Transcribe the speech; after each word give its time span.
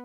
E 0.00 0.04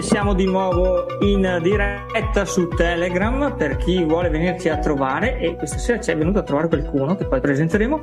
siamo 0.00 0.32
di 0.32 0.46
nuovo 0.46 1.04
in 1.20 1.58
diretta 1.62 2.46
su 2.46 2.68
Telegram 2.68 3.54
per 3.54 3.76
chi 3.76 4.02
vuole 4.02 4.30
venirci 4.30 4.70
a 4.70 4.78
trovare 4.78 5.38
e 5.38 5.56
questa 5.56 5.76
sera 5.76 6.00
ci 6.00 6.10
è 6.10 6.16
venuto 6.16 6.38
a 6.38 6.42
trovare 6.42 6.68
qualcuno 6.68 7.16
che 7.16 7.26
poi 7.26 7.40
presenteremo 7.40 8.00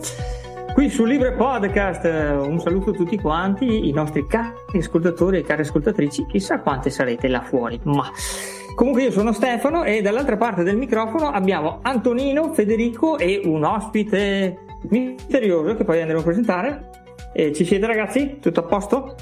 qui 0.73 0.89
su 0.89 1.04
Libre 1.04 1.34
Podcast. 1.34 2.05
Un 2.05 2.59
saluto 2.59 2.91
a 2.91 2.93
tutti 2.93 3.18
quanti, 3.18 3.89
i 3.89 3.93
nostri 3.93 4.27
cari 4.27 4.77
ascoltatori 4.77 5.39
e 5.39 5.41
cari 5.41 5.61
ascoltatrici, 5.61 6.27
chissà 6.27 6.59
quante 6.59 6.91
sarete 6.91 7.27
là 7.27 7.41
fuori, 7.41 7.79
ma 7.86 8.11
comunque 8.76 9.04
io 9.04 9.12
sono 9.12 9.32
Stefano 9.34 9.84
e 9.84 10.02
dall'altra 10.02 10.38
parte 10.38 10.64
del 10.64 10.78
microfono 10.78 11.30
abbiamo 11.30 11.80
Antonino, 11.82 12.54
Federico 12.54 13.18
e 13.18 13.42
un 13.44 13.64
ospite 13.64 14.58
misterioso 14.90 15.76
che 15.76 15.84
poi 15.84 16.02
andremo 16.02 16.22
a 16.22 16.23
presentare. 16.23 16.90
E 17.34 17.54
ci 17.54 17.64
siete 17.64 17.86
ragazzi? 17.86 18.40
Tutto 18.40 18.59
a 18.59 18.64
posto? 18.64 19.16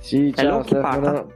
Sì, 0.00 0.32
ciao 0.34 0.46
Hello, 0.46 0.60
chi 0.62 0.74
parta? 0.74 1.26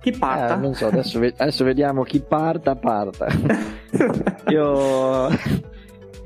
Chi 0.00 0.12
parta? 0.12 0.54
Eh, 0.54 0.58
non 0.58 0.74
so, 0.74 0.86
adesso, 0.86 1.18
adesso, 1.18 1.64
vediamo 1.64 2.02
chi 2.04 2.20
parta, 2.20 2.76
parta. 2.76 3.26
io, 4.48 5.28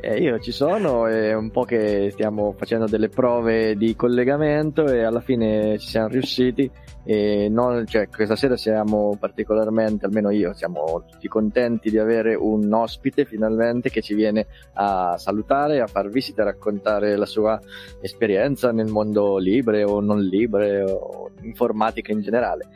eh, 0.02 0.18
io 0.18 0.38
ci 0.38 0.52
sono, 0.52 1.06
è 1.06 1.34
un 1.34 1.50
po' 1.50 1.64
che 1.64 2.10
stiamo 2.12 2.54
facendo 2.56 2.86
delle 2.86 3.08
prove 3.08 3.76
di 3.76 3.94
collegamento 3.94 4.86
e 4.86 5.02
alla 5.02 5.20
fine 5.20 5.78
ci 5.78 5.88
siamo 5.88 6.08
riusciti. 6.08 6.70
E 7.04 7.48
non, 7.50 7.86
cioè, 7.86 8.08
questa 8.08 8.36
sera 8.36 8.56
siamo 8.56 9.16
particolarmente, 9.18 10.06
almeno 10.06 10.30
io, 10.30 10.52
siamo 10.54 11.04
tutti 11.10 11.28
contenti 11.28 11.90
di 11.90 11.98
avere 11.98 12.34
un 12.34 12.72
ospite 12.72 13.24
finalmente 13.24 13.90
che 13.90 14.02
ci 14.02 14.14
viene 14.14 14.46
a 14.74 15.16
salutare, 15.16 15.80
a 15.80 15.86
far 15.86 16.08
visita, 16.08 16.42
a 16.42 16.46
raccontare 16.46 17.16
la 17.16 17.26
sua 17.26 17.58
esperienza 18.00 18.72
nel 18.72 18.88
mondo 18.88 19.38
libre 19.38 19.84
o 19.84 20.00
non 20.00 20.20
libre 20.20 20.82
o 20.82 21.30
informatica 21.42 22.12
in 22.12 22.20
generale. 22.20 22.68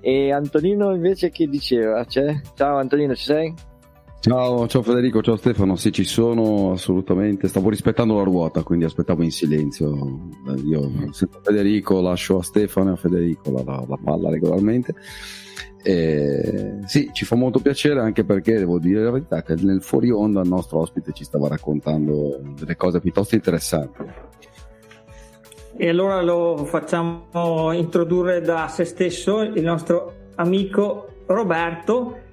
E 0.00 0.32
Antonino 0.32 0.94
invece 0.94 1.30
che 1.30 1.46
diceva? 1.46 2.04
C'è? 2.04 2.40
Ciao 2.54 2.76
Antonino, 2.78 3.14
ci 3.14 3.24
sei? 3.24 3.54
Ciao, 4.22 4.68
ciao 4.68 4.82
Federico, 4.82 5.22
ciao 5.22 5.36
Stefano, 5.36 5.76
sì 5.76 5.90
ci 5.92 6.04
sono 6.04 6.72
assolutamente, 6.72 7.48
stavo 7.48 7.70
rispettando 7.70 8.16
la 8.16 8.22
ruota, 8.22 8.62
quindi 8.62 8.84
aspettavo 8.84 9.22
in 9.22 9.30
silenzio. 9.30 10.28
Io 10.62 11.10
sento 11.10 11.40
Federico, 11.42 12.02
lascio 12.02 12.36
a 12.36 12.42
Stefano 12.42 12.90
e 12.90 12.92
a 12.92 12.96
Federico 12.96 13.50
la, 13.50 13.62
la, 13.64 13.82
la 13.88 13.98
palla 14.04 14.28
regolarmente. 14.28 14.94
E, 15.82 16.80
sì, 16.84 17.08
ci 17.14 17.24
fa 17.24 17.34
molto 17.34 17.60
piacere 17.60 18.00
anche 18.00 18.24
perché 18.24 18.58
devo 18.58 18.78
dire 18.78 19.04
la 19.04 19.10
verità 19.10 19.42
che 19.42 19.54
nel 19.54 19.82
fuori 19.82 20.10
onda 20.10 20.42
il 20.42 20.48
nostro 20.48 20.80
ospite 20.80 21.12
ci 21.14 21.24
stava 21.24 21.48
raccontando 21.48 22.42
delle 22.58 22.76
cose 22.76 23.00
piuttosto 23.00 23.34
interessanti. 23.36 24.02
E 25.78 25.88
allora 25.88 26.20
lo 26.20 26.66
facciamo 26.66 27.72
introdurre 27.72 28.42
da 28.42 28.68
se 28.68 28.84
stesso 28.84 29.40
il 29.40 29.62
nostro 29.62 30.12
amico 30.34 31.06
Roberto. 31.24 32.28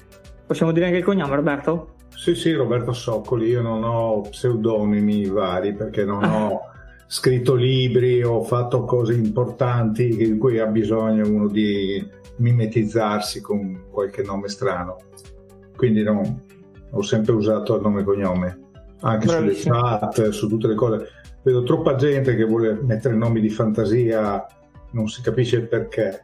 Possiamo 0.48 0.72
dire 0.72 0.86
anche 0.86 1.00
il 1.00 1.04
cognome, 1.04 1.36
Roberto? 1.36 1.96
Sì, 2.16 2.34
sì, 2.34 2.54
Roberto 2.54 2.94
Soccoli. 2.94 3.48
Io 3.50 3.62
non 3.62 3.84
ho 3.84 4.22
pseudonimi 4.22 5.28
vari 5.28 5.74
perché 5.74 6.06
non 6.06 6.24
ho 6.24 6.62
scritto 7.06 7.54
libri 7.54 8.24
o 8.24 8.42
fatto 8.44 8.86
cose 8.86 9.14
importanti 9.14 10.24
in 10.24 10.40
cui 10.40 10.60
ha 10.60 10.66
bisogno 10.66 11.28
uno 11.28 11.48
di 11.48 12.06
mimetizzarsi 12.38 13.42
con 13.42 13.84
qualche 13.92 14.24
nome 14.24 14.48
strano. 14.48 14.96
Quindi 15.76 16.02
no, 16.04 16.44
ho 16.92 17.02
sempre 17.02 17.34
usato 17.34 17.76
il 17.76 17.82
nome 17.82 18.02
e 18.02 18.04
cognome, 18.06 18.60
anche 19.02 19.26
Bravissimo. 19.26 19.76
sulle 19.76 20.00
chat, 20.00 20.30
su 20.30 20.48
tutte 20.48 20.68
le 20.68 20.76
cose 20.76 21.10
vedo 21.44 21.64
troppa 21.64 21.96
gente 21.96 22.36
che 22.36 22.44
vuole 22.44 22.78
mettere 22.82 23.16
nomi 23.16 23.40
di 23.40 23.50
fantasia, 23.50 24.46
non 24.92 25.08
si 25.08 25.22
capisce 25.22 25.58
il 25.58 25.68
perché. 25.68 26.22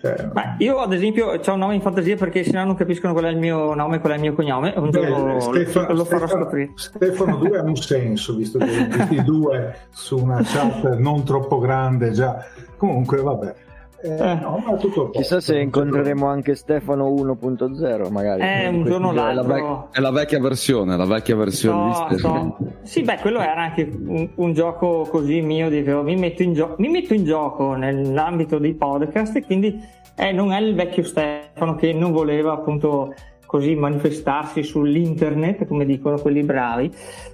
Cioè, 0.00 0.28
Beh, 0.32 0.54
io 0.58 0.78
ad 0.78 0.94
esempio 0.94 1.26
ho 1.26 1.52
un 1.52 1.58
nome 1.58 1.74
in 1.74 1.82
fantasia 1.82 2.16
perché 2.16 2.42
se 2.42 2.52
no 2.52 2.64
non 2.64 2.74
capiscono 2.74 3.12
qual 3.12 3.26
è 3.26 3.28
il 3.28 3.36
mio 3.36 3.74
nome 3.74 3.96
e 3.96 4.00
qual 4.00 4.12
è 4.12 4.14
il 4.14 4.22
mio 4.22 4.32
cognome. 4.32 4.72
Un 4.74 4.90
giorno 4.90 5.34
Beh, 5.34 5.40
Stefano, 5.40 5.92
lo, 5.92 6.04
farò 6.06 6.26
Stefano, 6.26 6.44
scoprire. 6.44 6.72
Stefano 6.74 7.36
2 7.36 7.58
ha 7.58 7.62
un 7.62 7.76
senso, 7.76 8.34
visto 8.34 8.58
che 8.58 8.86
i 9.14 9.22
due 9.22 9.88
su 9.90 10.16
una 10.16 10.40
chat 10.42 10.96
non 10.96 11.22
troppo 11.24 11.58
grande 11.58 12.12
già. 12.12 12.42
Comunque, 12.78 13.20
vabbè. 13.20 13.54
Eh, 14.02 14.08
eh. 14.08 14.34
No, 14.34 15.10
Chissà 15.12 15.40
se 15.40 15.58
incontreremo 15.58 16.26
anche 16.26 16.54
Stefano 16.54 17.08
1.0 17.10 18.10
magari. 18.10 18.40
Eh, 18.42 18.68
un 18.68 18.84
giorno 18.84 19.10
è 19.10 19.34
la, 19.34 19.42
vec- 19.42 19.90
è 19.92 20.00
la 20.00 20.10
vecchia 20.10 20.40
versione, 20.40 20.96
la 20.96 21.04
vecchia 21.04 21.36
versione 21.36 21.82
no, 21.82 21.88
di 21.88 21.94
Stefano. 21.94 22.56
No. 22.58 22.72
Sì, 22.82 23.02
beh, 23.02 23.18
quello 23.18 23.40
era 23.40 23.62
anche 23.62 23.82
un, 23.82 24.28
un 24.34 24.52
gioco 24.54 25.06
così 25.10 25.42
mio, 25.42 25.68
dico, 25.68 26.02
mi, 26.02 26.16
metto 26.16 26.42
in 26.42 26.54
gio- 26.54 26.76
mi 26.78 26.88
metto 26.88 27.12
in 27.12 27.24
gioco 27.24 27.74
nell'ambito 27.74 28.58
dei 28.58 28.74
podcast 28.74 29.36
e 29.36 29.44
quindi 29.44 29.82
eh, 30.14 30.32
non 30.32 30.52
è 30.52 30.60
il 30.60 30.74
vecchio 30.74 31.02
Stefano 31.02 31.74
che 31.74 31.92
non 31.92 32.12
voleva 32.12 32.52
appunto 32.52 33.14
così 33.50 33.74
manifestarsi 33.74 34.62
sull'internet, 34.62 35.66
come 35.66 35.84
dicono 35.84 36.20
quelli 36.20 36.44
bravi, 36.44 36.88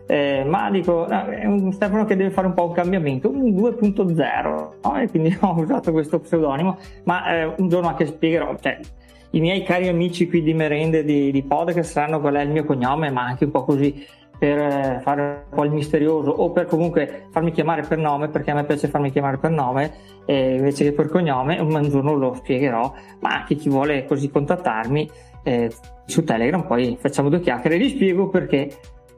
eh, 0.06 0.44
ma 0.48 0.70
dico, 0.70 1.06
no, 1.06 1.26
è 1.26 1.44
un 1.44 1.70
Stefano 1.72 2.06
che 2.06 2.16
deve 2.16 2.30
fare 2.30 2.46
un 2.46 2.54
po' 2.54 2.68
un 2.68 2.72
cambiamento, 2.72 3.28
un 3.28 3.50
2.0, 3.50 4.68
no? 4.82 4.98
e 4.98 5.10
quindi 5.10 5.36
ho 5.38 5.60
usato 5.60 5.92
questo 5.92 6.18
pseudonimo, 6.18 6.78
ma 7.04 7.34
eh, 7.34 7.52
un 7.58 7.68
giorno 7.68 7.88
anche 7.88 8.06
spiegherò, 8.06 8.56
cioè, 8.58 8.78
i 9.32 9.40
miei 9.40 9.62
cari 9.62 9.88
amici 9.88 10.26
qui 10.26 10.40
di 10.40 10.54
merende 10.54 11.04
di, 11.04 11.30
di 11.30 11.42
podcast 11.42 11.90
sanno 11.90 12.18
qual 12.18 12.36
è 12.36 12.40
il 12.40 12.48
mio 12.48 12.64
cognome, 12.64 13.10
ma 13.10 13.26
anche 13.26 13.44
un 13.44 13.50
po' 13.50 13.64
così 13.64 14.06
per 14.38 14.58
eh, 14.58 15.00
fare 15.02 15.46
un 15.50 15.54
po' 15.54 15.64
il 15.64 15.72
misterioso 15.72 16.30
o 16.30 16.50
per 16.50 16.64
comunque 16.64 17.26
farmi 17.30 17.52
chiamare 17.52 17.82
per 17.82 17.98
nome 17.98 18.28
perché 18.28 18.52
a 18.52 18.54
me 18.54 18.64
piace 18.64 18.88
farmi 18.88 19.10
chiamare 19.10 19.38
per 19.38 19.50
nome 19.50 19.94
eh, 20.26 20.56
invece 20.56 20.84
che 20.84 20.92
per 20.92 21.08
cognome 21.08 21.58
un 21.58 21.88
giorno 21.88 22.12
lo 22.14 22.34
spiegherò 22.34 22.92
ma 23.20 23.30
anche 23.30 23.54
chi 23.54 23.70
vuole 23.70 24.04
così 24.04 24.28
contattarmi 24.28 25.10
eh, 25.42 25.70
su 26.06 26.24
Telegram, 26.24 26.64
poi 26.66 26.96
facciamo 26.98 27.28
due 27.28 27.40
chiacchiere 27.40 27.76
e 27.76 27.78
vi 27.78 27.88
spiego 27.90 28.28
perché, 28.28 28.70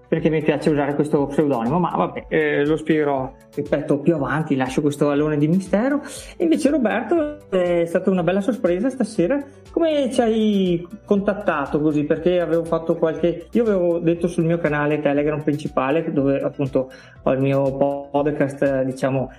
perché 0.09 0.31
mi 0.31 0.43
piace 0.43 0.71
usare 0.71 0.95
questo 0.95 1.27
pseudonimo, 1.27 1.79
ma 1.79 1.91
vabbè, 1.95 2.25
eh, 2.29 2.65
lo 2.65 2.77
spiegherò, 2.77 3.31
ripeto, 3.55 3.99
più 3.99 4.15
avanti, 4.15 4.57
lascio 4.57 4.81
questo 4.81 5.11
alone 5.11 5.37
di 5.37 5.47
mistero. 5.49 6.01
Invece 6.39 6.71
Roberto 6.71 7.49
è 7.51 7.85
stata 7.85 8.11
una 8.11 8.23
bella 8.23 8.41
sorpresa 8.41 8.89
stasera, 8.89 9.39
come 9.71 10.11
ci 10.11 10.21
hai 10.21 10.89
contattato 11.05 11.81
così? 11.81 12.05
Perché 12.05 12.41
avevo 12.41 12.65
fatto 12.65 12.97
qualche... 12.97 13.49
Io 13.53 13.63
avevo 13.63 13.99
detto 13.99 14.27
sul 14.29 14.45
mio 14.45 14.59
canale 14.59 15.01
Telegram 15.01 15.43
principale, 15.43 16.11
dove 16.11 16.41
appunto 16.41 16.91
ho 17.23 17.33
il 17.33 17.41
mio 17.41 17.77
podcast, 18.11 18.83
diciamo, 18.85 19.31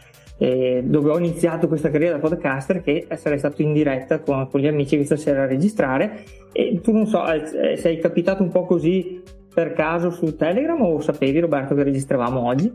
eh, 0.42 0.82
dove 0.86 1.12
ho 1.12 1.18
iniziato 1.18 1.68
questa 1.68 1.92
carriera 1.92 2.16
da 2.16 2.22
podcaster 2.28 2.82
che 2.82 3.08
sarei 3.16 3.38
stato 3.38 3.62
in 3.62 3.74
diretta 3.74 4.20
con, 4.20 4.48
con 4.50 4.62
gli 4.62 4.68
amici 4.68 4.96
questa 4.96 5.18
sera 5.18 5.44
a 5.44 5.46
registrare 5.46 6.24
e 6.54 6.80
tu 6.82 6.94
non 6.94 7.06
so, 7.06 7.30
eh, 7.30 7.76
sei 7.76 8.00
capitato 8.00 8.42
un 8.42 8.50
po' 8.50 8.66
così 8.66 9.22
per 9.54 9.74
caso 9.74 10.12
su 10.12 10.36
Telegram 10.38 10.82
o 10.82 11.02
sapevi 11.02 11.40
Roberto 11.40 11.76
che 11.76 11.84
registravamo 11.84 12.40
oggi? 12.40 12.74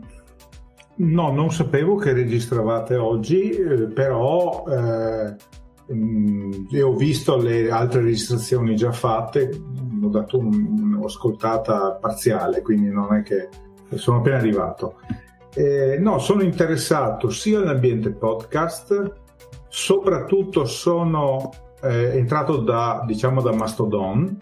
No, 0.97 1.31
non 1.31 1.51
sapevo 1.51 1.95
che 1.95 2.13
registravate 2.13 2.95
oggi, 2.95 3.49
eh, 3.49 3.87
però 3.87 4.63
eh, 4.67 5.35
mh, 5.93 6.67
ho 6.83 6.93
visto 6.93 7.35
le 7.35 7.69
altre 7.71 8.01
registrazioni 8.01 8.75
già 8.75 8.91
fatte, 8.91 9.49
ho 10.01 10.07
dato 10.07 10.37
un'ascoltata 10.37 11.97
parziale, 11.99 12.61
quindi 12.61 12.89
non 12.89 13.13
è 13.13 13.23
che 13.23 13.49
sono 13.95 14.19
appena 14.19 14.37
arrivato. 14.37 14.99
Eh, 15.55 15.97
no, 15.99 16.19
sono 16.19 16.43
interessato 16.43 17.29
sia 17.29 17.59
all'ambiente 17.59 18.11
podcast, 18.11 19.13
soprattutto 19.69 20.65
sono 20.65 21.49
eh, 21.81 22.17
entrato 22.17 22.57
da, 22.57 23.03
diciamo, 23.07 23.41
da 23.41 23.53
Mastodon 23.53 24.37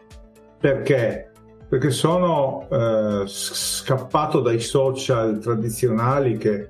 perché, 0.59 1.31
perché 1.69 1.91
sono 1.91 2.67
eh, 2.67 3.23
scappato 3.27 4.39
dai 4.39 4.59
social 4.59 5.37
tradizionali 5.37 6.37
che 6.37 6.69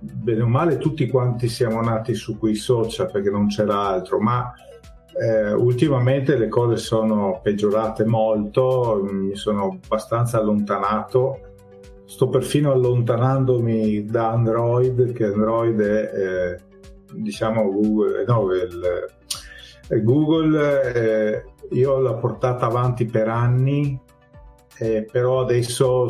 bene 0.00 0.42
o 0.42 0.48
male 0.48 0.78
tutti 0.78 1.06
quanti 1.08 1.48
siamo 1.48 1.80
nati 1.80 2.14
su 2.14 2.38
quei 2.38 2.56
social 2.56 3.08
perché 3.10 3.30
non 3.30 3.46
c'era 3.46 3.86
altro, 3.86 4.18
ma 4.18 4.52
eh, 5.16 5.52
ultimamente 5.52 6.36
le 6.36 6.48
cose 6.48 6.76
sono 6.76 7.38
peggiorate 7.40 8.04
molto, 8.04 9.06
mi 9.08 9.36
sono 9.36 9.78
abbastanza 9.84 10.38
allontanato 10.38 11.45
sto 12.06 12.28
perfino 12.28 12.72
allontanandomi 12.72 14.04
da 14.04 14.30
Android, 14.30 15.12
che 15.12 15.24
Android 15.24 15.80
è 15.80 16.10
eh, 16.14 16.60
diciamo 17.12 17.70
Google, 17.70 18.24
no, 18.26 18.52
il, 18.52 19.08
eh, 19.88 20.02
Google 20.02 20.92
eh, 20.94 21.44
io 21.70 21.98
l'ho 21.98 22.16
portata 22.18 22.66
avanti 22.66 23.06
per 23.06 23.28
anni, 23.28 23.98
eh, 24.78 25.06
però 25.10 25.40
adesso 25.40 26.08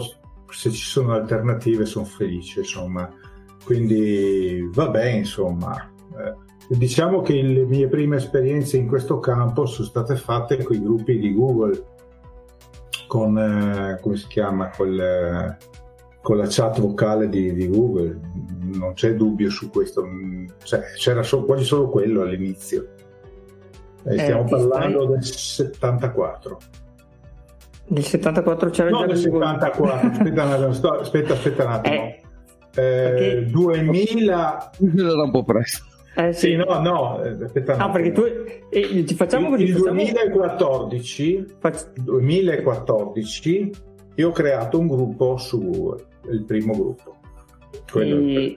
se 0.48 0.70
ci 0.70 0.84
sono 0.84 1.12
alternative 1.12 1.86
sono 1.86 2.04
felice, 2.04 2.60
insomma. 2.60 3.08
Quindi 3.64 4.68
vabbè, 4.72 5.06
insomma. 5.06 5.90
Eh, 6.18 6.76
diciamo 6.76 7.22
che 7.22 7.40
le 7.40 7.64
mie 7.64 7.88
prime 7.88 8.16
esperienze 8.16 8.76
in 8.76 8.86
questo 8.86 9.18
campo 9.18 9.66
sono 9.66 9.88
state 9.88 10.16
fatte 10.16 10.62
con 10.62 10.76
i 10.76 10.82
gruppi 10.82 11.18
di 11.18 11.34
Google, 11.34 11.84
con, 13.06 13.38
eh, 13.38 13.98
come 14.00 14.16
si 14.16 14.26
chiama, 14.28 14.70
quel 14.70 15.56
con 16.26 16.38
la 16.38 16.46
chat 16.48 16.80
vocale 16.80 17.28
di, 17.28 17.54
di 17.54 17.68
Google, 17.68 18.18
non 18.72 18.94
c'è 18.94 19.14
dubbio 19.14 19.48
su 19.48 19.70
questo, 19.70 20.04
cioè, 20.64 20.80
c'era 20.96 21.22
solo, 21.22 21.44
quasi 21.44 21.62
solo 21.62 21.88
quello 21.88 22.22
all'inizio. 22.22 22.84
Eh, 24.02 24.18
stiamo 24.18 24.42
parlando 24.42 25.02
stai... 25.02 25.12
del 25.12 25.22
74. 25.22 26.58
Nel 27.86 28.02
74 28.02 28.70
c'era 28.70 28.90
no, 28.90 28.98
già 28.98 29.06
nel 29.06 29.16
74, 29.18 29.92
aspetta, 29.92 30.98
aspetta, 30.98 31.32
aspetta 31.34 31.64
un 31.64 31.70
attimo. 31.70 31.94
Eh, 31.94 32.24
eh, 32.74 33.44
2000 33.44 34.70
era 34.98 35.22
un 35.22 35.30
po' 35.30 35.44
presto. 35.44 35.84
Eh, 36.16 36.32
sì. 36.32 36.48
sì, 36.48 36.56
no, 36.56 36.80
no, 36.80 37.20
aspetta. 37.44 37.76
Ah, 37.76 37.88
perché 37.90 38.10
tu 38.10 38.24
eh, 38.68 39.06
ci 39.06 39.14
facciamo 39.14 39.50
così. 39.50 39.62
Il 39.62 39.76
facciamo... 39.76 39.94
2014, 39.94 41.46
Fac... 41.60 41.92
2014 42.00 43.94
io 44.16 44.28
ho 44.28 44.32
creato 44.32 44.78
un 44.78 44.86
gruppo 44.86 45.36
su 45.36 45.94
il 46.30 46.44
primo 46.44 46.74
gruppo. 46.74 47.14
I... 47.94 48.56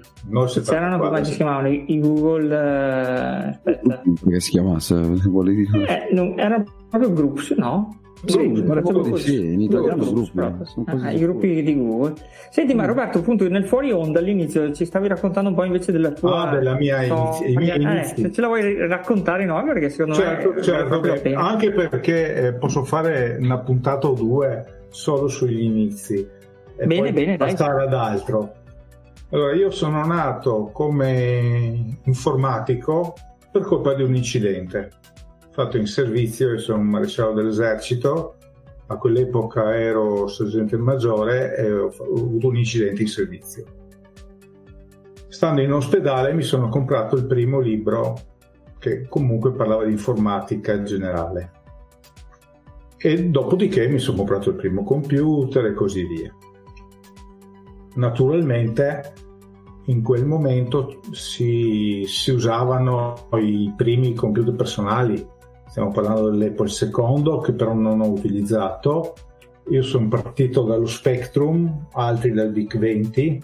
c'erano 0.63 0.97
come 0.97 1.23
si 1.23 1.35
chiamavano 1.35 1.67
i 1.67 1.99
Google 1.99 2.55
eh... 2.55 3.49
aspetta 3.49 4.01
come 4.21 4.39
si 4.39 4.51
chiamasse 4.51 4.95
vuole 5.27 5.53
dire 5.53 6.07
eh, 6.07 6.13
non, 6.13 6.39
erano 6.39 6.63
proprio 6.89 7.13
groups 7.13 7.51
no? 7.51 7.99
Sì, 8.25 8.43
in 8.43 9.61
italiano 9.61 10.03
ah, 10.85 11.11
i 11.11 11.19
gruppi 11.19 11.63
di 11.63 11.77
Google. 11.77 12.15
Senti, 12.49 12.73
ma 12.73 12.83
mm. 12.83 12.87
Roberto, 12.87 13.19
appunto 13.19 13.47
nel 13.47 13.65
fuori 13.65 13.93
onda 13.93 14.19
all'inizio 14.19 14.73
ci 14.73 14.83
stavi 14.83 15.07
raccontando 15.07 15.49
un 15.49 15.55
po' 15.55 15.63
invece 15.63 15.93
della 15.93 16.11
tua 16.11 16.49
ah, 16.49 16.53
della 16.53 16.75
mia 16.75 17.03
storia. 17.03 17.75
Inizi, 17.75 18.15
eh, 18.15 18.23
se 18.23 18.31
ce 18.33 18.41
la 18.41 18.47
vuoi 18.47 18.87
raccontare 18.87 19.45
no? 19.45 19.63
Perché 19.63 19.89
secondo 19.89 20.15
certo, 20.15 20.49
me 20.49 20.61
certo, 20.61 21.01
certo 21.01 21.39
anche 21.39 21.71
perché 21.71 22.47
eh, 22.47 22.53
posso 22.53 22.83
fare 22.83 23.37
una 23.39 23.59
puntata 23.59 24.09
o 24.09 24.13
due 24.13 24.65
solo 24.89 25.29
sugli 25.29 25.61
inizi 25.61 26.27
e 26.79 26.85
bene, 26.85 27.01
poi 27.01 27.11
bene, 27.11 27.37
passare 27.37 27.83
ad 27.83 27.93
altro. 27.93 28.53
Allora, 29.31 29.53
io 29.53 29.69
sono 29.69 30.05
nato 30.05 30.71
come 30.73 31.99
informatico 32.03 33.13
per 33.51 33.61
colpa 33.61 33.93
di 33.93 34.03
un 34.03 34.15
incidente 34.15 34.89
fatto 35.59 35.75
in 35.75 35.87
servizio, 35.87 36.51
io 36.51 36.57
sono 36.57 36.79
un 36.79 36.87
maresciallo 36.87 37.33
dell'esercito, 37.33 38.35
a 38.87 38.95
quell'epoca 38.95 39.75
ero 39.75 40.27
sergente 40.27 40.77
maggiore 40.77 41.55
e 41.57 41.71
ho 41.71 41.91
avuto 41.99 42.47
un 42.47 42.55
incidente 42.55 43.01
in 43.01 43.09
servizio. 43.09 43.65
Stando 45.27 45.61
in 45.61 45.73
ospedale 45.73 46.33
mi 46.33 46.43
sono 46.43 46.69
comprato 46.69 47.17
il 47.17 47.25
primo 47.25 47.59
libro 47.59 48.17
che 48.79 49.05
comunque 49.09 49.51
parlava 49.51 49.83
di 49.83 49.91
informatica 49.91 50.71
in 50.73 50.85
generale. 50.85 51.51
E 52.97 53.25
dopodiché 53.25 53.87
mi 53.89 53.99
sono 53.99 54.17
comprato 54.17 54.49
il 54.49 54.55
primo 54.55 54.83
computer 54.83 55.65
e 55.65 55.73
così 55.73 56.05
via. 56.05 56.33
Naturalmente 57.99 59.13
in 59.85 60.01
quel 60.01 60.25
momento 60.25 60.99
si, 61.11 62.03
si 62.05 62.31
usavano 62.31 63.27
i 63.33 63.73
primi 63.75 64.13
computer 64.13 64.55
personali 64.55 65.37
stiamo 65.69 65.91
parlando 65.91 66.29
dell'Apple 66.29 66.67
II 66.67 67.41
che 67.43 67.53
però 67.53 67.73
non 67.73 68.01
ho 68.01 68.09
utilizzato. 68.09 69.13
Io 69.69 69.83
sono 69.83 70.07
partito 70.07 70.63
dallo 70.63 70.87
Spectrum, 70.87 71.87
altri 71.93 72.31
dal 72.31 72.51
VIC 72.51 72.77
20. 72.77 73.43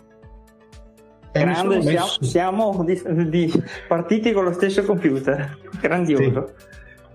Grande, 1.32 1.84
messo... 1.84 2.24
siamo, 2.24 2.84
di, 2.84 3.02
di 3.30 3.64
partiti 3.88 4.32
con 4.32 4.46
lo 4.46 4.54
stesso 4.54 4.84
computer, 4.84 5.60
grandioso. 5.80 6.48
Sì. 6.48 6.54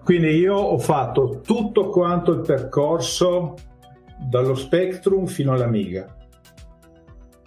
Quindi 0.04 0.28
io 0.36 0.54
ho 0.54 0.78
fatto 0.78 1.40
tutto 1.40 1.88
quanto 1.88 2.32
il 2.32 2.40
percorso 2.40 3.54
dallo 4.28 4.54
Spectrum 4.54 5.26
fino 5.26 5.52
all'Amiga. 5.52 6.14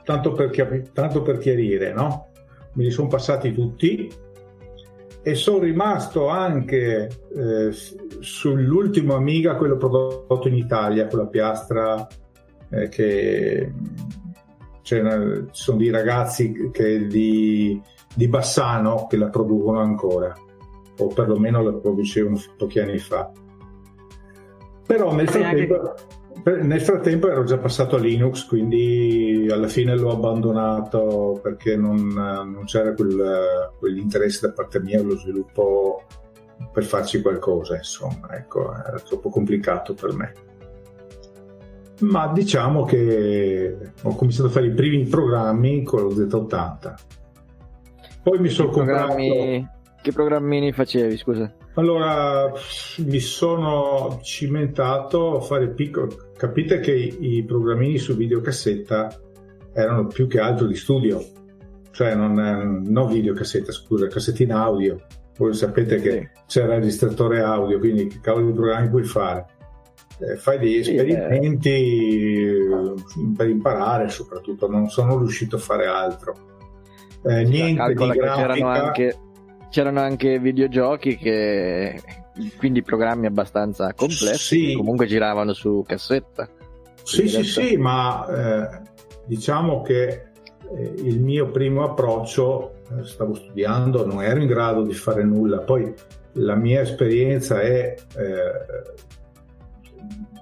Tanto 0.03 0.31
per, 0.33 0.89
tanto 0.91 1.21
per 1.21 1.38
chiarire, 1.38 1.94
no? 1.94 2.29
Me 2.73 2.83
li 2.83 2.91
sono 2.91 3.07
passati 3.07 3.53
tutti 3.53 4.11
e 5.25 5.35
sono 5.35 5.59
rimasto 5.59 6.27
anche 6.27 7.07
eh, 7.33 7.71
sull'ultimo 8.19 9.15
Amiga, 9.15 9.55
quello 9.55 9.77
prodotto 9.77 10.50
in 10.50 10.55
Italia, 10.55 11.07
con 11.07 11.19
la 11.19 11.27
piastra 11.27 12.07
eh, 12.69 12.89
che 12.89 13.71
ci 14.81 15.01
sono 15.51 15.77
dei 15.77 15.89
ragazzi 15.91 16.69
che 16.71 17.07
di, 17.07 17.81
di, 18.13 18.27
Bassano 18.27 19.07
che 19.07 19.15
la 19.15 19.29
producono 19.29 19.79
ancora, 19.79 20.35
o 20.97 21.07
perlomeno 21.07 21.63
la 21.63 21.73
producevano 21.73 22.38
pochi 22.57 22.79
anni 22.79 22.97
fa. 22.97 23.31
Però 24.85 25.15
nel 25.15 25.29
frattempo, 25.29 25.94
nel 26.44 26.81
frattempo 26.81 27.30
ero 27.30 27.44
già 27.44 27.57
passato 27.57 27.95
a 27.95 28.00
Linux, 28.00 28.45
quindi 28.45 29.48
alla 29.50 29.68
fine 29.68 29.95
l'ho 29.95 30.12
abbandonato 30.12 31.40
perché 31.42 31.78
non, 31.78 32.07
non 32.07 32.63
c'era 32.66 32.94
quel, 32.94 33.72
quell'interesse 33.80 34.48
da 34.48 34.54
parte 34.54 34.81
mia 34.81 35.00
allo 35.00 35.18
sviluppo 35.18 36.04
per 36.72 36.84
farci 36.84 37.22
qualcosa, 37.22 37.75
insomma, 37.75 38.36
ecco, 38.36 38.74
era 38.74 39.00
troppo 39.00 39.30
complicato 39.30 39.94
per 39.94 40.13
me. 40.13 40.34
Ma 42.01 42.28
diciamo 42.34 42.84
che 42.84 43.78
ho 44.01 44.16
cominciato 44.16 44.48
a 44.50 44.51
fare 44.51 44.68
i 44.68 44.74
primi 44.74 45.04
programmi 45.06 45.84
con 45.84 46.01
lo 46.01 46.10
Z80. 46.10 46.94
Poi 48.22 48.40
mi 48.40 48.50
sono 48.50 48.69
comprato... 48.69 49.16
Che 49.16 50.12
programmini 50.12 50.74
facevi, 50.74 51.16
scusa? 51.16 51.50
Allora, 51.75 52.51
mi 52.98 53.19
sono 53.19 54.19
cimentato 54.22 55.38
a 55.38 55.40
fare 55.40 55.69
piccolo. 55.69 56.32
Capite 56.44 56.81
che 56.81 56.92
i 56.92 57.42
programmini 57.45 57.98
su 57.98 58.18
videocassetta 58.18 59.18
erano 59.72 60.07
più 60.07 60.28
che 60.28 60.42
altro 60.42 60.68
di 60.68 60.75
studio, 60.75 61.24
cioè 61.92 62.16
non, 62.16 62.84
non 62.86 63.07
videocassetta, 63.07 63.72
scusa, 63.72 64.07
cassettina 64.07 64.62
audio. 64.62 65.06
Voi 65.38 65.54
sapete 65.54 66.01
che 66.01 66.12
sì. 66.12 66.42
c'era 66.48 66.75
il 66.75 66.81
registratore 66.81 67.40
audio, 67.40 67.80
quindi 67.80 68.07
che 68.07 68.19
cavolo 68.19 68.48
di 68.48 68.51
programmi 68.51 68.90
puoi 68.90 69.06
fare? 69.06 69.45
Eh, 70.19 70.36
fai 70.36 70.60
degli 70.60 70.80
esperimenti 70.80 71.69
sì, 73.07 73.34
per 73.38 73.48
imparare, 73.48 74.10
soprattutto. 74.10 74.69
Non 74.69 74.90
sono 74.90 75.18
riuscito 75.19 75.56
a 75.56 75.60
fare 75.60 75.86
altro. 75.86 76.36
Eh, 77.24 77.45
niente 77.45 77.94
di 77.94 78.10
grafica. 78.10 78.69
Anche 78.69 79.18
c'erano 79.69 80.01
anche 80.01 80.40
videogiochi 80.40 81.16
che 81.16 82.01
quindi 82.57 82.81
programmi 82.81 83.27
abbastanza 83.27 83.94
complessi 83.94 84.69
sì. 84.69 84.74
comunque 84.75 85.06
giravano 85.06 85.53
su 85.53 85.83
cassetta. 85.85 86.50
Sì 87.03 87.27
sì 87.27 87.44
sì 87.44 87.77
ma 87.77 88.25
eh, 88.27 88.81
diciamo 89.25 89.81
che 89.81 90.07
eh, 90.75 90.94
il 90.97 91.19
mio 91.19 91.49
primo 91.52 91.83
approccio 91.83 92.81
eh, 92.92 93.06
stavo 93.06 93.35
studiando 93.35 94.06
non 94.06 94.23
ero 94.23 94.40
in 94.40 94.47
grado 94.47 94.83
di 94.83 94.94
fare 94.94 95.23
nulla. 95.23 95.59
Poi 95.59 95.94
la 96.33 96.56
mia 96.56 96.81
esperienza 96.81 97.61
è 97.61 97.95
eh, 98.18 98.52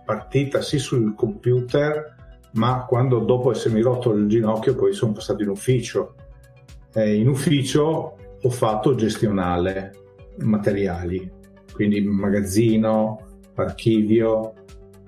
partita 0.05 0.61
sì 0.61 0.79
sul 0.79 1.13
computer 1.15 2.15
ma 2.53 2.85
quando 2.85 3.19
dopo 3.19 3.51
essermi 3.51 3.81
rotto 3.81 4.11
il 4.11 4.27
ginocchio 4.27 4.75
poi 4.75 4.93
sono 4.93 5.13
passato 5.13 5.41
in 5.41 5.49
ufficio. 5.49 6.15
In 6.93 7.29
ufficio 7.29 8.17
ho 8.41 8.49
fatto 8.49 8.95
gestionale 8.95 9.93
materiali, 10.39 11.30
quindi 11.73 12.01
magazzino, 12.01 13.19
archivio 13.55 14.53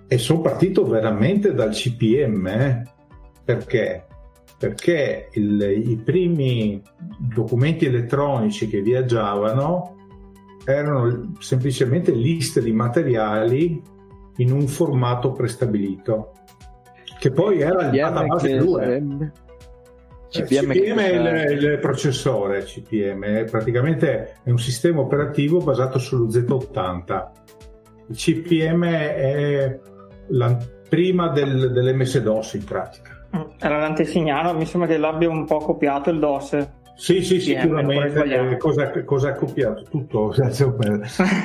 e 0.07 0.17
sono 0.17 0.41
partito 0.41 0.85
veramente 0.85 1.53
dal 1.53 1.71
CPM 1.71 2.47
eh? 2.47 2.83
perché? 3.43 4.05
Perché 4.57 5.29
il, 5.33 5.61
i 5.61 5.97
primi 5.97 6.81
documenti 7.19 7.85
elettronici 7.85 8.67
che 8.67 8.81
viaggiavano 8.81 9.95
erano 10.65 11.33
semplicemente 11.39 12.11
liste 12.11 12.61
di 12.61 12.71
materiali 12.71 13.81
in 14.37 14.51
un 14.51 14.67
formato 14.67 15.31
prestabilito 15.31 16.31
che 17.19 17.31
poi 17.31 17.59
era 17.59 17.85
il 17.85 17.91
database 17.91 18.57
2 18.57 19.31
CPM, 20.33 20.71
CPM 20.73 20.97
è 20.97 21.45
il, 21.51 21.63
il, 21.63 21.79
processore, 21.79 22.63
CPM 22.63 23.23
è 23.23 23.43
praticamente 23.43 24.37
è 24.43 24.49
un 24.49 24.57
sistema 24.57 25.01
operativo 25.01 25.59
basato 25.59 25.99
sullo 25.99 26.25
Z80. 26.25 27.29
Il 28.09 28.15
CPM 28.15 28.83
è 28.85 29.79
la 30.29 30.57
prima 30.89 31.29
del, 31.29 31.71
dell'MS-DOS 31.71 32.53
in 32.53 32.63
pratica. 32.63 33.27
Mm, 33.35 33.41
era 33.59 33.77
l'antesignano, 33.77 34.53
mi 34.53 34.65
sembra 34.65 34.89
che 34.89 34.97
l'abbia 34.97 35.29
un 35.29 35.45
po' 35.45 35.57
copiato 35.57 36.09
il 36.09 36.17
DOS. 36.17 36.69
Sì, 36.95 37.23
sì, 37.23 37.37
CPM, 37.37 37.61
sicuramente. 37.61 38.57
Cosa, 38.57 39.03
cosa, 39.03 39.29
ha 39.29 39.33
copiato? 39.33 39.83
Tutto. 39.83 40.33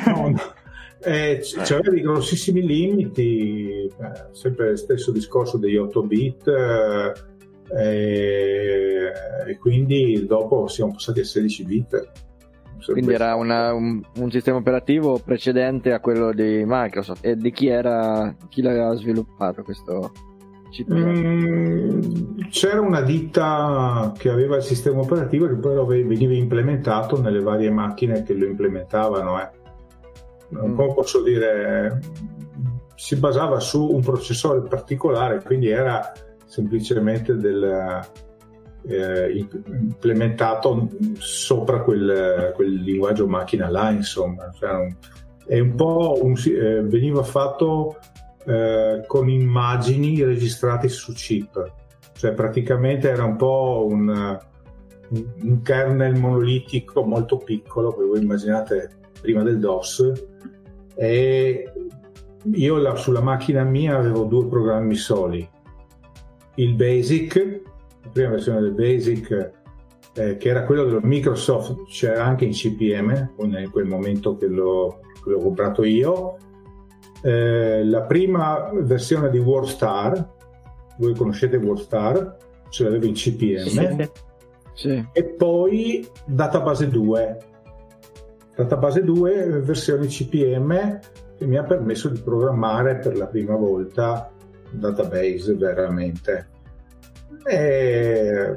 no, 0.06 0.28
no. 0.30 0.40
Eh, 1.00 1.40
c'aveva 1.42 1.90
dei 1.90 2.00
grossissimi 2.00 2.66
limiti, 2.66 3.84
eh, 3.84 3.92
sempre 4.32 4.70
lo 4.70 4.76
stesso 4.76 5.12
discorso 5.12 5.58
degli 5.58 5.76
8 5.76 6.02
bit. 6.02 6.48
Eh, 6.48 7.36
e, 7.76 9.12
e 9.46 9.58
quindi 9.58 10.26
dopo 10.26 10.66
siamo 10.68 10.92
passati 10.92 11.20
a 11.20 11.24
16 11.24 11.64
bit. 11.64 12.10
Quindi 12.84 13.12
era 13.12 13.34
una, 13.34 13.74
un, 13.74 14.00
un, 14.16 14.30
sistema 14.30 14.58
operativo 14.58 15.20
precedente 15.22 15.92
a 15.92 16.00
quello 16.00 16.32
di 16.32 16.62
Microsoft. 16.64 17.24
E 17.24 17.36
di 17.36 17.50
chi 17.50 17.66
era 17.66 18.34
chi 18.48 18.62
l'aveva 18.62 18.94
sviluppato 18.94 19.62
questo? 19.62 20.12
Mm, 20.92 22.40
c'era 22.50 22.80
una 22.80 23.00
ditta 23.00 24.12
che 24.16 24.30
aveva 24.30 24.56
il 24.56 24.62
sistema 24.62 25.00
operativo 25.00 25.48
che 25.48 25.54
poi 25.54 26.04
veniva 26.04 26.34
implementato 26.34 27.20
nelle 27.20 27.40
varie 27.40 27.70
macchine 27.70 28.22
che 28.22 28.34
lo 28.34 28.46
implementavano. 28.46 29.40
Eh. 29.40 29.50
Un 30.50 30.70
mm. 30.70 30.74
po' 30.76 30.94
posso 30.94 31.22
dire, 31.22 32.00
si 32.94 33.16
basava 33.16 33.60
su 33.60 33.86
un 33.90 34.00
processore 34.02 34.60
particolare, 34.62 35.42
quindi 35.42 35.68
era 35.68 36.12
semplicemente 36.48 37.36
del, 37.36 38.02
eh, 38.86 39.46
implementato 39.66 40.88
sopra 41.18 41.82
quel, 41.82 42.52
quel, 42.54 42.74
linguaggio 42.74 43.28
macchina 43.28 43.68
là, 43.68 43.90
insomma. 43.90 44.50
Cioè, 44.58 44.88
è 45.46 45.60
un 45.60 45.74
po' 45.74 46.18
un, 46.22 46.34
eh, 46.46 46.82
veniva 46.82 47.22
fatto 47.22 47.98
eh, 48.44 49.04
con 49.06 49.28
immagini 49.28 50.24
registrate 50.24 50.88
su 50.88 51.12
chip, 51.12 51.72
cioè 52.14 52.32
praticamente 52.32 53.08
era 53.10 53.24
un 53.24 53.36
po' 53.36 53.86
un, 53.88 54.38
un 55.42 55.62
kernel 55.62 56.18
monolitico 56.18 57.04
molto 57.04 57.36
piccolo, 57.36 57.94
che 57.94 58.04
voi 58.04 58.22
immaginate 58.22 58.90
prima 59.20 59.42
del 59.42 59.58
DOS, 59.58 60.12
e 60.94 61.72
io 62.52 62.76
la, 62.78 62.94
sulla 62.96 63.20
macchina 63.20 63.64
mia 63.64 63.96
avevo 63.96 64.24
due 64.24 64.46
programmi 64.46 64.94
soli, 64.94 65.48
il 66.58 66.74
Basic, 66.74 67.62
la 68.02 68.08
prima 68.10 68.30
versione 68.30 68.60
del 68.60 68.72
Basic 68.72 69.56
eh, 70.18 70.36
che 70.36 70.48
era 70.48 70.64
quello 70.64 70.84
dello 70.84 71.00
Microsoft, 71.02 71.84
c'era 71.86 72.24
anche 72.24 72.44
in 72.44 72.50
CPM, 72.50 73.34
in 73.38 73.68
quel 73.70 73.86
momento 73.86 74.36
che 74.36 74.46
l'ho, 74.46 75.00
che 75.22 75.30
l'ho 75.30 75.38
comprato 75.38 75.84
io, 75.84 76.36
eh, 77.22 77.84
la 77.84 78.02
prima 78.02 78.70
versione 78.72 79.30
di 79.30 79.38
WarStar, 79.38 80.36
voi 80.98 81.14
conoscete 81.14 81.56
WarStar, 81.56 82.36
ce 82.68 82.84
l'avevo 82.84 83.06
in 83.06 83.14
CPM, 83.14 83.66
sì. 83.66 84.10
Sì. 84.74 85.08
e 85.12 85.24
poi 85.24 86.06
Database 86.26 86.88
2. 86.88 87.38
Database 88.56 89.04
2 89.04 89.60
versione 89.60 90.06
CPM 90.06 90.98
che 91.36 91.46
mi 91.46 91.56
ha 91.56 91.62
permesso 91.62 92.08
di 92.08 92.20
programmare 92.20 92.96
per 92.96 93.16
la 93.16 93.26
prima 93.26 93.54
volta 93.54 94.32
database 94.70 95.54
veramente. 95.54 96.48
E 97.44 98.56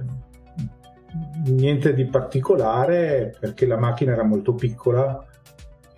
niente 1.45 1.93
di 1.93 2.05
particolare 2.05 3.35
perché 3.39 3.65
la 3.65 3.77
macchina 3.77 4.13
era 4.13 4.23
molto 4.23 4.53
piccola 4.53 5.25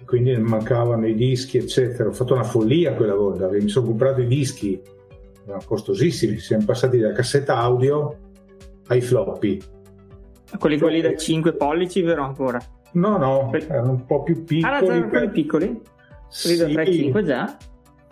quindi 0.06 0.38
mancavano 0.38 1.08
i 1.08 1.16
dischi, 1.16 1.58
eccetera. 1.58 2.10
Ho 2.10 2.12
fatto 2.12 2.34
una 2.34 2.44
follia 2.44 2.94
quella 2.94 3.16
volta, 3.16 3.50
mi 3.50 3.68
sono 3.68 3.88
comprato 3.88 4.22
i 4.22 4.28
dischi, 4.28 4.80
erano 5.44 5.64
costosissimi, 5.66 6.38
siamo 6.38 6.66
passati 6.66 7.00
da 7.00 7.12
cassetta 7.12 7.58
audio 7.58 8.18
ai 8.88 9.02
floppy. 9.02 9.60
Quelli, 10.60 10.78
quelli 10.78 11.02
da 11.02 11.16
5 11.16 11.54
pollici, 11.54 12.02
vero 12.02 12.24
ancora? 12.24 12.60
No, 12.94 13.18
no, 13.18 13.52
erano 13.54 13.90
un 13.90 14.06
po' 14.06 14.22
più 14.22 14.44
piccoli. 14.44 14.72
Ah, 14.72 14.84
erano 14.84 15.10
quelli 15.10 15.30
piccoli? 15.30 15.82
Quelli 16.44 16.58
da 16.58 16.68
3.5 16.68 17.24
già? 17.24 17.58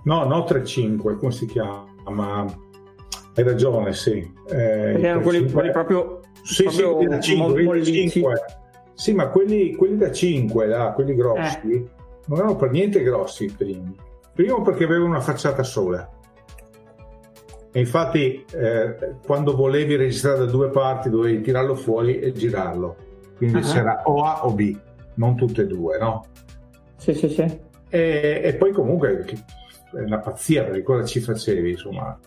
No, 0.05 0.23
no 0.23 0.39
3.5, 0.39 1.17
come 1.17 1.31
si 1.31 1.45
chiama? 1.45 1.85
Hai 2.05 3.43
ragione, 3.43 3.93
sì. 3.93 4.29
Eh, 4.49 5.01
erano 5.01 5.21
quelli, 5.21 5.49
quelli, 5.49 5.71
proprio, 5.71 6.19
sì, 6.43 6.63
proprio 6.63 6.99
sì, 6.99 7.05
da 7.07 7.19
5, 7.19 7.83
5. 7.83 8.41
Sì, 8.93 9.13
ma 9.13 9.29
quelli, 9.29 9.73
quelli 9.75 9.97
da 9.97 10.11
5, 10.11 10.67
là, 10.67 10.91
quelli 10.91 11.15
grossi, 11.15 11.71
eh. 11.71 11.85
non 12.27 12.39
erano 12.39 12.55
per 12.55 12.71
niente 12.71 13.01
grossi 13.01 13.45
i 13.45 13.53
primi. 13.55 13.95
Primo 14.33 14.61
perché 14.61 14.83
avevano 14.83 15.09
una 15.09 15.21
facciata 15.21 15.63
sola. 15.63 16.09
E 17.73 17.79
infatti, 17.79 18.45
eh, 18.53 19.15
quando 19.25 19.55
volevi 19.55 19.95
registrare 19.95 20.39
da 20.39 20.45
due 20.45 20.69
parti, 20.69 21.09
dovevi 21.09 21.41
tirarlo 21.41 21.75
fuori 21.75 22.19
e 22.19 22.33
girarlo. 22.33 22.97
Quindi 23.37 23.57
uh-huh. 23.57 23.63
c'era 23.63 24.01
o 24.05 24.23
A 24.25 24.45
o 24.45 24.53
B, 24.53 24.77
non 25.15 25.35
tutte 25.35 25.61
e 25.61 25.67
due, 25.67 25.97
no? 25.97 26.25
Sì, 26.97 27.13
sì, 27.13 27.29
sì. 27.29 27.59
E, 27.89 28.41
e 28.43 28.55
poi 28.55 28.71
comunque 28.71 29.25
è 29.93 30.01
una 30.01 30.19
pazzia 30.19 30.63
perché 30.63 30.83
cosa 30.83 31.05
ci 31.05 31.19
facevi, 31.19 31.71
insomma. 31.71 32.17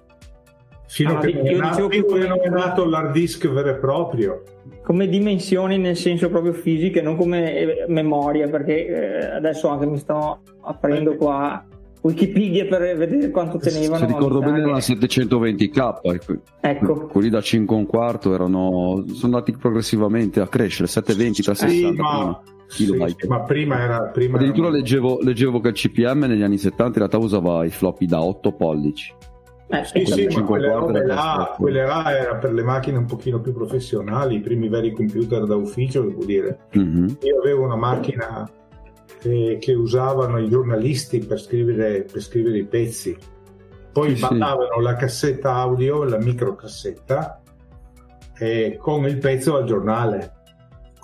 Fino, 0.86 1.16
ah, 1.16 1.20
che, 1.20 1.32
non 1.32 1.46
è 1.46 1.56
nato, 1.56 1.88
fino 1.88 2.16
non 2.26 2.40
è 2.40 2.48
nato 2.48 2.84
l'hard 2.84 3.12
disk 3.12 3.48
vero 3.48 3.70
e 3.70 3.74
proprio 3.76 4.42
come 4.84 5.08
dimensioni 5.08 5.78
nel 5.78 5.96
senso 5.96 6.28
proprio 6.28 6.52
fisiche, 6.52 7.00
non 7.00 7.16
come 7.16 7.56
eh, 7.56 7.84
memoria, 7.88 8.48
perché 8.48 8.86
eh, 8.86 9.24
adesso 9.34 9.68
anche 9.68 9.86
mi 9.86 9.96
sto 9.96 10.40
aprendo 10.60 11.16
qua 11.16 11.64
Wikipedia 12.02 12.66
per 12.66 12.94
vedere 12.98 13.30
quanto 13.30 13.56
tenevano. 13.56 14.06
Se 14.06 14.12
ricordo 14.12 14.40
bene 14.40 14.58
era 14.58 14.72
la 14.72 14.78
720k, 14.78 16.40
ecco. 16.60 17.06
quelli 17.06 17.30
da 17.30 17.40
5 17.40 17.74
un 17.74 17.86
quarto 17.86 18.34
erano, 18.34 19.04
sono 19.06 19.36
andati 19.36 19.52
progressivamente 19.52 20.40
a 20.40 20.48
crescere, 20.48 20.86
720 20.86 21.42
per 21.42 21.56
60 21.56 22.02
ma, 22.02 22.42
sì, 22.74 23.26
ma 23.28 23.42
prima 23.42 23.80
era... 23.80 24.02
Prima 24.08 24.36
Addirittura 24.36 24.68
era... 24.68 24.76
leggevo, 24.76 25.18
leggevo 25.22 25.60
che 25.60 25.68
il 25.68 25.74
CPM 25.74 26.24
negli 26.24 26.42
anni 26.42 26.58
70 26.58 26.84
in 26.84 26.94
realtà 26.94 27.18
usava 27.18 27.64
i 27.64 27.70
floppy 27.70 28.06
da 28.06 28.22
8 28.22 28.52
pollici. 28.52 29.14
Eh, 29.68 29.84
sì, 29.84 30.04
sì, 30.04 30.26
ma 30.26 30.42
quelle, 30.42 30.72
robe 30.72 31.04
là, 31.04 31.54
quelle 31.56 31.84
là 31.84 32.16
era 32.16 32.36
per 32.36 32.52
le 32.52 32.62
macchine 32.62 32.98
un 32.98 33.06
pochino 33.06 33.40
più 33.40 33.52
professionali, 33.52 34.36
i 34.36 34.40
primi 34.40 34.68
veri 34.68 34.92
computer 34.92 35.46
da 35.46 35.56
ufficio, 35.56 36.02
devo 36.02 36.24
dire. 36.24 36.66
Mm-hmm. 36.76 37.06
Io 37.22 37.40
avevo 37.40 37.64
una 37.64 37.76
macchina 37.76 38.48
che, 39.20 39.56
che, 39.58 39.72
usavano 39.72 40.38
i 40.38 40.48
giornalisti 40.50 41.18
per 41.20 41.40
scrivere, 41.40 42.02
per 42.02 42.20
scrivere 42.20 42.58
i 42.58 42.66
pezzi. 42.66 43.16
Poi 43.90 44.14
sì, 44.14 44.22
mandavano 44.22 44.76
sì. 44.76 44.82
la 44.82 44.96
cassetta 44.96 45.54
audio, 45.54 46.04
la 46.04 46.18
microcassetta, 46.18 47.40
e 48.36 48.76
con 48.78 49.06
il 49.06 49.18
pezzo 49.18 49.56
al 49.56 49.64
giornale, 49.64 50.33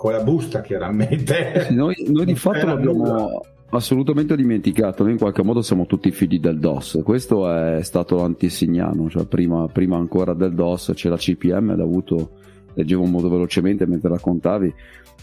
con 0.01 0.13
la 0.13 0.23
busta 0.23 0.61
chiaramente. 0.61 1.65
Sì, 1.67 1.75
noi, 1.75 1.93
noi 2.07 2.25
di 2.25 2.33
fatto 2.33 2.65
l'abbiamo, 2.65 3.39
assolutamente 3.69 4.35
dimenticato. 4.35 5.03
Noi 5.03 5.11
in 5.11 5.19
qualche 5.19 5.43
modo 5.43 5.61
siamo 5.61 5.85
tutti 5.85 6.09
figli 6.09 6.39
del 6.39 6.57
DOS. 6.57 7.01
Questo 7.03 7.47
è 7.47 7.83
stato 7.83 8.15
l'antisignano, 8.15 9.11
cioè 9.11 9.27
prima, 9.27 9.67
prima 9.67 9.97
ancora 9.97 10.33
del 10.33 10.55
DOS 10.55 10.93
c'era 10.95 11.17
CPM 11.17 11.69
ed 11.69 11.79
ha 11.81 11.83
avuto, 11.83 12.31
leggevo 12.73 13.05
molto 13.05 13.29
velocemente 13.29 13.85
mentre 13.85 14.09
raccontavi, 14.09 14.73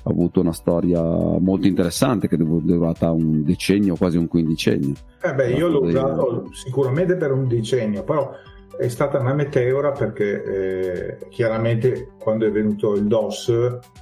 ha 0.04 0.10
avuto 0.10 0.42
una 0.42 0.52
storia 0.52 1.02
molto 1.02 1.66
interessante 1.66 2.28
che 2.28 2.36
è 2.36 2.38
durata 2.38 3.10
un 3.10 3.42
decennio, 3.42 3.96
quasi 3.96 4.16
un 4.16 4.28
quindicennio. 4.28 4.94
Eh 5.20 5.34
beh, 5.34 5.54
io 5.54 5.66
l'ho 5.66 5.82
usato 5.82 6.50
sicuramente 6.52 7.16
per 7.16 7.32
un 7.32 7.48
decennio, 7.48 8.04
però 8.04 8.30
è 8.78 8.88
stata 8.88 9.18
una 9.18 9.34
meteora 9.34 9.90
perché 9.90 10.44
eh, 10.44 11.28
chiaramente 11.28 12.12
quando 12.18 12.46
è 12.46 12.50
venuto 12.50 12.94
il 12.94 13.06
DOS, 13.06 13.48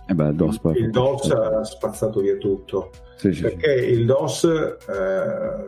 eh 0.07 0.15
beh, 0.15 0.29
il 0.29 0.35
DOS, 0.35 0.61
il 0.75 0.91
DOS 0.91 1.31
ha 1.31 1.65
spazzato 1.65 2.21
via 2.21 2.37
tutto. 2.37 2.91
Sì, 3.17 3.33
sì, 3.33 3.43
perché 3.43 3.79
sì. 3.79 3.91
il 3.91 4.05
DOS 4.05 4.45
eh, 4.45 5.65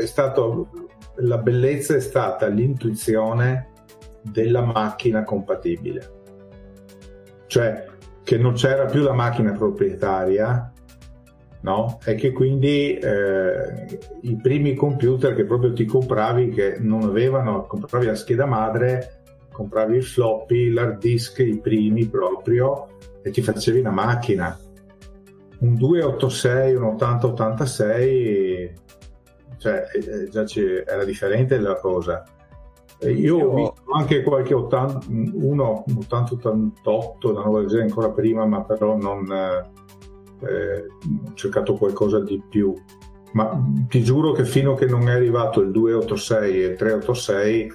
è 0.00 0.06
stato 0.06 0.68
la 1.16 1.38
bellezza 1.38 1.94
è 1.94 2.00
stata 2.00 2.46
l'intuizione 2.46 3.70
della 4.22 4.62
macchina 4.62 5.22
compatibile. 5.22 6.12
Cioè 7.46 7.86
che 8.24 8.38
non 8.38 8.54
c'era 8.54 8.86
più 8.86 9.02
la 9.02 9.12
macchina 9.12 9.52
proprietaria 9.52 10.72
no? 11.64 11.98
e 12.04 12.14
che 12.14 12.32
quindi 12.32 12.96
eh, 12.96 14.00
i 14.22 14.36
primi 14.40 14.74
computer 14.74 15.34
che 15.34 15.44
proprio 15.44 15.72
ti 15.74 15.84
compravi 15.84 16.48
che 16.50 16.76
non 16.78 17.02
avevano 17.02 17.66
compravi 17.66 18.06
la 18.06 18.14
scheda 18.14 18.46
madre 18.46 19.22
compravi 19.52 19.96
il 19.96 20.04
floppy 20.04 20.70
l'hard 20.70 20.98
disk 20.98 21.40
i 21.40 21.58
primi 21.60 22.06
proprio 22.06 22.88
e 23.22 23.30
ti 23.30 23.42
facevi 23.42 23.80
una 23.80 23.90
macchina 23.90 24.58
un 25.64 25.76
286, 25.76 26.74
un 26.74 26.82
8086, 26.84 28.72
cioè 29.58 29.84
eh, 29.94 30.28
già 30.28 30.44
era 30.86 31.04
differente 31.04 31.58
la 31.58 31.76
cosa. 31.76 32.22
Io 33.00 33.38
ho 33.38 33.54
visto 33.54 33.82
anche 33.92 34.22
qualche 34.22 34.54
80, 34.54 35.06
uno 35.08 35.84
8088 35.88 37.32
da 37.32 37.42
nuova 37.42 37.68
Zelanda 37.68 37.88
ancora 37.88 38.10
prima, 38.10 38.46
ma 38.46 38.62
però 38.62 38.96
non 38.96 39.26
eh, 40.46 40.86
ho 41.26 41.34
cercato 41.34 41.74
qualcosa 41.74 42.20
di 42.20 42.42
più. 42.48 42.74
Ma 43.32 43.60
ti 43.88 44.02
giuro 44.02 44.32
che 44.32 44.44
fino 44.44 44.72
a 44.72 44.76
che 44.76 44.86
non 44.86 45.08
è 45.08 45.12
arrivato 45.12 45.60
il 45.60 45.72
286 45.72 46.62
e 46.62 46.66
il 46.66 46.76
386 46.76 47.72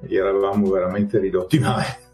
gli 0.00 0.16
eravamo 0.16 0.70
veramente 0.70 1.18
ridotti 1.18 1.58
male. 1.58 2.06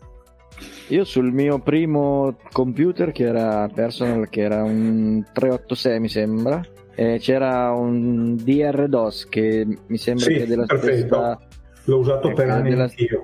Io 0.88 1.04
sul 1.04 1.32
mio 1.32 1.60
primo 1.60 2.36
computer 2.52 3.10
che 3.10 3.24
era 3.24 3.68
personal, 3.72 4.28
che 4.28 4.42
era 4.42 4.62
un 4.62 5.24
386 5.32 6.00
mi 6.00 6.08
sembra, 6.08 6.60
e 6.94 7.18
c'era 7.18 7.72
un 7.72 8.36
DR 8.36 8.86
DOS 8.88 9.26
che 9.28 9.66
mi 9.86 9.96
sembra 9.96 10.24
sì, 10.24 10.34
che 10.34 10.46
della 10.46 10.66
perfetto. 10.66 11.16
stessa... 11.16 11.38
L'ho 11.86 11.98
usato 11.98 12.28
ecco, 12.28 12.36
per 12.36 12.50
anni 12.50 12.70
della... 12.70 12.82
anch'io. 12.84 13.22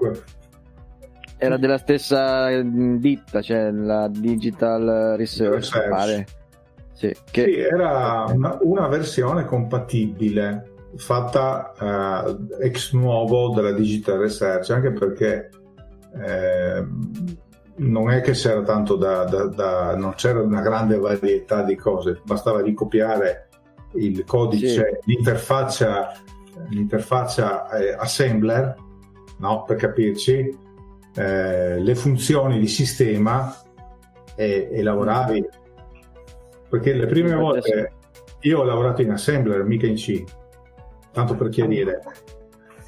Era 1.37 1.57
della 1.57 1.79
stessa 1.79 2.61
ditta, 2.63 3.41
cioè 3.41 3.71
la 3.71 4.09
Digital 4.09 5.15
Research, 5.17 5.75
Research. 5.75 6.25
Sì, 7.01 7.17
che... 7.31 7.45
sì, 7.45 7.55
era 7.55 8.27
una, 8.29 8.59
una 8.61 8.87
versione 8.89 9.47
compatibile 9.47 10.75
fatta 10.97 11.73
uh, 11.79 12.63
ex 12.63 12.93
nuovo 12.93 13.55
della 13.55 13.73
Digital 13.73 14.19
Research, 14.19 14.69
anche 14.69 14.93
perché 14.93 15.49
eh, 16.23 16.87
non 17.77 18.11
è 18.11 18.21
che 18.21 18.33
c'era 18.33 18.61
tanto 18.63 18.97
da, 18.97 19.25
da, 19.25 19.47
da, 19.47 19.97
non 19.97 20.13
c'era 20.15 20.43
una 20.43 20.61
grande 20.61 20.99
varietà 20.99 21.63
di 21.63 21.75
cose, 21.75 22.21
bastava 22.23 22.61
ricopiare 22.61 23.49
il 23.95 24.23
codice, 24.27 25.01
sì. 25.01 25.11
l'interfaccia, 25.11 26.13
l'interfaccia 26.69 27.71
eh, 27.71 27.95
assembler, 27.95 28.75
no? 29.39 29.65
per 29.65 29.77
capirci, 29.77 30.55
eh, 31.15 31.81
le 31.81 31.95
funzioni 31.95 32.59
di 32.59 32.69
sistema 32.69 33.57
e, 34.37 34.69
e 34.71 34.83
lavoravi. 34.83 35.49
Perché 36.71 36.95
le 36.95 37.07
prime 37.07 37.35
volte 37.35 37.93
io 38.43 38.61
ho 38.61 38.65
lavorato 38.65 39.03
in 39.03 39.11
assembler, 39.11 39.65
mica 39.65 39.87
in 39.87 39.97
C, 39.97 40.23
tanto 41.13 41.35
per 41.35 41.49
chiarire. 41.49 42.01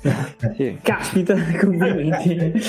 Sì. 0.57 0.81
Caspita, 0.83 1.37
complimenti. 1.61 2.61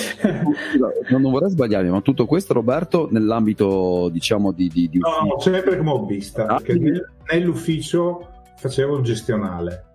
non 1.10 1.22
vorrei 1.24 1.50
sbagliarmi, 1.50 1.90
ma 1.90 2.00
tutto 2.02 2.28
questo, 2.28 2.54
Roberto, 2.54 3.08
nell'ambito 3.10 4.10
diciamo 4.10 4.52
di, 4.52 4.68
di, 4.68 4.88
di 4.88 5.00
No, 5.00 5.26
no, 5.28 5.40
sempre 5.40 5.76
come 5.76 5.90
hobbista, 5.90 6.46
ah, 6.46 6.58
perché 6.58 6.76
nel, 6.78 7.10
nell'ufficio 7.32 8.28
facevo 8.56 8.98
il 8.98 9.04
gestionale 9.04 9.86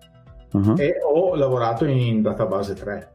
uh-huh. 0.51 0.73
e 0.77 0.95
ho 1.01 1.35
lavorato 1.35 1.85
in 1.85 2.21
database 2.21 2.73
3. 2.73 3.11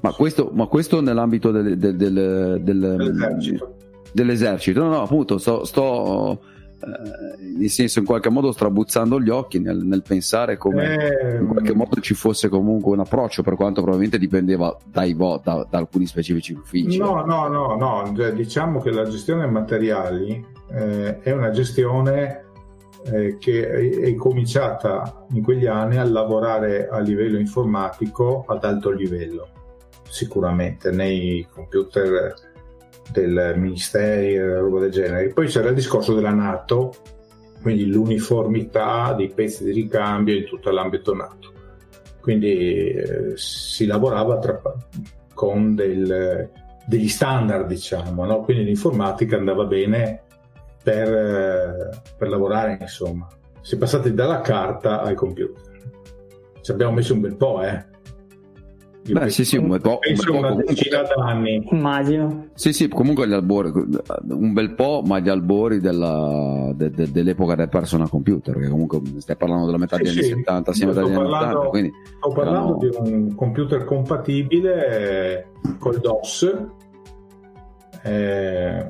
Ma 0.00 0.12
questo, 0.12 0.50
ma 0.52 0.64
questo 0.66 1.02
nell'ambito 1.02 1.50
del, 1.50 1.76
del, 1.76 1.94
del, 1.94 2.60
dell'esercito. 2.62 3.74
dell'esercito? 4.12 4.82
No, 4.82 4.88
no, 4.88 5.02
appunto, 5.02 5.36
sto, 5.36 5.64
sto 5.64 6.40
nel 6.80 7.70
senso 7.70 7.98
in 7.98 8.04
qualche 8.04 8.30
modo 8.30 8.52
strabuzzando 8.52 9.20
gli 9.20 9.30
occhi 9.30 9.58
nel, 9.58 9.78
nel 9.78 10.02
pensare 10.02 10.56
come 10.56 10.96
eh, 10.96 11.36
in 11.38 11.48
qualche 11.48 11.74
modo 11.74 12.00
ci 12.00 12.14
fosse 12.14 12.48
comunque 12.48 12.92
un 12.92 13.00
approccio 13.00 13.42
per 13.42 13.56
quanto 13.56 13.80
probabilmente 13.80 14.18
dipendeva 14.18 14.76
dai 14.84 15.12
vo- 15.14 15.40
da, 15.42 15.66
da, 15.68 15.78
alcuni 15.78 16.06
specifici 16.06 16.52
uffici. 16.52 16.98
No 16.98 17.24
no 17.24 17.48
no 17.48 17.74
no 17.74 18.12
cioè, 18.14 18.32
diciamo 18.32 18.80
che 18.80 18.90
la 18.90 19.08
gestione 19.08 19.46
materiali 19.46 20.44
eh, 20.70 21.18
è 21.18 21.32
una 21.32 21.50
gestione 21.50 22.44
eh, 23.06 23.36
che 23.38 23.68
è, 23.68 23.98
è 24.00 24.14
cominciata 24.14 25.26
in 25.30 25.42
quegli 25.42 25.66
anni 25.66 25.96
a 25.96 26.04
lavorare 26.04 26.88
a 26.88 27.00
livello 27.00 27.38
informatico 27.38 28.44
ad 28.46 28.62
alto 28.64 28.90
livello 28.90 29.48
sicuramente 30.08 30.90
nei 30.90 31.46
computer 31.50 32.34
del 33.10 33.54
ministeri 33.56 34.34
e 34.34 34.58
roba 34.58 34.80
del 34.80 34.90
genere. 34.90 35.28
Poi 35.32 35.46
c'era 35.46 35.68
il 35.68 35.74
discorso 35.74 36.14
della 36.14 36.32
Nato, 36.32 36.94
quindi 37.62 37.86
l'uniformità 37.86 39.12
dei 39.14 39.30
pezzi 39.30 39.64
di 39.64 39.72
ricambio 39.72 40.36
in 40.36 40.44
tutto 40.44 40.70
l'ambito 40.70 41.14
Nato. 41.14 41.52
Quindi 42.20 42.88
eh, 42.88 43.32
si 43.36 43.86
lavorava 43.86 44.38
tra, 44.38 44.60
con 45.32 45.74
del, 45.74 46.50
degli 46.86 47.08
standard, 47.08 47.66
diciamo, 47.66 48.24
no? 48.24 48.40
quindi 48.40 48.64
l'informatica 48.64 49.36
andava 49.36 49.64
bene 49.64 50.22
per, 50.82 51.12
eh, 51.12 51.90
per 52.16 52.28
lavorare, 52.28 52.78
insomma. 52.80 53.26
Si 53.60 53.74
è 53.74 53.78
passati 53.78 54.14
dalla 54.14 54.40
carta 54.40 55.02
al 55.02 55.14
computer. 55.14 55.66
Ci 56.60 56.70
abbiamo 56.70 56.92
messo 56.92 57.14
un 57.14 57.20
bel 57.20 57.36
po', 57.36 57.62
eh 57.62 57.87
Beh, 59.12 59.30
sì, 59.30 59.44
sì, 59.44 59.56
un 59.56 59.68
bel 59.68 59.80
po'. 59.80 59.98
Penso 59.98 60.32
un 60.32 60.40
bel 60.40 60.50
po', 60.50 60.54
una 60.54 60.64
decina 60.64 61.02
d'anni. 61.02 61.68
Immagino. 61.70 62.46
Sì, 62.54 62.72
sì, 62.72 62.88
comunque 62.88 63.26
gli 63.28 63.32
albori, 63.32 63.70
un 63.70 64.52
bel 64.52 64.74
po', 64.74 65.02
ma 65.04 65.18
gli 65.18 65.28
albori 65.28 65.80
della, 65.80 66.70
de, 66.74 66.90
de, 66.90 67.10
dell'epoca 67.10 67.54
del 67.54 67.68
personal 67.68 68.08
computer, 68.08 68.58
che 68.58 68.68
comunque 68.68 69.00
stai 69.18 69.36
parlando 69.36 69.66
della 69.66 69.78
metà 69.78 69.96
sì, 69.96 70.02
degli 70.02 70.12
anni 70.12 70.22
sì. 70.22 70.34
70, 70.34 70.72
sì, 70.72 70.86
metà 70.86 71.02
degli 71.02 71.14
anni 71.14 71.26
80. 71.26 71.58
Quindi 71.68 71.92
sto 72.16 72.32
parlando 72.32 72.80
erano... 72.80 73.04
di 73.04 73.10
un 73.10 73.34
computer 73.34 73.84
compatibile 73.84 75.50
col 75.78 75.98
DOS. 75.98 76.56
Eh, 78.02 78.88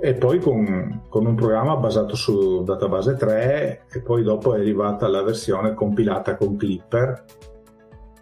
e 0.00 0.14
poi 0.14 0.38
con, 0.38 1.02
con, 1.08 1.26
un 1.26 1.34
programma 1.34 1.76
basato 1.76 2.14
su 2.14 2.62
database 2.62 3.14
3 3.14 3.86
e 3.90 4.00
poi 4.02 4.22
dopo 4.22 4.54
è 4.54 4.60
arrivata 4.60 5.08
la 5.08 5.22
versione 5.22 5.74
compilata 5.74 6.36
con 6.36 6.56
Clipper 6.56 7.24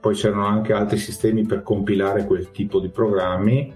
poi 0.02 0.16
c'erano 0.16 0.46
anche 0.46 0.72
altri 0.72 0.98
sistemi 0.98 1.46
per 1.46 1.62
compilare 1.62 2.26
quel 2.26 2.50
tipo 2.50 2.80
di 2.80 2.88
programmi, 2.88 3.72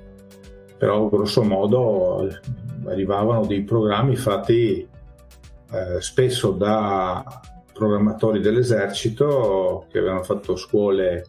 però 0.76 1.08
grosso 1.08 1.44
modo 1.44 2.28
arrivavano 2.84 3.46
dei 3.46 3.62
programmi 3.62 4.16
fatti 4.16 4.88
eh, 5.70 6.00
spesso 6.00 6.50
da 6.50 7.24
programmatori 7.72 8.40
dell'esercito 8.40 9.86
che 9.88 9.98
avevano 9.98 10.24
fatto 10.24 10.56
scuole 10.56 11.26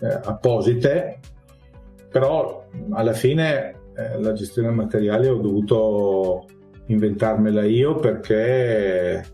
eh, 0.00 0.20
apposite, 0.22 1.18
però 2.08 2.64
alla 2.90 3.12
fine 3.12 3.74
eh, 3.96 4.20
la 4.20 4.32
gestione 4.34 4.70
materiale 4.70 5.28
ho 5.28 5.38
dovuto 5.38 6.46
inventarmela 6.86 7.64
io 7.64 7.96
perché 7.96 9.24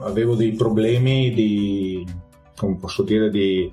avevo 0.00 0.34
dei 0.34 0.54
problemi 0.54 1.32
di 1.32 2.04
come 2.60 2.76
posso 2.76 3.02
dire, 3.02 3.30
di, 3.30 3.72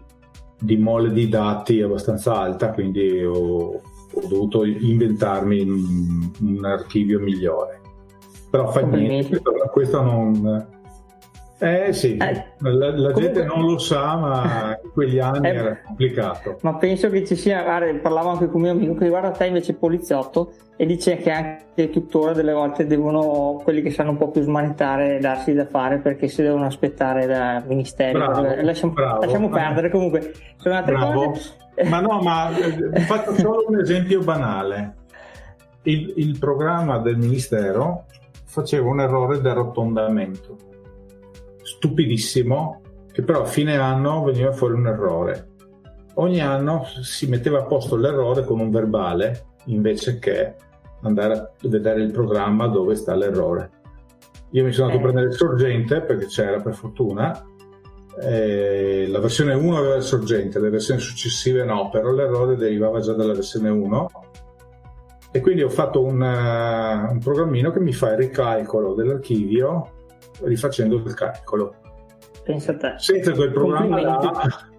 di 0.57 0.77
mole 0.77 1.11
di 1.11 1.27
dati 1.27 1.81
abbastanza 1.81 2.39
alta, 2.39 2.71
quindi 2.71 3.21
ho, 3.21 3.73
ho 3.73 4.27
dovuto 4.29 4.63
inventarmi 4.63 5.61
un, 5.61 6.31
un, 6.39 6.65
archivio 6.65 7.19
migliore. 7.19 7.81
Però 8.49 8.71
fa 8.71 8.79
niente, 8.81 9.41
questo 9.71 10.01
non, 10.01 10.67
eh 11.59 11.91
sì, 11.91 12.17
eh, 12.17 12.45
la, 12.59 12.95
la 12.95 13.11
gente 13.13 13.43
non 13.43 13.65
lo 13.65 13.79
sa, 13.79 14.15
ma 14.15 14.77
in 14.83 14.91
quegli 14.91 15.17
anni 15.17 15.47
eh, 15.47 15.53
era 15.55 15.79
complicato. 15.83 16.57
Ma 16.61 16.75
penso 16.75 17.09
che 17.09 17.25
ci 17.25 17.35
sia, 17.35 17.63
guarda, 17.63 17.91
parlavo 17.99 18.29
anche 18.29 18.47
con 18.47 18.61
mio 18.61 18.71
amico 18.71 18.93
che 18.93 19.05
riguarda 19.05 19.31
te 19.31 19.47
invece 19.47 19.73
poliziotto 19.73 20.51
e 20.75 20.85
dice 20.85 21.17
che 21.17 21.31
anche 21.31 21.89
tuttora 21.89 22.33
delle 22.33 22.53
volte 22.53 22.85
devono, 22.85 23.59
quelli 23.63 23.81
che 23.81 23.89
sanno 23.89 24.11
un 24.11 24.17
po' 24.17 24.29
più 24.29 24.43
smanettare, 24.43 25.17
darsi 25.19 25.53
da 25.53 25.65
fare 25.65 25.97
perché 25.97 26.27
si 26.27 26.43
devono 26.43 26.65
aspettare 26.65 27.25
da 27.25 27.63
ministeri. 27.65 28.19
Lasciamo, 28.63 28.93
lasciamo 28.95 29.49
perdere 29.49 29.89
comunque, 29.89 30.33
sono 30.57 30.75
altre 30.75 30.93
bravo. 30.93 31.31
cose. 31.31 31.55
Ma 31.89 31.99
no, 31.99 32.21
ma 32.21 32.55
eh, 32.55 32.99
faccio 33.01 33.33
solo 33.37 33.65
un 33.67 33.79
esempio 33.79 34.21
banale. 34.21 34.93
Il, 35.83 36.13
il 36.17 36.37
programma 36.37 36.99
del 36.99 37.17
ministero 37.17 38.05
faceva 38.45 38.89
un 38.89 38.99
errore 38.99 39.41
di 39.41 39.47
arrotondamento 39.47 40.67
stupidissimo 41.77 42.81
che 43.11 43.23
però 43.23 43.41
a 43.41 43.45
fine 43.45 43.77
anno 43.77 44.23
veniva 44.23 44.51
fuori 44.51 44.73
un 44.73 44.87
errore. 44.87 45.49
Ogni 46.15 46.41
anno 46.41 46.85
si 47.01 47.27
metteva 47.27 47.59
a 47.59 47.65
posto 47.65 47.95
l'errore 47.95 48.43
con 48.43 48.59
un 48.59 48.71
verbale 48.71 49.45
invece 49.65 50.17
che 50.19 50.55
andare 51.01 51.33
a 51.33 51.51
vedere 51.61 52.01
il 52.01 52.11
programma 52.11 52.67
dove 52.67 52.95
sta 52.95 53.15
l'errore. 53.15 53.69
Io 54.51 54.63
mi 54.63 54.71
sono 54.71 54.87
andato 54.87 55.05
a 55.05 55.09
eh. 55.09 55.11
prendere 55.11 55.33
il 55.33 55.37
sorgente 55.39 56.01
perché 56.01 56.25
c'era 56.25 56.59
per 56.59 56.73
fortuna. 56.73 57.27
la 58.19 59.19
versione 59.19 59.53
1 59.53 59.77
aveva 59.77 59.95
il 59.95 60.03
sorgente, 60.03 60.59
le 60.59 60.69
versioni 60.69 60.99
successive 60.99 61.63
no, 61.63 61.89
però 61.89 62.11
l'errore 62.11 62.55
derivava 62.55 62.99
già 62.99 63.13
dalla 63.13 63.33
versione 63.33 63.69
1 63.69 64.09
e 65.31 65.39
quindi 65.39 65.61
ho 65.61 65.69
fatto 65.69 66.03
un, 66.03 66.21
uh, 66.21 67.11
un 67.11 67.19
programmino 67.19 67.69
che 67.71 67.79
mi 67.79 67.93
fa 67.93 68.11
il 68.11 68.17
ricalcolo 68.17 68.93
dell'archivio 68.93 69.91
rifacendo 70.43 70.95
il 70.95 71.13
calcolo. 71.13 71.75
Pensa 72.43 72.71
a 72.71 72.77
te. 72.77 72.93
Senza 72.97 73.33
quel 73.33 73.51
programma 73.51 74.01
là, 74.01 74.69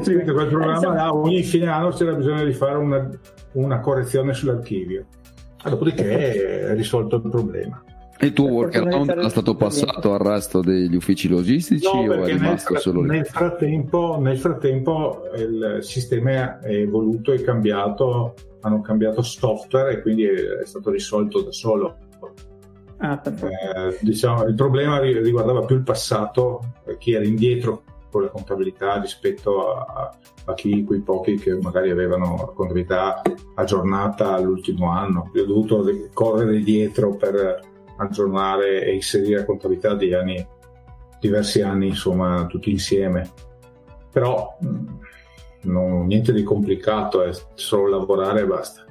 senza 0.00 0.32
quel 0.32 0.48
programma 0.48 0.94
là, 0.94 1.14
ogni 1.14 1.42
fine 1.42 1.68
anno 1.68 1.90
c'era 1.90 2.12
bisogno 2.14 2.44
di 2.44 2.52
fare 2.52 2.76
una, 2.76 3.08
una 3.52 3.80
correzione 3.80 4.34
sull'archivio. 4.34 5.06
Dopodiché 5.62 6.68
è 6.68 6.74
risolto 6.74 7.16
il 7.16 7.28
problema. 7.28 7.84
E 8.22 8.26
il 8.26 8.32
tuo 8.34 8.48
workaround 8.48 9.12
è 9.12 9.30
stato 9.30 9.54
passato 9.54 10.12
al 10.12 10.18
resto 10.18 10.60
degli 10.60 10.94
uffici 10.94 11.26
logistici 11.26 11.86
no, 11.86 12.12
o 12.12 12.22
è 12.24 12.32
rimasto 12.32 12.74
nel, 12.74 12.82
solo 12.82 13.00
lì? 13.00 13.08
Nel 13.08 13.26
frattempo, 13.26 14.18
nel 14.20 14.36
frattempo 14.36 15.22
il 15.36 15.78
sistema 15.80 16.60
è 16.60 16.74
evoluto 16.74 17.32
e 17.32 17.40
cambiato, 17.40 18.34
hanno 18.60 18.82
cambiato 18.82 19.22
software 19.22 19.92
e 19.92 20.02
quindi 20.02 20.24
è 20.24 20.66
stato 20.66 20.90
risolto 20.90 21.40
da 21.40 21.52
solo. 21.52 21.96
Ah, 23.02 23.20
eh, 23.24 23.98
diciamo, 24.02 24.44
il 24.44 24.54
problema 24.54 24.98
riguardava 25.00 25.64
più 25.64 25.76
il 25.76 25.82
passato, 25.82 26.72
chi 26.98 27.12
era 27.12 27.24
indietro 27.24 27.82
con 28.10 28.22
la 28.22 28.28
contabilità 28.28 29.00
rispetto 29.00 29.74
a, 29.74 30.14
a 30.44 30.54
chi, 30.54 30.84
quei 30.84 31.00
pochi 31.00 31.36
che 31.36 31.56
magari 31.60 31.90
avevano 31.90 32.36
la 32.36 32.52
contabilità 32.52 33.22
aggiornata 33.54 34.34
all'ultimo 34.34 34.90
anno. 34.90 35.30
Io 35.34 35.44
ho 35.44 35.46
dovuto 35.46 35.84
correre 36.12 36.58
dietro 36.60 37.14
per 37.16 37.60
aggiornare 37.96 38.84
e 38.84 38.94
inserire 38.94 39.38
la 39.38 39.44
contabilità 39.44 39.94
di 39.94 40.12
anni, 40.12 40.46
diversi 41.20 41.62
anni, 41.62 41.88
insomma, 41.88 42.46
tutti 42.46 42.70
insieme. 42.70 43.30
Però 44.12 44.58
mm, 44.62 44.86
non, 45.62 46.06
niente 46.06 46.32
di 46.32 46.42
complicato, 46.42 47.22
è 47.22 47.30
solo 47.54 47.88
lavorare 47.88 48.42
e 48.42 48.46
basta. 48.46 48.84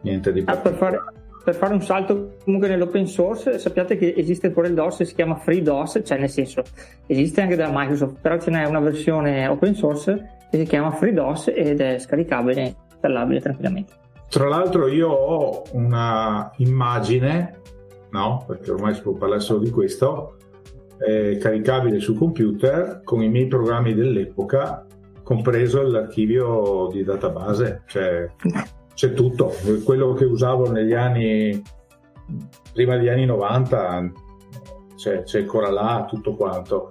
Niente 0.00 0.32
di 0.32 0.44
ah, 0.46 0.56
per, 0.56 0.74
fare, 0.74 1.02
per 1.42 1.54
fare 1.54 1.72
un 1.72 1.82
salto 1.82 2.36
comunque 2.44 2.68
nell'open 2.68 3.06
source, 3.06 3.58
sappiate 3.58 3.96
che 3.96 4.14
esiste 4.16 4.50
pure 4.50 4.68
il 4.68 4.74
DOS, 4.74 5.02
si 5.02 5.14
chiama 5.14 5.36
FreeDOS, 5.36 6.02
cioè 6.04 6.18
nel 6.18 6.28
senso 6.28 6.62
esiste 7.06 7.40
anche 7.40 7.56
da 7.56 7.70
Microsoft, 7.72 8.20
però 8.20 8.38
ce 8.38 8.50
n'è 8.50 8.64
una 8.64 8.80
versione 8.80 9.46
open 9.46 9.74
source 9.74 10.36
che 10.50 10.58
si 10.58 10.64
chiama 10.64 10.90
FreeDOS 10.90 11.52
ed 11.54 11.80
è 11.80 11.98
scaricabile 11.98 12.62
e 12.62 12.74
installabile 12.90 13.40
tranquillamente. 13.40 13.92
Tra 14.28 14.48
l'altro 14.48 14.88
io 14.88 15.08
ho 15.08 15.62
una 15.72 16.50
immagine, 16.58 17.60
no? 18.10 18.44
Perché 18.46 18.70
ormai 18.70 18.94
si 18.94 19.00
può 19.00 19.12
parlare 19.12 19.40
solo 19.40 19.60
di 19.60 19.70
questo, 19.70 20.36
eh, 20.98 21.38
caricabile 21.38 21.98
sul 22.00 22.18
computer 22.18 23.00
con 23.04 23.22
i 23.22 23.28
miei 23.28 23.46
programmi 23.46 23.94
dell'epoca, 23.94 24.84
compreso 25.22 25.82
l'archivio 25.82 26.88
di 26.90 27.04
database, 27.04 27.82
cioè 27.86 28.30
c'è 28.98 29.12
tutto. 29.12 29.54
Quello 29.84 30.12
che 30.14 30.24
usavo 30.24 30.72
negli 30.72 30.92
anni, 30.92 31.62
prima 32.72 32.96
degli 32.96 33.08
anni 33.08 33.26
90, 33.26 34.12
c'è, 34.96 35.22
c'è 35.22 35.38
ancora 35.38 35.70
là 35.70 36.04
tutto 36.08 36.34
quanto. 36.34 36.90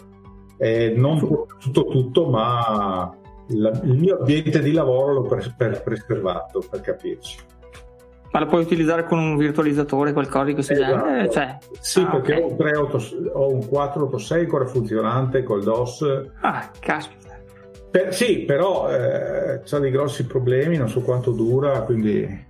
E 0.57 0.93
non 0.95 1.19
tutto 1.59 1.85
tutto, 1.87 2.29
ma 2.29 3.13
la, 3.47 3.71
il 3.83 3.97
mio 3.97 4.19
ambiente 4.19 4.61
di 4.61 4.71
lavoro 4.71 5.15
l'ho 5.15 5.21
per, 5.23 5.53
per 5.57 5.83
preservato, 5.83 6.63
per 6.71 6.79
capirci. 6.79 7.39
Ma 8.31 8.39
lo 8.39 8.45
puoi 8.45 8.61
utilizzare 8.61 9.03
con 9.03 9.19
un 9.19 9.35
virtualizzatore, 9.35 10.13
qualcosa 10.13 10.45
di 10.45 10.53
questo 10.53 10.73
esatto. 10.73 11.05
genere? 11.05 11.29
Cioè... 11.29 11.57
Sì, 11.81 11.99
ah, 11.99 12.09
perché 12.09 12.35
okay. 12.35 12.41
ho, 12.41 12.47
un 12.47 12.55
3, 12.55 13.31
ho 13.33 13.51
un 13.51 13.67
486 13.67 14.39
ancora 14.39 14.65
funzionante 14.65 15.43
col 15.43 15.61
DOS. 15.61 16.05
Ah, 16.39 16.71
caspita. 16.79 17.26
Per, 17.97 18.13
sì, 18.13 18.43
però 18.45 18.91
eh, 18.91 19.61
ha 19.67 19.79
dei 19.79 19.89
grossi 19.89 20.27
problemi, 20.27 20.77
non 20.77 20.87
so 20.87 21.01
quanto 21.01 21.31
dura, 21.31 21.81
quindi... 21.81 22.45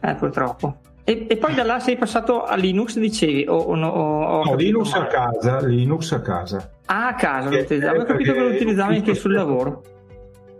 Eh, 0.00 0.14
purtroppo. 0.16 0.78
E, 1.04 1.26
e, 1.28 1.36
poi 1.36 1.54
da 1.54 1.62
là 1.62 1.78
sei 1.78 1.96
passato 1.96 2.42
a 2.42 2.56
Linux, 2.56 2.98
dicevi? 2.98 3.46
O, 3.48 3.54
o, 3.54 3.74
o, 3.74 4.44
no, 4.44 4.54
Linux 4.56 4.92
a 4.94 5.06
casa, 5.06 5.60
Linux 5.64 6.10
a 6.12 6.20
casa. 6.20 6.70
Ah, 6.86 7.08
a 7.08 7.14
casa 7.14 7.48
lo 7.48 7.58
utilizzavi? 7.60 7.98
Ho 7.98 8.04
capito 8.04 8.32
che 8.32 8.40
lo 8.40 8.48
utilizzavi 8.48 8.96
anche 8.96 9.14
sul 9.14 9.34
lavoro. 9.34 9.82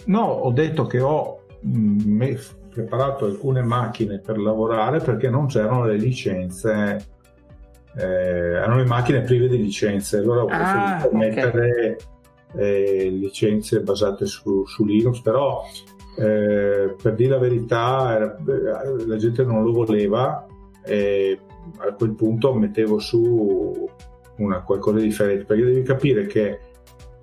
No, 0.05 0.23
ho 0.23 0.53
detto 0.53 0.87
che 0.87 1.01
ho 1.01 1.41
mh, 1.61 1.79
mm, 1.79 2.35
preparato 2.73 3.25
alcune 3.25 3.63
macchine 3.63 4.21
per 4.21 4.39
lavorare 4.39 5.01
perché 5.01 5.31
non 5.31 5.47
c'erano 5.47 5.85
le 5.85 5.97
licenze, 5.97 7.07
eh, 7.97 8.05
erano 8.05 8.77
le 8.77 8.87
macchine 8.87 9.23
prive 9.23 9.49
di 9.49 9.59
licenze, 9.59 10.19
allora 10.19 10.43
ho 10.43 10.47
ah, 10.47 10.57
preferito 10.57 11.07
okay. 11.09 11.19
mettere 11.19 11.97
eh, 12.57 13.09
licenze 13.11 13.81
basate 13.81 14.27
su, 14.27 14.65
su 14.67 14.85
Linux, 14.85 15.21
però 15.21 15.63
eh, 16.17 16.95
per 17.01 17.15
dire 17.15 17.31
la 17.31 17.39
verità 17.39 18.19
eh, 18.19 19.07
la 19.07 19.17
gente 19.17 19.45
non 19.45 19.63
lo 19.63 19.73
voleva 19.73 20.47
e 20.85 21.39
a 21.79 21.95
quel 21.95 22.13
punto 22.15 22.53
mettevo 22.53 22.99
su 22.99 23.89
una 24.37 24.63
qualcosa 24.63 24.99
di 24.99 25.05
differente 25.05 25.45
perché 25.45 25.65
devi 25.65 25.83
capire 25.83 26.27
che 26.27 26.59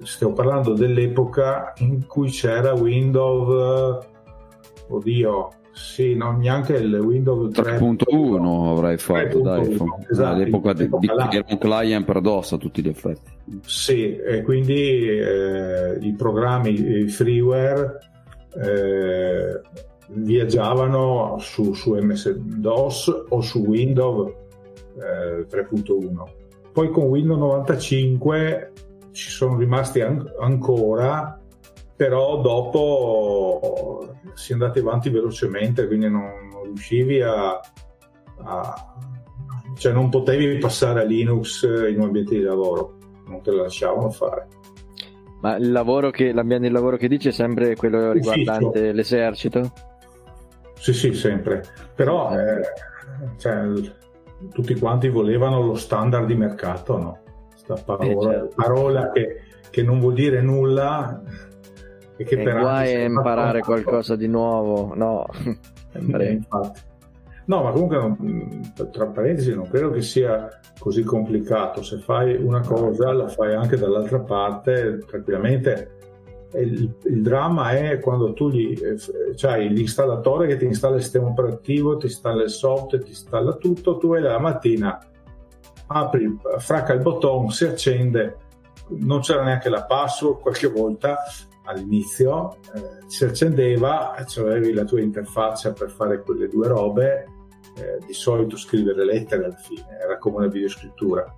stiamo 0.01 0.33
parlando 0.33 0.73
dell'epoca 0.73 1.73
in 1.79 2.07
cui 2.07 2.29
c'era 2.29 2.73
Windows 2.73 4.07
oddio 4.87 5.49
sì, 5.79 6.13
non 6.13 6.39
neanche 6.39 6.73
il 6.73 6.93
Windows 6.93 7.57
3.1 7.57 8.69
avrai 8.69 8.97
fatto, 8.97 9.39
3.1, 9.39 9.41
dai, 9.41 9.77
esatto, 10.09 10.35
all'epoca 10.35 10.73
di, 10.73 10.89
di, 10.99 11.07
era 11.07 11.45
un 11.47 11.57
client 11.57 12.03
per 12.03 12.19
DOS 12.19 12.51
a 12.51 12.57
tutti 12.57 12.81
gli 12.81 12.89
effetti. 12.89 13.31
Sì, 13.65 14.17
e 14.17 14.41
quindi 14.41 15.07
eh, 15.07 15.97
i 16.01 16.13
programmi, 16.13 16.71
i 16.73 17.07
freeware 17.07 17.97
eh, 18.61 19.61
viaggiavano 20.09 21.37
su, 21.39 21.73
su 21.73 21.93
MS-DOS 21.93 23.25
o 23.29 23.39
su 23.39 23.59
Windows 23.59 24.33
eh, 24.97 25.45
3.1. 25.49 26.23
Poi 26.73 26.89
con 26.89 27.05
Windows 27.05 27.39
95 27.39 28.71
ci 29.11 29.29
sono 29.29 29.57
rimasti 29.57 30.01
an- 30.01 30.29
ancora 30.41 31.38
però 31.99 32.39
dopo 32.39 34.15
si 34.33 34.51
è 34.51 34.53
andati 34.53 34.79
avanti 34.79 35.09
velocemente, 35.09 35.85
quindi 35.85 36.09
non, 36.09 36.47
non 36.49 36.63
riuscivi 36.63 37.21
a, 37.21 37.59
a, 38.37 38.95
cioè 39.75 39.91
non 39.91 40.07
potevi 40.07 40.57
passare 40.59 41.01
a 41.01 41.03
Linux 41.03 41.63
in 41.63 41.99
un 41.99 42.05
ambiente 42.05 42.35
di 42.35 42.41
lavoro, 42.41 42.95
non 43.27 43.41
te 43.41 43.51
lo 43.51 43.63
lasciavano 43.63 44.09
fare. 44.11 44.47
Ma 45.41 45.57
il 45.57 45.73
lavoro 45.73 46.09
che, 46.09 46.31
l'ambiente 46.31 46.67
di 46.67 46.73
lavoro 46.73 46.95
che 46.95 47.09
dici 47.09 47.27
è 47.27 47.31
sempre 47.33 47.75
quello 47.75 48.13
riguardante 48.13 48.65
Ufficio. 48.65 48.93
l'esercito? 48.93 49.73
Sì, 50.75 50.93
sì, 50.93 51.13
sempre. 51.13 51.65
Però 51.95 52.31
eh, 52.31 52.61
cioè, 53.35 53.67
tutti 54.53 54.73
quanti 54.79 55.09
volevano 55.09 55.61
lo 55.61 55.75
standard 55.75 56.27
di 56.27 56.35
mercato, 56.35 56.97
no? 56.97 57.19
Questa 57.49 57.75
parola, 57.83 58.29
eh, 58.29 58.35
certo. 58.35 58.55
parola 58.55 59.11
che, 59.11 59.41
che 59.69 59.83
non 59.83 59.99
vuol 59.99 60.13
dire 60.13 60.39
nulla 60.41 61.21
e 62.19 62.25
che 62.25 62.35
e 62.37 62.43
per 62.43 62.59
guai 62.59 62.95
a 62.95 63.03
imparare 63.05 63.61
qualcosa 63.61 64.17
di 64.17 64.27
nuovo, 64.27 64.93
no? 64.93 65.25
Infatti. 65.95 66.81
No, 67.45 67.63
ma 67.63 67.71
comunque 67.71 68.17
tra 68.91 69.07
parentesi 69.07 69.55
non 69.55 69.69
credo 69.69 69.89
che 69.89 70.01
sia 70.01 70.49
così 70.77 71.03
complicato. 71.03 71.81
Se 71.81 71.97
fai 71.99 72.35
una 72.35 72.59
cosa 72.59 73.13
la 73.13 73.29
fai 73.29 73.55
anche 73.55 73.77
dall'altra 73.77 74.19
parte 74.19 74.99
tranquillamente. 75.07 75.95
Il, 76.55 76.93
il 77.05 77.21
dramma 77.21 77.71
è 77.71 77.99
quando 77.99 78.33
tu 78.33 78.49
gli, 78.49 78.75
c'hai 79.35 79.69
l'installatore 79.69 80.47
che 80.47 80.57
ti 80.57 80.65
installa 80.65 80.97
il 80.97 81.03
sistema 81.03 81.27
operativo, 81.27 81.95
ti 81.95 82.07
installa 82.07 82.43
il 82.43 82.49
software, 82.49 83.03
ti 83.03 83.11
installa 83.11 83.53
tutto, 83.53 83.97
tu 83.97 84.09
vai 84.09 84.21
la 84.21 84.39
mattina, 84.39 84.99
apri, 85.87 86.37
fracca 86.57 86.93
il 86.93 87.01
bottone, 87.01 87.51
si 87.51 87.65
accende, 87.65 88.37
non 88.89 89.21
c'era 89.21 89.43
neanche 89.43 89.69
la 89.69 89.85
password 89.85 90.41
qualche 90.41 90.67
volta 90.67 91.19
all'inizio 91.69 92.57
eh, 92.73 93.03
si 93.07 93.23
accendeva, 93.23 94.15
cioè 94.27 94.51
avevi 94.51 94.73
la 94.73 94.83
tua 94.83 95.01
interfaccia 95.01 95.71
per 95.71 95.89
fare 95.89 96.21
quelle 96.21 96.47
due 96.47 96.67
robe, 96.67 97.25
eh, 97.75 98.05
di 98.05 98.13
solito 98.13 98.57
scrivere 98.57 99.05
lettere 99.05 99.45
alla 99.45 99.55
fine, 99.55 99.85
era 100.01 100.17
come 100.17 100.37
una 100.37 100.47
videoscrittura. 100.47 101.33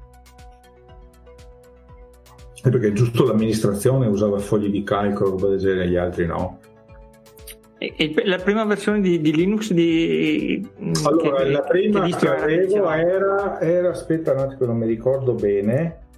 Perché 2.61 2.93
giusto 2.93 3.25
l'amministrazione 3.25 4.07
usava 4.07 4.37
fogli 4.37 4.69
di 4.69 4.83
calcolo, 4.83 5.31
roba 5.31 5.47
del 5.49 5.59
genere, 5.59 5.89
gli 5.89 5.95
altri 5.95 6.27
no. 6.27 6.59
E, 7.79 7.95
e 7.97 8.13
la 8.25 8.37
prima 8.37 8.63
versione 8.65 9.01
di, 9.01 9.19
di 9.19 9.33
Linux 9.33 9.71
di... 9.71 10.69
Allora, 11.03 11.37
che, 11.37 11.49
la 11.49 11.61
prima 11.61 12.05
che, 12.05 12.15
che 12.15 12.27
avevo 12.27 12.91
era, 12.91 13.59
era, 13.59 13.89
aspetta 13.89 14.33
un 14.33 14.37
attimo, 14.37 14.67
non 14.67 14.77
mi 14.77 14.85
ricordo 14.85 15.33
bene, 15.33 16.09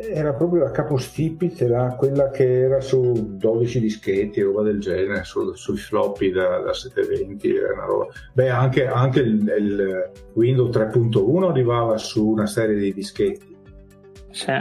era 0.00 0.32
proprio 0.32 0.62
la 0.62 0.70
capostipite, 0.70 1.64
era 1.64 1.94
quella 1.96 2.30
che 2.30 2.60
era 2.60 2.80
su 2.80 3.36
12 3.36 3.80
dischetti, 3.80 4.40
roba 4.42 4.62
del 4.62 4.78
genere, 4.78 5.24
su, 5.24 5.52
sui 5.54 5.76
floppy 5.76 6.30
da, 6.30 6.58
da 6.58 6.72
720. 6.72 7.54
Beh, 8.32 8.48
anche, 8.48 8.86
anche 8.86 9.20
il, 9.20 9.54
il, 9.58 10.10
Windows 10.34 10.76
3.1 10.76 11.48
arrivava 11.48 11.96
su 11.98 12.28
una 12.28 12.46
serie 12.46 12.76
di 12.76 12.94
dischetti. 12.94 13.56
Sì. 14.30 14.52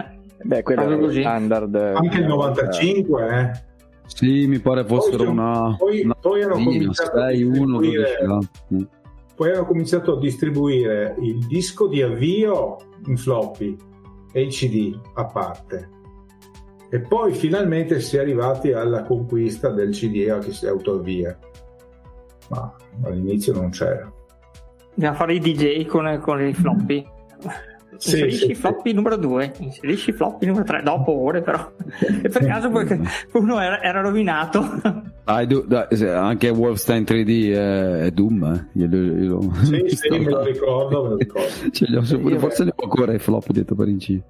Beh, 0.42 0.64
quello 0.64 1.08
è 1.08 1.20
standard. 1.20 1.76
Anche 1.76 2.18
il 2.18 2.26
95, 2.26 3.28
eh. 3.28 3.66
Sì, 4.08 4.48
mi 4.48 4.60
pare 4.60 4.86
fossero 4.86 5.24
poi, 5.24 5.28
una. 5.28 5.76
Poi, 5.78 6.02
una 6.02 6.16
poi 6.16 6.42
hanno 6.44 6.54
cominciato 6.54 7.18
6, 7.18 7.44
1, 7.44 7.80
12, 7.80 8.88
poi 9.36 9.52
hanno 9.52 9.66
cominciato 9.66 10.14
a 10.14 10.20
distribuire 10.20 11.16
il 11.20 11.46
disco 11.46 11.88
di 11.88 12.02
avvio 12.02 12.78
in 13.06 13.18
floppy 13.18 13.78
e 14.32 14.42
il 14.42 14.50
CD 14.50 15.00
a 15.14 15.26
parte. 15.26 15.90
E 16.90 17.02
poi 17.02 17.34
finalmente 17.34 18.00
si 18.00 18.18
è 18.18 18.22
arrivati 18.22 18.72
alla 18.72 19.04
conquista 19.04 19.70
del 19.70 19.92
CD 19.92 20.40
che 20.40 20.52
si 20.54 20.68
autoavvia. 20.68 21.38
Ma 22.50 22.76
all'inizio 23.04 23.54
non 23.54 23.70
c'era. 23.70 24.12
Dobbiamo 24.94 25.18
fare 25.18 25.36
i 25.36 25.40
DJ 25.40 25.86
con, 25.86 26.20
con 26.22 26.42
i 26.42 26.54
floppy. 26.54 27.06
Sì, 27.98 28.12
inserisci 28.12 28.46
sì, 28.48 28.56
floppy 28.56 28.90
sì. 28.90 28.96
numero 28.96 29.18
2, 29.18 29.54
inserisci 29.60 30.12
floppy 30.12 30.46
numero 30.46 30.64
3, 30.64 30.82
dopo 30.84 31.12
ore 31.12 31.42
però. 31.42 31.72
E 32.28 32.30
per 32.30 32.46
caso 32.46 32.70
uno 33.34 33.60
era, 33.60 33.82
era 33.82 34.02
rovinato. 34.02 34.82
Dai, 35.24 35.48
dai, 35.66 35.88
anche 36.10 36.50
Wolfenstein 36.50 37.04
3D 37.04 37.54
è, 37.54 38.06
è 38.06 38.12
Doom, 38.12 38.44
eh? 38.44 38.80
io, 38.80 38.88
io, 38.88 39.14
io, 39.14 39.54
sì, 39.64 39.84
sì, 39.96 40.10
me 40.10 40.30
lo 40.30 40.44
ricordo, 40.44 41.04
me 41.04 41.10
lo 41.10 41.18
ricordo. 41.18 41.48
cioè, 41.72 41.90
io, 41.90 42.40
forse 42.40 42.64
ne 42.64 42.74
ho 42.76 42.84
ancora 42.84 43.14
i 43.14 43.20
flop 43.20 43.52
dietro 43.52 43.76
per 43.76 43.88
inciso. 43.88 44.24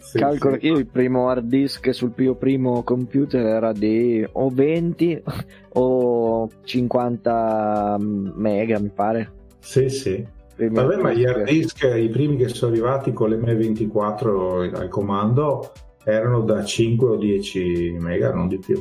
Sì, 0.00 0.18
Calcolo 0.18 0.54
sì. 0.54 0.60
che 0.60 0.66
il 0.68 0.86
primo 0.86 1.30
hard 1.30 1.46
disk 1.46 1.94
sul 1.94 2.12
mio 2.14 2.34
primo 2.34 2.82
computer 2.82 3.44
era 3.44 3.72
di 3.72 4.26
o 4.32 4.50
20 4.50 5.22
o 5.70 6.50
50 6.62 7.96
mega, 7.98 8.78
mi 8.78 8.90
pare. 8.94 9.32
Sì, 9.60 9.88
sì. 9.88 10.36
Vabbè, 10.66 10.96
ma 10.96 11.12
gli 11.12 11.24
hard 11.24 11.44
disk, 11.44 11.84
i 11.84 12.08
primi 12.08 12.36
che 12.36 12.48
sono 12.48 12.72
arrivati 12.72 13.12
con 13.12 13.30
l'M24 13.30 14.74
al 14.74 14.88
comando 14.88 15.72
erano 16.02 16.40
da 16.40 16.64
5 16.64 17.08
o 17.08 17.16
10 17.16 17.96
mega, 18.00 18.32
non 18.32 18.48
di 18.48 18.58
più. 18.58 18.76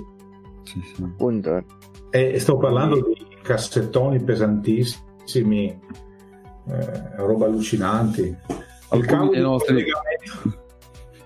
Sì. 0.63 0.81
E 2.09 2.39
sto 2.39 2.57
parlando 2.57 2.95
di 2.95 3.27
cassettoni 3.43 4.23
pesantissimi 4.23 5.79
eh, 6.69 7.15
roba 7.17 7.45
allucinanti. 7.45 8.35
Il 8.93 9.05
cavo, 9.05 9.33
nostri... 9.35 9.85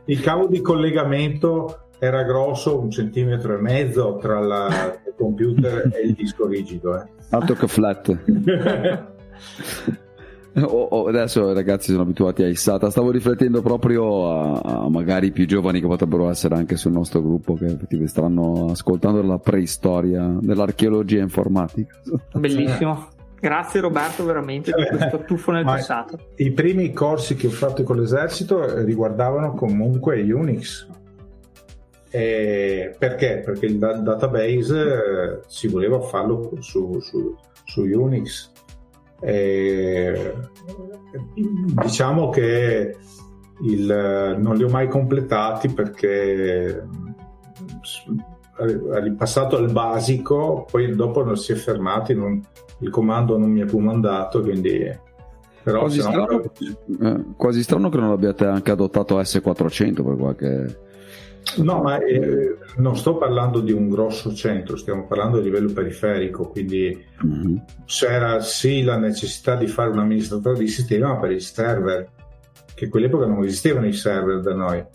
il 0.06 0.20
cavo, 0.20 0.48
di 0.48 0.62
collegamento 0.62 1.86
era 2.00 2.24
grosso 2.24 2.80
un 2.80 2.90
centimetro 2.90 3.56
e 3.56 3.62
mezzo 3.62 4.18
tra 4.18 4.40
la, 4.40 5.00
il 5.06 5.14
computer 5.16 5.92
e 5.94 6.02
il 6.08 6.14
disco 6.14 6.48
rigido. 6.48 7.00
Eh. 7.00 7.06
Altro 7.30 7.56
che 7.56 7.68
flat. 7.68 8.18
Oh, 10.54 10.88
oh, 10.90 11.08
adesso 11.08 11.50
i 11.50 11.54
ragazzi 11.54 11.92
sono 11.92 12.04
abituati 12.04 12.44
a 12.44 12.48
Issata. 12.48 12.90
Stavo 12.90 13.12
riflettendo 13.12 13.62
proprio 13.62 14.30
a, 14.30 14.60
a, 14.60 14.90
magari 14.90 15.32
più 15.32 15.46
giovani 15.48 15.80
che 15.80 15.88
potrebbero 15.88 16.30
essere 16.30 16.56
anche 16.56 16.76
sul 16.76 16.92
nostro 16.92 17.22
gruppo, 17.22 17.54
che 17.54 18.08
stanno 18.08 18.68
ascoltando 18.72 19.22
la 19.22 19.38
preistoria 19.38 20.38
dell'archeologia 20.40 21.22
informatica. 21.22 22.02
Bellissimo. 22.34 23.08
Grazie 23.40 23.80
Roberto 23.80 24.24
veramente 24.24 24.72
per 24.72 24.88
questo 24.90 25.24
tuffo 25.26 25.52
nel 25.52 25.66
Ma 25.66 25.74
passato. 25.74 26.20
I 26.36 26.52
primi 26.52 26.94
corsi 26.94 27.36
che 27.36 27.48
ho 27.48 27.52
fatto 27.52 27.82
con 27.82 27.96
l'esercito 27.96 28.84
riguardavano 28.84 29.54
comunque 29.56 30.22
Unix. 30.22 30.88
E 32.12 32.94
perché? 33.00 33.42
Perché 33.44 33.66
il 33.66 33.78
database 33.80 34.80
eh, 34.80 35.40
si 35.48 35.70
voleva 35.70 36.00
farlo 36.02 36.52
su, 36.60 37.00
su, 37.00 37.36
su 37.64 37.82
Unix. 37.82 38.51
E, 39.22 40.34
diciamo 41.84 42.30
che 42.30 42.98
il, 43.62 44.38
non 44.40 44.56
li 44.56 44.64
ho 44.64 44.70
mai 44.70 44.88
completati 44.88 45.70
perché 45.70 46.84
ripassato 49.02 49.58
al 49.58 49.72
basico, 49.72 50.66
poi 50.70 50.96
dopo 50.96 51.24
non 51.24 51.38
si 51.38 51.52
è 51.52 51.56
fermati, 51.56 52.14
non, 52.14 52.42
il 52.80 52.90
comando 52.90 53.38
non 53.38 53.50
mi 53.50 53.62
ha 53.62 53.66
più 53.66 53.80
mandato, 53.80 54.42
quindi... 54.42 55.10
Però 55.64 55.82
quasi, 55.82 56.02
strano, 56.02 56.42
no... 56.88 57.08
eh, 57.08 57.26
quasi 57.38 57.62
strano 57.62 57.90
che 57.90 57.98
non 57.98 58.10
abbiate 58.10 58.46
anche 58.46 58.72
adottato 58.72 59.20
S400 59.20 60.04
per 60.04 60.16
qualche... 60.16 60.80
No, 61.58 61.82
ma 61.82 62.00
eh, 62.00 62.58
non 62.78 62.96
sto 62.96 63.18
parlando 63.18 63.60
di 63.60 63.72
un 63.72 63.90
grosso 63.90 64.34
centro, 64.34 64.78
stiamo 64.78 65.06
parlando 65.06 65.38
di 65.38 65.44
livello 65.44 65.72
periferico, 65.74 66.48
quindi 66.48 67.06
mm-hmm. 67.26 67.56
c'era 67.86 68.40
sì 68.40 68.84
la 68.84 68.98
necessità 68.98 69.56
di 69.56 69.68
fare 69.68 69.90
un 69.90 70.00
amministratore 70.00 70.60
di 70.60 70.68
sistema 70.68 71.18
per 71.18 71.32
i 71.32 71.40
server, 71.40 72.10
che 72.74 72.86
a 72.86 72.90
quell'epoca 72.90 73.26
non 73.26 73.44
esistevano 73.44 73.88
i 73.88 73.94
server 73.94 74.40
da 74.40 74.54
noi 74.54 74.86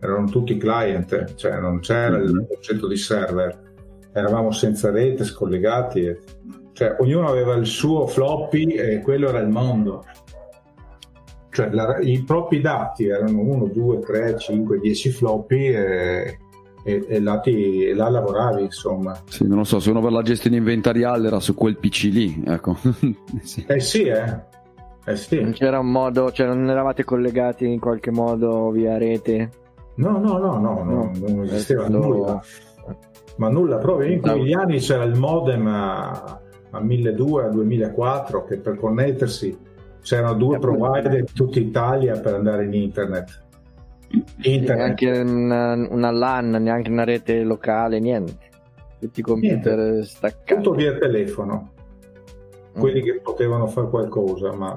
erano 0.00 0.26
tutti 0.26 0.56
client, 0.56 1.34
cioè 1.34 1.60
non 1.60 1.78
c'era 1.80 2.16
mm-hmm. 2.16 2.38
il 2.38 2.46
concetto 2.48 2.88
di 2.88 2.96
server, 2.96 3.58
eravamo 4.12 4.50
senza 4.50 4.90
rete, 4.90 5.24
scollegati, 5.24 6.16
cioè 6.72 6.96
ognuno 6.98 7.28
aveva 7.28 7.54
il 7.54 7.66
suo 7.66 8.06
floppy 8.06 8.72
e 8.72 9.00
quello 9.00 9.28
era 9.28 9.38
il 9.38 9.48
mondo. 9.48 10.04
Cioè 11.50 11.70
la, 11.70 11.98
i 11.98 12.22
propri 12.22 12.60
dati 12.60 13.06
erano 13.06 13.40
1, 13.40 13.66
2, 13.66 13.98
3, 13.98 14.38
5, 14.38 14.78
10 14.78 15.10
floppy 15.10 15.66
e, 15.66 16.38
e, 16.84 17.04
e, 17.08 17.20
là, 17.20 17.40
ti, 17.40 17.84
e 17.86 17.94
là 17.94 18.08
lavoravi 18.08 18.62
insomma. 18.62 19.20
Sì, 19.28 19.46
non 19.46 19.58
lo 19.58 19.64
so, 19.64 19.80
se 19.80 19.90
uno 19.90 20.00
per 20.00 20.12
la 20.12 20.22
gestione 20.22 20.56
inventariale 20.56 21.26
era 21.26 21.40
su 21.40 21.54
quel 21.54 21.76
PC 21.76 22.02
lì, 22.12 22.42
ecco. 22.46 22.76
sì. 23.42 23.64
Eh 23.66 23.80
sì, 23.80 24.02
eh. 24.04 24.58
Eh 25.04 25.16
sì. 25.16 25.40
Non 25.40 25.52
c'era 25.52 25.78
un 25.78 25.90
modo, 25.90 26.30
cioè 26.30 26.46
non 26.46 26.68
eravate 26.68 27.04
collegati 27.04 27.66
in 27.66 27.80
qualche 27.80 28.10
modo 28.10 28.70
via 28.70 28.96
rete? 28.96 29.50
No, 29.96 30.18
no, 30.18 30.38
no, 30.38 30.58
no, 30.58 30.84
no 30.84 31.10
non 31.14 31.42
esisteva 31.44 31.88
nulla. 31.88 32.40
Ma 33.36 33.48
nulla, 33.48 33.78
proprio 33.78 34.12
in 34.12 34.20
quegli 34.20 34.52
anni 34.52 34.78
c'era 34.78 35.02
il 35.02 35.18
modem 35.18 35.66
a, 35.66 36.40
a 36.70 36.80
1200, 36.80 37.46
a 37.46 37.50
2004, 37.50 38.44
che 38.44 38.58
per 38.58 38.76
connettersi 38.76 39.56
c'erano 40.02 40.34
due 40.34 40.58
provider 40.58 41.18
in 41.18 41.26
tutta 41.32 41.58
Italia 41.58 42.18
per 42.18 42.34
andare 42.34 42.64
in 42.64 42.74
internet. 42.74 43.42
internet. 44.42 44.76
Neanche 44.76 45.18
una, 45.20 45.72
una, 45.74 46.10
LAN, 46.10 46.50
neanche 46.50 46.90
una 46.90 47.04
rete 47.04 47.42
locale, 47.42 47.98
niente. 48.00 48.48
Tutti 48.98 49.20
i 49.20 49.22
computer 49.22 49.78
niente. 49.78 50.04
staccati. 50.04 50.54
Tutto 50.54 50.74
via 50.74 50.96
telefono. 50.96 51.72
Quelli 52.72 53.00
mm. 53.00 53.04
che 53.04 53.20
potevano 53.20 53.66
fare 53.66 53.88
qualcosa, 53.88 54.52
ma 54.52 54.76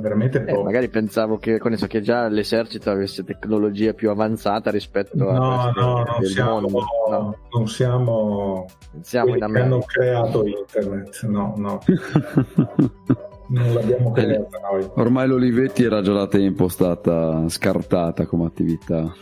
veramente 0.00 0.40
poco. 0.42 0.60
Eh, 0.60 0.64
magari 0.64 0.88
pensavo 0.88 1.38
che, 1.38 1.60
so, 1.74 1.86
che, 1.86 2.00
già 2.00 2.28
l'esercito 2.28 2.90
avesse 2.90 3.24
tecnologia 3.24 3.92
più 3.92 4.10
avanzata 4.10 4.70
rispetto 4.70 5.16
no, 5.16 5.28
a 5.28 5.72
no, 5.74 6.02
non 6.04 6.24
siamo, 6.24 6.60
no, 7.08 7.36
non 7.52 7.68
siamo, 7.68 8.66
siamo 9.00 9.34
in 9.34 9.42
America. 9.42 9.64
hanno 9.64 9.80
creato 9.80 10.46
internet, 10.46 11.22
no, 11.26 11.54
no. 11.56 11.78
non 13.48 13.72
l'abbiamo 13.72 14.10
creata 14.12 14.58
noi. 14.70 14.88
Ormai 14.94 15.28
l'Olivetti 15.28 15.84
era 15.84 16.00
già 16.02 16.12
da 16.12 16.26
tempo 16.26 16.68
stata 16.68 17.48
scartata 17.48 18.26
come 18.26 18.46
attività 18.46 19.12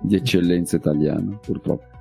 di 0.00 0.16
eccellenza 0.16 0.76
italiana, 0.76 1.38
purtroppo. 1.44 1.94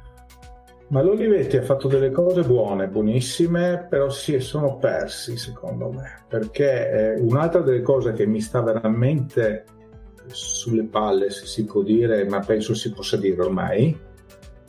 Ma 0.88 1.02
l'Olivetti 1.02 1.58
ha 1.58 1.64
fatto 1.64 1.88
delle 1.88 2.12
cose 2.12 2.44
buone, 2.44 2.88
buonissime, 2.88 3.88
però 3.90 4.10
si 4.10 4.40
sono 4.40 4.78
persi 4.78 5.36
secondo 5.36 5.92
me, 5.92 6.24
perché 6.28 7.16
eh, 7.16 7.20
un'altra 7.22 7.62
delle 7.62 7.82
cose 7.82 8.14
che 8.14 8.28
mi 8.28 8.40
sta 8.40 8.62
veramente 8.62 9.66
sulle 10.28 10.84
palle, 10.84 11.32
se 11.32 11.48
si 11.48 11.66
può 11.66 11.82
dire, 11.82 12.26
ma 12.26 12.40
penso 12.40 12.76
si 12.76 12.92
possa 12.92 13.18
dire 13.18 13.42
ormai, 13.42 13.98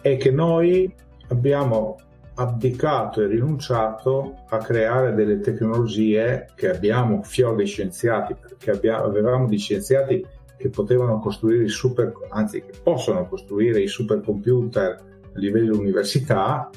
è 0.00 0.16
che 0.16 0.30
noi 0.30 0.92
abbiamo 1.28 1.96
abdicato 2.36 3.22
e 3.22 3.26
rinunciato 3.26 4.42
a 4.48 4.58
creare 4.58 5.14
delle 5.14 5.40
tecnologie 5.40 6.48
che 6.54 6.70
abbiamo 6.70 7.22
fior 7.22 7.56
di 7.56 7.64
scienziati, 7.64 8.34
perché 8.34 8.70
abbiamo, 8.70 9.04
avevamo 9.04 9.46
di 9.46 9.58
scienziati 9.58 10.24
che 10.56 10.68
potevano 10.68 11.18
costruire 11.18 11.64
i 11.64 11.68
super, 11.68 12.12
anzi 12.30 12.62
che 12.62 12.72
possono 12.82 13.26
costruire 13.26 13.80
i 13.80 13.88
supercomputer 13.88 14.90
a 15.34 15.38
livello 15.38 15.78
università, 15.78 16.70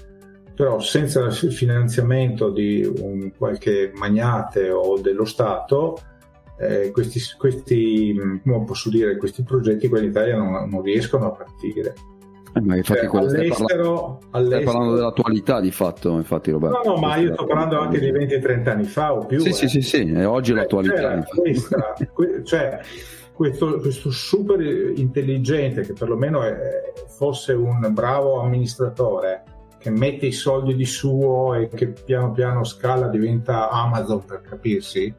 però 0.55 0.79
senza 0.79 1.25
il 1.25 1.53
finanziamento 1.53 2.49
di 2.49 2.83
un 2.83 3.31
qualche 3.37 3.91
magnate 3.95 4.69
o 4.71 4.99
dello 4.99 5.23
Stato, 5.25 5.97
eh, 6.57 6.91
questi, 6.91 7.21
questi, 7.37 8.13
posso 8.65 8.89
dire, 8.89 9.15
questi 9.15 9.43
progetti 9.43 9.87
qua 9.87 9.99
in 9.99 10.09
Italia 10.09 10.37
non, 10.37 10.69
non 10.69 10.81
riescono 10.81 11.27
a 11.27 11.31
partire. 11.31 11.93
Eh, 12.53 12.61
ma 12.61 12.75
infatti 12.75 13.07
cioè, 13.07 13.19
all'estero, 13.19 14.19
stai, 14.19 14.31
parlando, 14.31 14.47
stai 14.47 14.63
parlando 14.63 14.95
dell'attualità 14.95 15.59
di 15.59 15.71
fatto, 15.71 16.15
infatti 16.15 16.51
Roberto. 16.51 16.81
No, 16.83 16.93
no, 16.93 16.99
ma 16.99 17.15
io 17.17 17.33
sto 17.33 17.45
parlando 17.45 17.79
anche 17.79 17.99
di 17.99 18.11
20-30 18.11 18.69
anni 18.69 18.83
fa 18.85 19.13
o 19.13 19.25
più. 19.25 19.39
Sì, 19.39 19.49
eh. 19.49 19.53
sì, 19.53 19.67
sì, 19.67 19.81
sì, 19.81 20.11
è 20.11 20.27
oggi 20.27 20.51
cioè, 20.51 20.61
l'attualità. 20.61 21.23
Questa, 21.23 21.93
cioè, 22.43 22.79
questo, 23.33 23.79
questo, 23.79 24.11
super 24.11 24.59
intelligente 24.61 25.81
che 25.81 25.93
perlomeno 25.93 26.41
è, 26.41 26.57
fosse 27.07 27.53
un 27.53 27.87
bravo 27.91 28.41
amministratore 28.41 29.43
che 29.77 29.89
mette 29.91 30.25
i 30.25 30.31
soldi 30.31 30.75
di 30.75 30.85
suo 30.85 31.53
e 31.53 31.69
che 31.69 31.87
piano 31.87 32.31
piano 32.31 32.63
scala 32.65 33.07
diventa 33.07 33.69
Amazon 33.69 34.25
per 34.25 34.41
capirsi, 34.41 35.13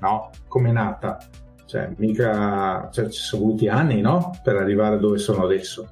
no? 0.00 0.30
Come 0.48 0.70
è 0.70 0.72
nata? 0.72 1.18
Cioè, 1.66 1.92
mica 1.96 2.88
cioè, 2.92 3.08
ci 3.08 3.20
sono 3.20 3.42
voluti 3.42 3.68
anni, 3.68 4.00
no? 4.00 4.30
Per 4.42 4.56
arrivare 4.56 4.98
dove 4.98 5.18
sono 5.18 5.44
adesso. 5.44 5.88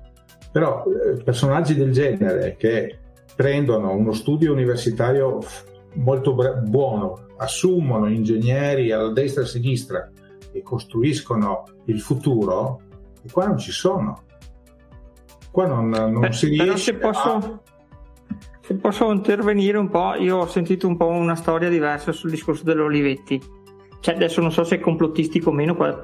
Però 0.55 0.85
eh, 0.85 1.21
personaggi 1.25 1.75
del 1.75 1.91
genere 1.91 2.55
che 2.57 2.97
prendono 3.35 3.93
uno 3.93 4.13
studio 4.13 4.53
universitario 4.53 5.41
molto 5.95 6.33
buono, 6.63 7.27
assumono 7.39 8.09
ingegneri 8.09 8.93
alla 8.93 9.11
destra 9.11 9.43
e 9.43 9.47
a 9.47 9.49
sinistra 9.49 10.11
e 10.53 10.63
costruiscono 10.63 11.65
il 11.87 12.01
futuro, 12.01 12.83
e 13.21 13.33
qua 13.33 13.49
non 13.49 13.59
ci 13.59 13.73
sono. 13.73 14.23
Qua 15.51 15.67
non, 15.67 15.89
non 15.89 16.21
Beh, 16.21 16.33
si 16.33 16.47
riesce 16.47 16.93
se 16.93 16.95
posso, 16.95 17.33
a... 17.33 17.61
se 18.61 18.75
posso 18.77 19.11
intervenire 19.11 19.77
un 19.77 19.89
po', 19.89 20.15
io 20.15 20.37
ho 20.37 20.47
sentito 20.47 20.87
un 20.87 20.97
po' 20.97 21.09
una 21.09 21.35
storia 21.35 21.69
diversa 21.69 22.13
sul 22.13 22.31
discorso 22.31 22.63
dell'Olivetti. 22.63 23.43
Cioè, 24.05 24.17
adesso 24.17 24.43
non 24.43 24.53
so 24.53 24.65
se 24.65 24.77
è 24.77 24.81
complottistico 24.81 25.49
o 25.49 25.53
meno, 25.55 25.75
poi, 25.75 25.95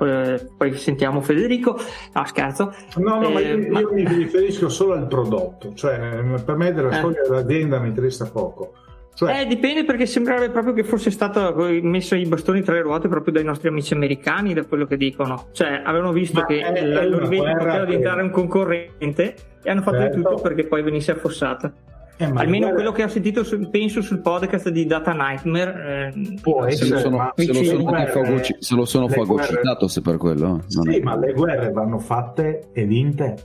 poi 0.57 0.75
sentiamo 0.75 1.21
Federico. 1.21 1.79
No, 2.15 2.25
scherzo. 2.25 2.73
No, 2.97 3.21
no, 3.21 3.29
eh, 3.29 3.33
ma 3.33 3.41
io, 3.41 3.71
ma... 3.71 3.81
io, 3.81 3.93
mi 3.93 4.05
riferisco 4.05 4.71
solo 4.71 4.95
al 4.95 5.07
prodotto, 5.07 5.75
cioè 5.75 5.99
per 6.43 6.57
me 6.57 6.73
della 6.73 6.89
eh. 6.89 6.95
storia 6.95 7.21
dell'azienda 7.29 7.79
mi 7.79 7.89
interessa 7.89 8.31
poco. 8.31 8.73
Cioè... 9.13 9.41
Eh, 9.41 9.47
dipende 9.47 9.85
perché 9.85 10.07
sembrerebbe 10.07 10.49
proprio 10.49 10.73
che 10.73 10.83
fosse 10.83 11.11
stato 11.11 11.55
messo 11.83 12.15
i 12.15 12.25
bastoni 12.25 12.63
tra 12.63 12.73
le 12.73 12.81
ruote 12.81 13.07
proprio 13.09 13.35
dai 13.35 13.45
nostri 13.45 13.69
amici 13.69 13.93
americani, 13.93 14.55
da 14.55 14.65
quello 14.65 14.87
che 14.87 14.97
dicono. 14.97 15.49
Cioè, 15.53 15.83
avevano 15.85 16.13
visto 16.13 16.41
Ma 16.41 16.47
che 16.47 16.63
l'Olivetti 16.83 17.37
poteva 17.37 17.81
che... 17.81 17.85
diventare 17.85 18.23
un 18.23 18.31
concorrente 18.31 19.35
e 19.63 19.71
hanno 19.71 19.83
fatto 19.83 19.99
certo. 19.99 20.17
di 20.17 20.23
tutto 20.23 20.41
perché 20.41 20.65
poi 20.65 20.83
venisse 20.83 21.13
affossata. 21.13 21.71
Eh, 22.21 22.25
Almeno 22.27 22.67
guarda... 22.67 22.75
quello 22.75 22.93
che 22.93 23.03
ho 23.05 23.09
sentito, 23.09 23.43
su, 23.45 23.71
penso, 23.71 24.03
sul 24.03 24.21
podcast 24.21 24.69
di 24.69 24.85
Data 24.85 25.15
Nightmare. 25.15 26.13
Eh, 26.15 26.39
può 26.43 26.67
essere, 26.67 26.97
se, 26.97 27.03
sono, 27.03 27.33
se, 27.35 27.47
lo 27.47 27.65
sono 27.65 27.83
guerre, 27.83 28.11
fagoci, 28.11 28.57
se 28.59 28.75
lo 28.75 28.85
sono 28.85 29.09
fagocitato, 29.09 29.63
guerre... 29.63 29.89
se 29.89 30.01
per 30.03 30.17
quello. 30.19 30.63
sì, 30.67 30.97
è... 30.97 31.01
ma 31.01 31.17
le 31.17 31.33
guerre 31.33 31.71
vanno 31.73 31.99
fatte 31.99 32.69
e 32.75 32.85
vinte. 32.85 33.37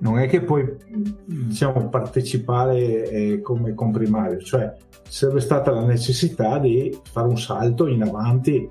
non 0.00 0.18
è 0.18 0.28
che 0.28 0.42
puoi 0.42 0.70
diciamo, 1.24 1.88
partecipare 1.88 3.08
eh, 3.08 3.40
come 3.40 3.72
comprimario, 3.72 4.38
cioè 4.38 4.70
sarebbe 5.08 5.40
stata 5.40 5.70
la 5.70 5.86
necessità 5.86 6.58
di 6.58 6.94
fare 7.10 7.26
un 7.26 7.38
salto 7.38 7.86
in 7.86 8.02
avanti. 8.02 8.70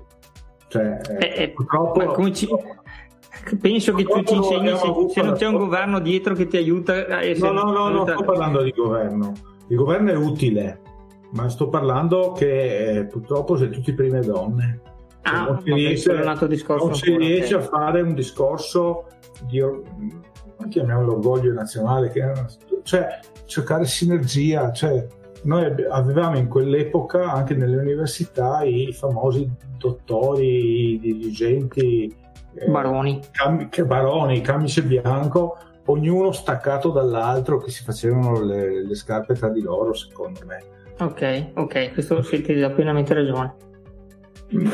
Cioè, 0.68 1.00
eh, 1.18 1.42
eh 1.42 1.48
purtroppo, 1.48 2.30
ci... 2.30 2.46
Penso 3.60 3.94
che 3.94 4.04
tu 4.04 4.22
ci 4.22 4.34
insegni 4.34 4.76
se, 4.76 4.86
se 5.08 5.22
non 5.22 5.34
c'è 5.34 5.46
un 5.46 5.56
governo 5.56 6.00
dietro 6.00 6.34
che 6.34 6.46
ti 6.46 6.56
aiuta. 6.56 6.92
A 6.92 7.22
essere... 7.22 7.52
No, 7.52 7.62
no, 7.62 7.72
no, 7.72 7.88
non 7.88 8.06
sto 8.06 8.24
parlando 8.24 8.62
di 8.62 8.72
governo. 8.72 9.32
Il 9.68 9.76
governo 9.76 10.10
è 10.10 10.16
utile, 10.16 10.80
ma 11.32 11.48
sto 11.48 11.68
parlando 11.68 12.32
che 12.32 12.98
eh, 12.98 13.04
purtroppo 13.06 13.56
se 13.56 13.70
tutti 13.70 13.92
prime 13.92 14.20
donne. 14.20 14.80
Ah, 15.22 15.44
non 15.44 15.60
si 15.62 15.72
riesce, 15.72 16.12
non 16.14 16.94
si 16.94 17.16
riesce 17.16 17.54
a 17.54 17.60
fare 17.60 18.00
un 18.00 18.14
discorso 18.14 19.04
di 19.46 19.62
chiamiamolo 20.68 21.12
orgoglio 21.14 21.52
nazionale, 21.52 22.10
che 22.10 22.32
cioè 22.82 23.20
cercare 23.44 23.84
sinergia, 23.84 24.72
cioè 24.72 25.06
noi 25.42 25.64
avevamo 25.88 26.36
in 26.36 26.48
quell'epoca 26.48 27.32
anche 27.32 27.54
nelle 27.54 27.76
università 27.76 28.62
i 28.62 28.92
famosi 28.92 29.48
dottori, 29.76 30.94
i 30.94 30.98
dirigenti, 30.98 32.14
baroni, 32.66 33.20
eh, 33.20 33.28
cam- 33.30 33.86
baroni, 33.86 34.40
camice 34.40 34.82
bianco, 34.82 35.56
ognuno 35.86 36.32
staccato 36.32 36.90
dall'altro 36.90 37.58
che 37.58 37.70
si 37.70 37.82
facevano 37.82 38.42
le, 38.42 38.84
le 38.84 38.94
scarpe 38.94 39.34
tra 39.34 39.48
di 39.48 39.60
loro, 39.60 39.92
secondo 39.94 40.40
me. 40.46 40.76
Ok, 41.00 41.50
ok, 41.54 41.92
questo 41.92 42.22
sì, 42.22 42.42
ti 42.42 42.54
dà 42.58 42.70
pienamente 42.70 43.14
ragione. 43.14 43.54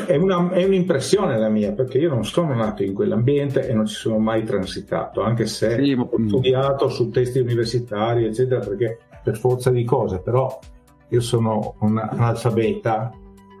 È, 0.07 0.15
una, 0.15 0.49
è, 0.51 0.63
un'impressione 0.63 1.37
la 1.37 1.49
mia 1.49 1.73
perché 1.73 1.97
io 1.97 2.09
non 2.09 2.23
sono 2.23 2.53
nato 2.55 2.81
in 2.81 2.93
quell'ambiente 2.93 3.67
e 3.67 3.73
non 3.73 3.85
ci 3.85 3.95
sono 3.95 4.17
mai 4.19 4.43
transitato, 4.43 5.21
anche 5.21 5.45
se 5.45 5.75
sì, 5.83 5.91
ho 5.91 6.09
studiato 6.27 6.87
su 6.87 7.09
testi 7.09 7.39
universitari, 7.39 8.25
eccetera, 8.25 8.61
perché 8.61 8.99
per 9.21 9.37
forza 9.37 9.69
di 9.71 9.83
cose, 9.83 10.19
però 10.19 10.59
io 11.09 11.21
sono 11.21 11.75
un 11.79 11.97
analfabeta, 11.97 13.11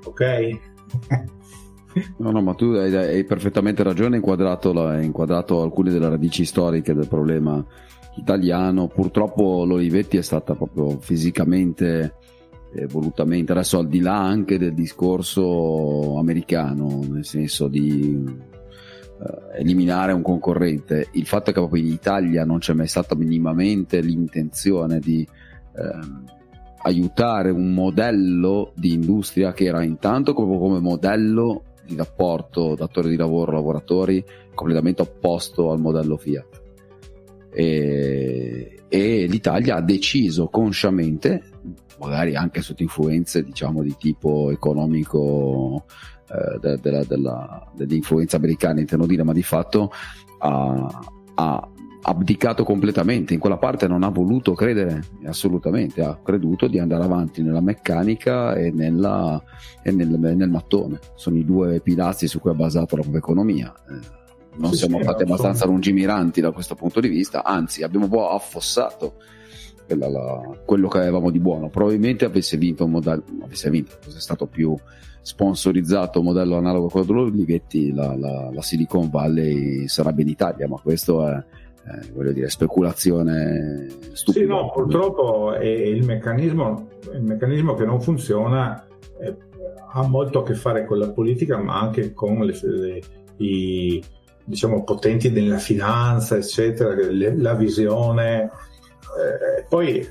ok? 0.05 0.59
No, 2.17 2.31
no, 2.31 2.41
ma 2.41 2.53
tu 2.53 2.65
hai, 2.71 2.93
hai 2.93 3.23
perfettamente 3.23 3.81
ragione, 3.83 4.15
hai 4.15 4.21
inquadrato, 4.21 4.71
hai 4.85 5.05
inquadrato 5.05 5.61
alcune 5.61 5.91
delle 5.91 6.09
radici 6.09 6.43
storiche 6.43 6.93
del 6.93 7.07
problema 7.07 7.63
italiano. 8.17 8.87
Purtroppo 8.87 9.63
l'Olivetti 9.65 10.17
è 10.17 10.21
stata 10.21 10.55
proprio 10.55 10.99
fisicamente 10.99 12.15
eh, 12.73 12.85
volutamente, 12.87 13.53
adesso 13.53 13.79
al 13.79 13.87
di 13.87 14.01
là 14.01 14.19
anche 14.19 14.57
del 14.57 14.73
discorso 14.73 16.17
americano, 16.17 17.01
nel 17.09 17.23
senso 17.23 17.69
di 17.69 18.23
eh, 18.25 19.59
eliminare 19.59 20.11
un 20.11 20.21
concorrente, 20.21 21.07
il 21.11 21.25
fatto 21.25 21.51
è 21.51 21.53
che 21.53 21.59
proprio 21.59 21.81
in 21.81 21.91
Italia 21.91 22.43
non 22.43 22.59
c'è 22.59 22.73
mai 22.73 22.87
stata 22.87 23.15
minimamente 23.15 24.01
l'intenzione 24.01 24.99
di 24.99 25.25
eh, 25.25 26.33
aiutare 26.83 27.49
un 27.49 27.73
modello 27.73 28.73
di 28.75 28.93
industria 28.93 29.53
che 29.53 29.63
era 29.63 29.81
intanto 29.81 30.33
come, 30.33 30.57
come 30.57 30.79
modello 30.79 31.63
di 31.85 31.95
rapporto 31.95 32.75
datore 32.75 33.09
di 33.09 33.15
lavoro 33.15 33.51
lavoratori 33.51 34.23
completamente 34.53 35.01
opposto 35.01 35.71
al 35.71 35.79
modello 35.79 36.17
Fiat. 36.17 36.63
E, 37.51 38.79
e 38.87 39.25
l'Italia 39.27 39.75
ha 39.75 39.81
deciso 39.81 40.47
consciamente 40.47 41.43
magari 41.99 42.35
anche 42.35 42.61
sotto 42.61 42.83
influenze 42.83 43.43
diciamo 43.43 43.81
di 43.81 43.95
tipo 43.97 44.51
economico 44.51 45.85
eh, 46.27 46.59
de, 46.59 46.79
de, 46.81 46.91
de, 46.91 47.05
della, 47.07 47.71
dell'influenza 47.73 48.35
americana 48.35 48.81
intendo 48.81 49.05
dire 49.05 49.23
ma 49.23 49.31
di 49.31 49.43
fatto 49.43 49.91
ha, 50.39 51.01
ha, 51.35 51.69
abdicato 52.07 52.63
completamente 52.63 53.33
in 53.33 53.39
quella 53.39 53.57
parte 53.57 53.87
non 53.87 54.03
ha 54.03 54.09
voluto 54.09 54.53
credere 54.53 55.03
assolutamente 55.25 56.03
ha 56.03 56.19
creduto 56.21 56.67
di 56.67 56.77
andare 56.77 57.03
avanti 57.03 57.41
nella 57.41 57.61
meccanica 57.61 58.53
e, 58.53 58.69
nella, 58.71 59.41
e 59.81 59.91
nel, 59.91 60.09
nel, 60.09 60.49
mattone. 60.49 60.99
Sono 61.15 61.37
i 61.37 61.43
due 61.43 61.79
pilastri 61.81 62.27
su 62.27 62.39
cui 62.39 62.51
è 62.51 62.55
basata 62.55 62.95
la 62.95 63.01
propria 63.01 63.17
economia 63.17 63.73
eh, 63.89 64.23
non 64.57 64.71
sì, 64.71 64.77
siamo 64.77 64.97
sì, 64.97 65.03
stati 65.03 65.23
abbastanza 65.23 65.65
lungimiranti 65.65 66.41
da 66.41 66.51
questo 66.51 66.75
punto 66.75 66.99
di 66.99 67.09
vista 67.09 67.43
anzi 67.43 67.81
abbiamo 67.81 68.05
un 68.05 68.11
po' 68.11 68.29
affossato 68.29 69.15
la, 69.87 70.07
la, 70.07 70.57
quello 70.63 70.87
che 70.87 70.99
avevamo 70.99 71.29
di 71.29 71.39
buono. 71.39 71.69
Probabilmente 71.69 72.25
avesse 72.25 72.57
vinto 72.57 72.85
un 72.85 72.91
modello, 72.91 73.23
avesse 73.43 73.69
vinto, 73.69 73.97
fosse 73.99 74.19
stato 74.19 74.47
più 74.47 74.75
sponsorizzato 75.21 76.19
un 76.19 76.25
modello 76.25 76.57
analogo 76.57 76.87
a 76.87 76.91
quello 76.91 77.05
dell'Olivetti, 77.05 77.91
la, 77.91 78.15
la, 78.15 78.51
la 78.51 78.61
Silicon 78.61 79.09
Valley 79.09 79.87
sarebbe 79.87 80.21
in 80.21 80.29
Italia, 80.29 80.67
ma 80.67 80.79
questo 80.79 81.27
è, 81.27 81.43
eh, 81.87 82.11
voglio 82.13 82.31
dire, 82.31 82.49
speculazione 82.49 83.87
stupida. 84.13 84.45
Sì, 84.45 84.49
no, 84.49 84.71
purtroppo 84.71 85.53
è 85.53 85.65
il 85.65 86.03
meccanismo, 86.03 86.89
il 87.13 87.21
meccanismo 87.21 87.73
che 87.75 87.85
non 87.85 88.01
funziona 88.01 88.85
eh, 89.19 89.35
ha 89.93 90.07
molto 90.07 90.39
a 90.39 90.43
che 90.43 90.55
fare 90.55 90.85
con 90.85 90.97
la 90.97 91.09
politica, 91.09 91.57
ma 91.57 91.79
anche 91.79 92.13
con 92.13 92.45
le, 92.45 92.59
le, 92.61 93.01
i 93.37 94.03
diciamo, 94.43 94.83
potenti 94.83 95.31
della 95.31 95.57
finanza, 95.57 96.35
eccetera, 96.35 96.93
le, 96.93 97.35
la 97.37 97.53
visione 97.53 98.51
eh, 99.15 99.65
poi 99.69 100.05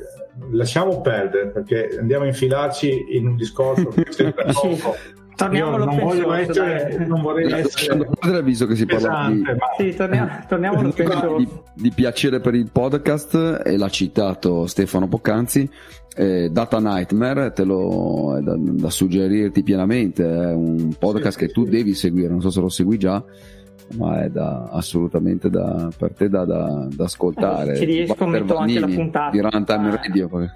lasciamo 0.50 1.00
perdere 1.00 1.48
perché 1.48 1.96
andiamo 1.98 2.24
a 2.24 2.28
infilarci 2.28 3.16
in 3.16 3.26
un 3.28 3.36
discorso 3.36 3.88
che 3.88 4.06
sembra 4.10 4.46
poco. 4.52 4.96
Torniamo 5.36 5.76
non, 5.76 5.96
voglio 5.96 6.32
essere, 6.32 7.04
non 7.06 7.20
vorrei 7.20 7.50
essere 7.50 8.42
visto 8.42 8.66
che 8.66 8.76
si 8.76 8.86
parla 8.86 9.28
di, 9.30 9.42
ma... 9.42 9.56
sì, 9.76 9.94
torniamo, 9.94 10.30
torniamo 10.48 10.92
di, 11.36 11.48
di, 11.74 11.90
piacere 11.90 12.40
per 12.40 12.54
il 12.54 12.70
podcast 12.70 13.62
e 13.64 13.76
l'ha 13.76 13.88
citato 13.88 14.66
Stefano 14.66 15.08
Poccanzi 15.08 15.68
eh, 16.14 16.50
Data 16.50 16.78
Nightmare 16.78 17.52
te 17.52 17.64
lo, 17.64 18.36
è 18.38 18.42
da, 18.42 18.54
da 18.56 18.90
suggerirti 18.90 19.64
pienamente 19.64 20.24
è 20.24 20.52
un 20.52 20.94
podcast 20.96 21.38
sì, 21.38 21.46
che 21.46 21.52
tu 21.52 21.64
devi 21.64 21.94
seguire 21.94 22.28
non 22.28 22.40
so 22.40 22.50
se 22.50 22.60
lo 22.60 22.68
segui 22.68 22.98
già 22.98 23.22
ma 23.96 24.24
è 24.24 24.28
da, 24.28 24.68
assolutamente 24.72 25.50
da, 25.50 25.88
per 25.96 26.12
te 26.12 26.28
da, 26.28 26.44
da, 26.44 26.86
da 26.90 27.04
ascoltare. 27.04 27.72
Eh, 27.72 27.76
ci 27.76 27.84
riesco, 27.84 28.26
metto 28.26 28.56
anche 28.56 28.80
la 28.80 28.86
puntata. 28.86 29.30
Di 29.30 29.40
Runtime 29.40 29.88
ah. 29.88 29.96
Radio. 29.96 30.30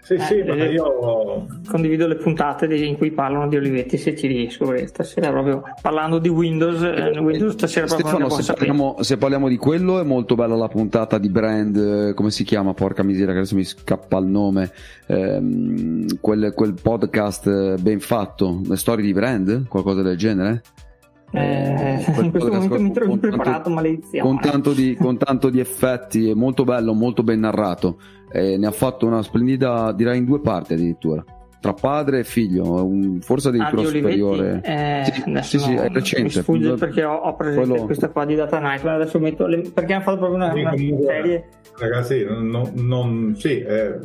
sì, 0.00 0.18
sì, 0.18 0.38
eh, 0.38 0.72
io 0.72 1.46
condivido 1.68 2.06
le 2.06 2.16
puntate 2.16 2.74
in 2.74 2.96
cui 2.96 3.10
parlano 3.10 3.48
di 3.48 3.56
Olivetti 3.56 3.98
se 3.98 4.16
ci 4.16 4.26
riesco. 4.26 4.74
Stasera 4.86 5.30
proprio 5.30 5.62
parlando 5.82 6.18
di 6.18 6.28
Windows, 6.28 6.82
eh, 6.82 7.18
Windows 7.18 7.52
stasera 7.52 7.86
Stefano, 7.86 8.28
se 8.30 8.52
parliamo, 8.52 8.96
se 9.00 9.16
parliamo, 9.16 9.48
di 9.48 9.56
quello 9.56 10.00
è 10.00 10.04
molto 10.04 10.34
bella 10.34 10.56
la 10.56 10.68
puntata 10.68 11.18
di 11.18 11.28
Brand, 11.28 11.76
eh, 11.76 12.14
come 12.14 12.30
si 12.30 12.44
chiama? 12.44 12.72
Porca 12.72 13.02
miseria, 13.02 13.32
che 13.32 13.38
adesso 13.40 13.56
mi 13.56 13.64
scappa 13.64 14.18
il 14.18 14.26
nome. 14.26 14.70
Ehm, 15.06 16.20
quel, 16.20 16.52
quel 16.54 16.74
podcast 16.80 17.80
ben 17.80 18.00
fatto, 18.00 18.60
le 18.64 18.76
storie 18.76 19.04
di 19.04 19.12
Brand, 19.12 19.66
qualcosa 19.66 20.02
del 20.02 20.16
genere? 20.16 20.62
Eh, 21.32 22.04
in 22.20 22.30
questo 22.30 22.52
momento 22.52 22.80
mi 22.80 22.92
trovo 22.92 23.16
preparato, 23.16 23.70
maledizione. 23.70 24.26
Con 24.26 24.40
tanto, 24.40 24.72
di, 24.72 24.96
con 24.96 25.16
tanto 25.16 25.48
di 25.48 25.60
effetti, 25.60 26.30
è 26.30 26.34
molto 26.34 26.64
bello, 26.64 26.92
molto 26.92 27.22
ben 27.22 27.40
narrato. 27.40 27.98
Eh, 28.32 28.56
ne 28.56 28.66
ha 28.66 28.72
fatto 28.72 29.06
una 29.06 29.22
splendida, 29.22 29.92
direi 29.92 30.18
in 30.18 30.24
due 30.24 30.40
parti 30.40 30.74
addirittura. 30.74 31.24
Tra 31.60 31.74
padre 31.74 32.20
e 32.20 32.24
figlio, 32.24 32.84
un, 32.84 33.20
forse 33.20 33.48
addirittura 33.48 33.82
ah, 33.82 33.86
superiore. 33.86 34.60
Eh, 34.64 35.02
sì, 35.04 35.22
sì, 35.42 35.58
sì, 35.58 35.74
è 35.74 35.88
recente. 35.90 36.22
Mi 36.22 36.30
sfugge 36.30 36.74
perché 36.74 37.04
ho, 37.04 37.16
ho 37.16 37.34
presente 37.34 37.68
Quello... 37.68 37.84
questa 37.84 38.08
qua 38.08 38.24
di 38.24 38.34
Data 38.34 38.58
Night. 38.58 38.84
Adesso 38.84 39.18
metto 39.18 39.46
le, 39.46 39.60
perché 39.72 39.92
hanno 39.92 40.02
fatto 40.02 40.18
proprio 40.18 40.36
una, 40.36 40.52
una 40.54 40.74
serie. 40.76 41.48
Ragazzi, 41.76 42.24
non, 42.24 42.70
non 42.76 43.34
sì, 43.36 43.60
eh, 43.60 43.98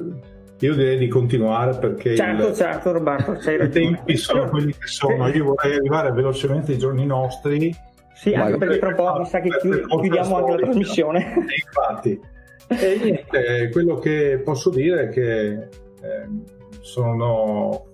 io 0.59 0.73
direi 0.73 0.97
di 0.97 1.07
continuare 1.07 1.77
perché 1.77 2.15
certo, 2.15 2.47
il, 2.47 2.55
certo, 2.55 2.91
Roberto, 2.93 3.33
i 3.33 3.69
tempi 3.69 4.15
sono 4.15 4.49
quelli 4.49 4.71
che 4.71 4.87
sono. 4.87 5.27
Io 5.27 5.45
vorrei 5.45 5.75
arrivare 5.75 6.11
velocemente 6.11 6.73
ai 6.73 6.77
giorni 6.77 7.05
nostri. 7.05 7.75
Sì, 8.13 8.33
anche 8.33 8.57
perché 8.57 8.79
tra 8.79 8.89
un 8.89 8.95
po' 8.95 9.19
mi 9.19 9.25
sa 9.25 9.41
che 9.41 9.49
chiudiamo 9.49 10.37
anche 10.37 10.51
la 10.51 10.57
trasmissione. 10.57 11.33
Infatti, 11.65 12.19
e 12.67 12.99
niente, 13.03 13.69
quello 13.71 13.95
che 13.95 14.41
posso 14.43 14.69
dire 14.69 15.03
è 15.03 15.09
che 15.09 15.51
eh, 15.51 16.29
sono 16.79 17.87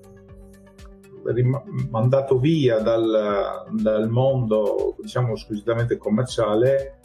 mandato 1.89 2.39
via 2.39 2.80
dal, 2.80 3.65
dal 3.69 4.10
mondo 4.10 4.95
diciamo 5.00 5.36
squisitamente 5.36 5.97
commerciale 5.97 6.97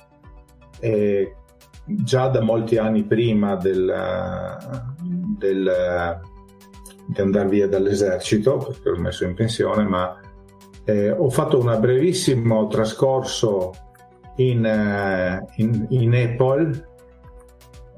eh, 0.81 1.37
già 1.85 2.29
da 2.29 2.41
molti 2.41 2.79
anni 2.79 3.05
prima 3.05 3.57
del, 3.57 3.89
del, 5.37 6.21
di 7.07 7.21
andare 7.21 7.49
via 7.49 7.69
dall'esercito, 7.69 8.57
perché 8.59 8.91
l'ho 8.91 8.99
messo 8.99 9.25
in 9.25 9.35
pensione, 9.35 9.85
ma 9.85 10.21
eh, 10.85 11.11
ho 11.11 11.29
fatto 11.31 11.59
un 11.59 11.77
brevissimo 11.81 12.67
trascorso 12.69 13.73
in, 14.37 14.65
eh, 14.65 15.45
in, 15.57 15.87
in, 15.91 16.15
Apple, 16.15 16.89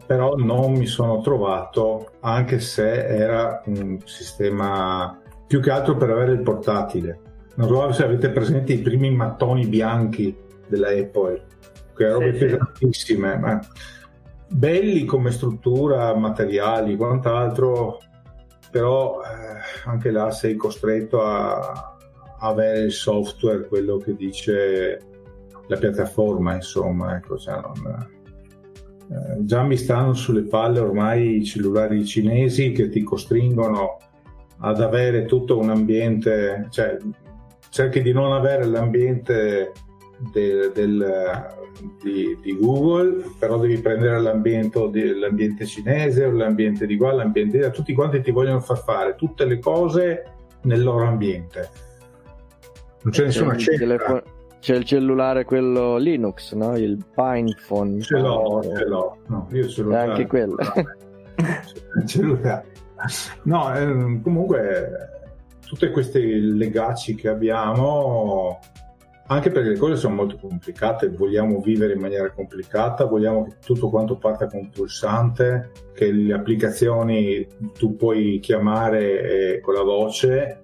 però 0.07 0.35
non 0.37 0.73
mi 0.73 0.87
sono 0.87 1.21
trovato, 1.21 2.13
anche 2.21 2.61
se 2.61 3.07
era 3.07 3.63
un 3.67 3.99
sistema 4.05 5.21
più 5.47 5.61
che 5.61 5.71
altro 5.71 5.97
per 5.97 6.11
avere 6.11 6.33
il 6.33 6.43
portatile. 6.43 7.21
Non 7.57 7.69
so 7.69 7.93
se 7.93 8.05
avete 8.05 8.31
presente 8.31 8.73
i 8.73 8.79
primi 8.79 9.11
mattoni 9.11 9.67
bianchi 9.67 10.37
della 10.69 10.91
Apple, 10.91 11.45
che 11.95 12.05
erano 12.05 12.33
sì, 12.33 12.39
pesantissime, 12.39 13.33
sì. 13.33 13.39
ma 13.39 13.61
belli 14.49 15.05
come 15.05 15.31
struttura, 15.31 16.15
materiali, 16.17 16.97
quant'altro, 16.97 18.01
però 18.71 19.21
eh, 19.23 19.89
anche 19.89 20.11
là 20.11 20.31
sei 20.31 20.57
costretto 20.57 21.23
a, 21.23 21.97
avere 22.41 22.81
il 22.81 22.93
software, 22.93 23.67
quello 23.67 23.97
che 23.97 24.15
dice 24.15 25.01
la 25.67 25.77
piattaforma, 25.77 26.55
insomma, 26.55 27.17
ecco, 27.17 27.37
cioè 27.37 27.61
non, 27.61 28.09
eh, 29.11 29.45
già 29.45 29.63
mi 29.63 29.77
stanno 29.77 30.13
sulle 30.15 30.43
palle 30.43 30.81
ormai 30.81 31.39
i 31.39 31.45
cellulari 31.45 32.05
cinesi 32.05 32.73
che 32.73 32.89
ti 32.89 33.03
costringono 33.03 33.97
ad 34.61 34.81
avere 34.81 35.25
tutto 35.25 35.59
un 35.59 35.71
ambiente, 35.71 36.67
cioè 36.71 36.97
cerchi 37.71 38.03
di 38.03 38.13
non 38.13 38.33
avere 38.33 38.65
l'ambiente 38.65 39.73
del, 40.33 40.73
del, 40.75 41.47
di, 42.03 42.39
di, 42.41 42.57
Google, 42.57 43.25
però 43.39 43.59
devi 43.59 43.79
prendere 43.79 44.21
l'ambiente, 44.21 44.79
l'ambiente 45.15 45.65
cinese 45.65 46.25
o 46.25 46.31
l'ambiente 46.33 46.87
di 46.87 46.97
qua, 46.97 47.13
l'ambiente 47.13 47.59
di 47.59 47.71
tutti 47.71 47.95
quanti 47.95 48.21
ti 48.21 48.31
vogliono 48.31 48.61
far 48.61 48.79
fare 48.79 49.15
tutte 49.15 49.45
le 49.45 49.59
cose 49.59 50.25
nel 50.63 50.83
loro 50.83 51.07
ambiente. 51.07 51.71
Non 53.03 53.13
c'è, 53.13 53.21
c'è 53.21 53.25
nessuna 53.27 53.57
scelta. 53.57 54.23
C'è 54.61 54.75
il 54.75 54.85
cellulare 54.85 55.45
quello 55.45 55.99
Linux, 55.99 56.53
no? 56.55 56.77
Il 56.77 56.99
PinePhone. 57.15 58.01
Ce 58.01 58.19
l'ho, 58.19 58.61
ce 58.63 58.85
l'ho. 58.85 59.19
No, 59.29 59.47
io 59.53 59.69
ce 59.69 59.83
l'ho. 59.83 59.97
Anche 59.97 60.27
quello. 60.27 60.57
cellulare. 62.05 62.65
No, 63.45 63.73
eh, 63.73 64.21
comunque 64.21 64.91
tutte 65.65 65.91
queste 65.91 66.19
legaci 66.21 67.15
che 67.15 67.29
abbiamo 67.29 68.59
anche 69.31 69.51
perché 69.51 69.69
le 69.71 69.77
cose 69.79 69.97
sono 69.97 70.15
molto 70.15 70.39
complicate, 70.39 71.11
vogliamo 71.11 71.61
vivere 71.61 71.93
in 71.93 72.01
maniera 72.01 72.31
complicata, 72.31 73.05
vogliamo 73.05 73.45
che 73.45 73.57
tutto 73.65 73.91
quanto 73.91 74.17
parta 74.17 74.47
con 74.47 74.61
un 74.61 74.71
pulsante, 74.71 75.71
che 75.93 76.11
le 76.11 76.33
applicazioni 76.33 77.47
tu 77.77 77.95
puoi 77.95 78.39
chiamare 78.41 79.57
eh, 79.57 79.61
con 79.61 79.75
la 79.75 79.83
voce 79.83 80.61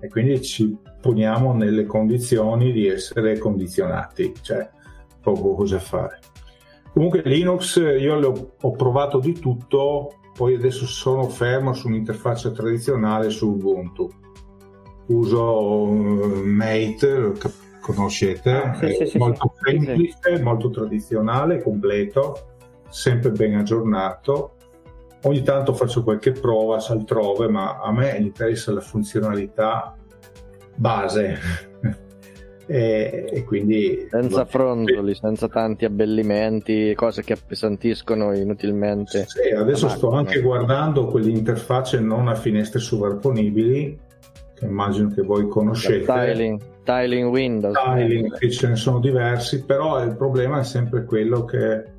e 0.00 0.08
quindi 0.08 0.42
ci 0.42 0.76
poniamo 1.00 1.54
nelle 1.54 1.86
condizioni 1.86 2.72
di 2.72 2.86
essere 2.86 3.38
condizionati, 3.38 4.34
cioè 4.42 4.68
poco 5.22 5.54
cosa 5.54 5.78
fare. 5.78 6.18
Comunque 6.92 7.22
Linux 7.24 7.76
io 7.76 8.54
ho 8.60 8.70
provato 8.72 9.18
di 9.18 9.32
tutto, 9.32 10.18
poi 10.34 10.54
adesso 10.54 10.84
sono 10.84 11.28
fermo 11.28 11.72
su 11.72 11.88
un'interfaccia 11.88 12.50
tradizionale 12.50 13.30
su 13.30 13.48
Ubuntu. 13.48 14.10
Uso 15.06 15.86
Mate, 15.86 17.32
conoscete, 17.92 18.50
ah, 18.50 18.74
sì, 18.74 18.86
è 18.86 19.06
sì, 19.06 19.18
molto 19.18 19.52
sì, 19.62 19.70
semplice, 19.70 20.42
molto 20.42 20.70
tradizionale, 20.70 21.62
completo, 21.62 22.48
sempre 22.88 23.30
ben 23.30 23.54
aggiornato. 23.54 24.54
Ogni 25.22 25.42
tanto 25.42 25.74
faccio 25.74 26.02
qualche 26.02 26.32
prova 26.32 26.78
altrove, 26.86 27.48
ma 27.48 27.80
a 27.80 27.90
me 27.92 28.16
interessa 28.16 28.72
la 28.72 28.80
funzionalità 28.80 29.96
base. 30.74 31.38
e, 32.66 33.28
e, 33.32 33.44
quindi 33.44 34.06
senza 34.10 34.44
fronzoli, 34.44 35.14
senza 35.14 35.48
tanti 35.48 35.84
abbellimenti, 35.84 36.94
cose 36.94 37.22
che 37.22 37.32
appesantiscono 37.32 38.34
inutilmente. 38.34 39.24
Sì, 39.26 39.52
adesso 39.54 39.88
sto 39.88 40.10
anche 40.10 40.40
guardando 40.40 41.06
quelle 41.06 41.30
interfacce 41.30 41.98
non 41.98 42.28
a 42.28 42.34
finestre 42.34 42.78
sovrapponibili 42.78 44.06
che 44.58 44.64
immagino 44.64 45.08
che 45.08 45.22
voi 45.22 45.48
conoscete. 45.48 46.04
Tiling, 46.04 46.60
tiling 46.82 47.30
Windows. 47.30 47.76
Tiling, 47.76 48.36
che 48.36 48.50
ce 48.50 48.68
ne 48.68 48.76
sono 48.76 48.98
diversi, 48.98 49.64
però 49.64 50.02
il 50.02 50.16
problema 50.16 50.60
è 50.60 50.64
sempre 50.64 51.04
quello 51.04 51.44
che 51.44 51.96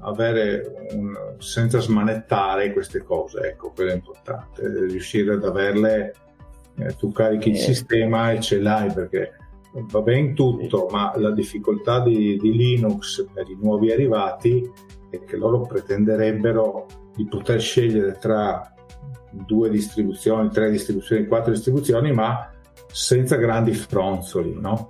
avere 0.00 0.88
un, 0.92 1.14
senza 1.38 1.80
smanettare 1.80 2.72
queste 2.72 3.02
cose, 3.02 3.40
ecco, 3.50 3.72
quello 3.74 3.92
è 3.92 3.94
importante, 3.94 4.62
riuscire 4.88 5.34
ad 5.34 5.44
averle, 5.44 6.12
eh, 6.76 6.94
tu 6.96 7.12
carichi 7.12 7.50
il 7.50 7.56
eh. 7.56 7.58
sistema 7.58 8.32
e 8.32 8.40
ce 8.40 8.60
l'hai 8.60 8.92
perché 8.92 9.32
va 9.72 10.02
bene 10.02 10.34
tutto, 10.34 10.88
ma 10.90 11.12
la 11.16 11.30
difficoltà 11.30 12.00
di, 12.00 12.36
di 12.36 12.52
Linux 12.52 13.24
per 13.32 13.48
i 13.48 13.56
nuovi 13.58 13.90
arrivati 13.90 14.70
è 15.08 15.22
che 15.24 15.36
loro 15.36 15.60
pretenderebbero 15.60 16.86
di 17.14 17.26
poter 17.26 17.60
scegliere 17.60 18.16
tra 18.18 18.71
due 19.32 19.70
distribuzioni, 19.70 20.50
tre 20.50 20.70
distribuzioni, 20.70 21.26
quattro 21.26 21.52
distribuzioni, 21.52 22.12
ma 22.12 22.50
senza 22.90 23.36
grandi 23.36 23.72
fronzoli, 23.72 24.54
no? 24.60 24.86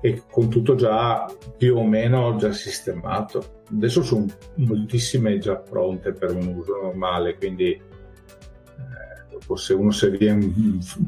E 0.00 0.22
con 0.30 0.48
tutto 0.48 0.74
già 0.74 1.26
più 1.56 1.76
o 1.76 1.86
meno 1.86 2.36
già 2.36 2.52
sistemato. 2.52 3.62
Adesso 3.70 4.02
sono 4.02 4.26
moltissime 4.56 5.38
già 5.38 5.56
pronte 5.56 6.12
per 6.12 6.34
un 6.34 6.48
uso 6.48 6.80
normale, 6.82 7.36
quindi 7.36 7.72
eh, 7.72 7.80
se 9.56 9.74
uno 9.74 9.90
se 9.90 10.10
viene, 10.10 10.52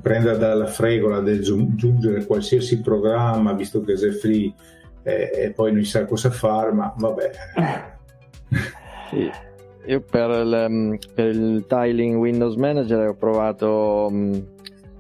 prende 0.01 0.37
dalla 0.39 0.67
fregola 0.67 1.21
del 1.21 1.41
aggiungere 1.41 2.25
qualsiasi 2.25 2.81
programma, 2.81 3.53
visto 3.53 3.81
che 3.83 3.93
è 3.95 4.11
free, 4.11 4.55
eh, 5.03 5.31
e 5.35 5.53
poi 5.53 5.73
non 5.73 5.85
sa 5.85 6.05
cosa 6.05 6.31
fare, 6.31 6.73
ma 6.73 6.95
vabbè. 6.97 7.31
Sì. 9.11 9.31
Io 9.87 10.01
per 10.01 10.31
il, 10.31 10.67
mm, 10.69 10.95
per 11.15 11.27
il, 11.27 11.65
tiling 11.67 12.17
Windows 12.17 12.57
Manager 12.57 13.09
ho 13.09 13.15
provato, 13.15 14.09
mm, 14.11 14.35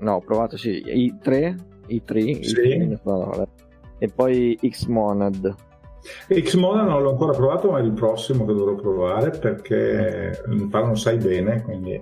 no, 0.01 0.15
ho 0.15 0.21
provato 0.21 0.57
sì, 0.57 0.83
i3, 0.85 1.57
i3, 1.89 2.41
sì. 2.43 2.55
i3 2.55 2.99
no, 3.03 3.49
e 3.99 4.09
poi 4.09 4.59
Xmonad. 4.61 5.55
Xmonad 6.29 6.87
non 6.87 7.03
l'ho 7.03 7.11
ancora 7.11 7.33
provato, 7.33 7.71
ma 7.71 7.81
è 7.81 7.83
il 7.83 7.93
prossimo 7.93 8.45
che 8.45 8.55
dovrò 8.55 8.75
provare 8.77 9.31
perché 9.31 10.43
mi 10.47 10.69
pare 10.69 10.87
non 10.87 10.97
sai 10.97 11.17
bene, 11.17 11.63
quindi 11.63 12.01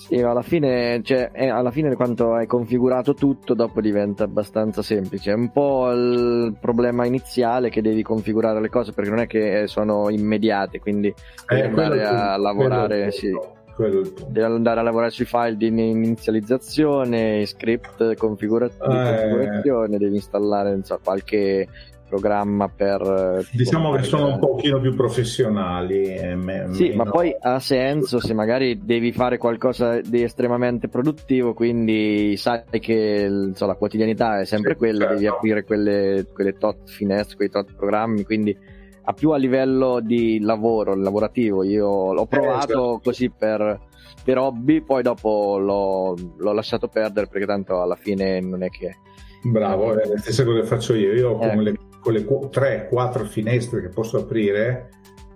sì, 0.00 0.22
alla 0.22 0.40
fine, 0.40 1.02
cioè, 1.02 1.30
è, 1.30 1.48
alla 1.48 1.70
fine 1.70 1.94
quanto 1.94 2.32
hai 2.32 2.46
configurato 2.46 3.12
tutto 3.12 3.52
dopo 3.52 3.82
diventa 3.82 4.24
abbastanza 4.24 4.80
semplice. 4.80 5.30
È 5.30 5.34
un 5.34 5.52
po' 5.52 5.90
il 5.90 6.56
problema 6.58 7.04
iniziale 7.04 7.68
che 7.68 7.82
devi 7.82 8.02
configurare 8.02 8.62
le 8.62 8.70
cose 8.70 8.92
perché 8.92 9.10
non 9.10 9.18
è 9.18 9.26
che 9.26 9.64
sono 9.66 10.08
immediate, 10.08 10.80
quindi 10.80 11.08
eh, 11.08 11.14
devi 11.54 11.66
andare 11.66 12.04
a 12.06 12.36
lavorare. 12.38 13.10
Sì. 13.10 13.30
Devi 13.76 14.42
andare 14.42 14.80
a 14.80 14.82
lavorare 14.82 15.10
sui 15.10 15.24
file 15.26 15.56
di 15.56 15.66
inizializzazione, 15.66 17.46
script 17.46 18.14
configura- 18.16 18.66
eh. 18.66 18.70
di 18.70 18.94
configurazione, 18.94 19.98
devi 19.98 20.14
installare 20.16 20.78
so, 20.82 20.98
qualche 21.02 21.66
programma 22.10 22.68
per... 22.68 23.00
Eh, 23.00 23.46
diciamo 23.52 23.92
che 23.92 24.02
sono 24.02 24.34
un 24.34 24.38
pochino 24.40 24.80
più 24.80 24.94
professionali. 24.94 26.18
Me, 26.34 26.66
sì, 26.72 26.88
meno... 26.88 27.04
ma 27.04 27.10
poi 27.10 27.34
ha 27.38 27.60
senso 27.60 28.18
se 28.18 28.34
magari 28.34 28.84
devi 28.84 29.12
fare 29.12 29.38
qualcosa 29.38 30.00
di 30.00 30.22
estremamente 30.22 30.88
produttivo, 30.88 31.54
quindi 31.54 32.36
sai 32.36 32.64
che 32.80 33.50
so, 33.54 33.66
la 33.66 33.74
quotidianità 33.74 34.40
è 34.40 34.44
sempre 34.44 34.72
sì, 34.72 34.78
quella, 34.78 34.98
certo. 34.98 35.14
devi 35.14 35.26
aprire 35.26 35.64
quelle, 35.64 36.26
quelle 36.32 36.58
tot 36.58 36.88
finestre, 36.88 37.36
quei 37.36 37.50
tot 37.50 37.72
programmi, 37.74 38.24
quindi 38.24 38.56
a 39.02 39.12
più 39.12 39.30
a 39.30 39.36
livello 39.36 40.00
di 40.00 40.40
lavoro, 40.40 40.94
lavorativo. 40.94 41.62
Io 41.62 42.12
l'ho 42.12 42.26
provato 42.26 42.56
eh, 42.56 42.66
certo. 42.66 43.00
così 43.02 43.30
per, 43.30 43.80
per, 44.22 44.38
hobby, 44.38 44.82
poi 44.82 45.02
dopo 45.02 45.58
l'ho, 45.58 46.14
l'ho 46.36 46.52
lasciato 46.52 46.88
perdere 46.88 47.26
perché 47.26 47.46
tanto 47.46 47.80
alla 47.80 47.96
fine 47.96 48.40
non 48.40 48.62
è 48.62 48.68
che... 48.68 48.96
Bravo, 49.42 49.98
è 49.98 50.06
la 50.06 50.18
stessa 50.18 50.44
cosa 50.44 50.60
che 50.60 50.66
faccio 50.66 50.94
io. 50.94 51.12
Io 51.12 51.30
ho 51.30 51.44
eh. 51.44 51.48
come 51.48 51.62
le 51.62 51.74
con 52.00 52.12
le 52.12 52.24
3-4 52.24 53.24
finestre 53.26 53.82
che 53.82 53.88
posso 53.88 54.18
aprire, 54.18 54.88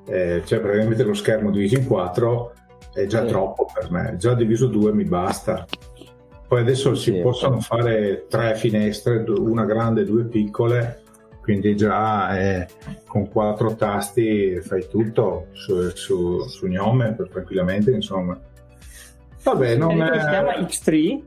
eh, 0.06 0.42
cioè 0.44 0.60
praticamente 0.60 1.02
lo 1.04 1.14
schermo 1.14 1.50
diviso 1.50 1.76
in 1.76 1.86
4 1.86 2.52
è 2.92 3.06
già 3.06 3.22
sì. 3.22 3.28
troppo 3.28 3.66
per 3.72 3.90
me, 3.90 4.16
già 4.18 4.34
diviso 4.34 4.66
2 4.66 4.92
mi 4.92 5.04
basta. 5.04 5.66
Poi 6.46 6.60
adesso 6.60 6.94
si 6.94 7.12
sì, 7.12 7.20
possono 7.20 7.60
sì. 7.60 7.66
fare 7.66 8.26
tre 8.28 8.54
finestre, 8.54 9.24
una 9.28 9.64
grande 9.64 10.02
e 10.02 10.04
due 10.04 10.24
piccole, 10.24 11.02
quindi 11.40 11.74
già 11.74 12.38
eh, 12.38 12.68
con 13.06 13.28
quattro 13.28 13.74
tasti 13.74 14.60
fai 14.60 14.86
tutto 14.88 15.48
su, 15.52 15.90
su, 15.90 16.40
su 16.46 16.66
Gnome 16.66 17.16
tranquillamente, 17.30 17.90
insomma. 17.90 18.38
Vabbè, 19.42 19.76
non 19.76 20.00
è... 20.00 20.20
si 20.20 20.28
chiama 20.28 20.52
X3? 20.52 21.22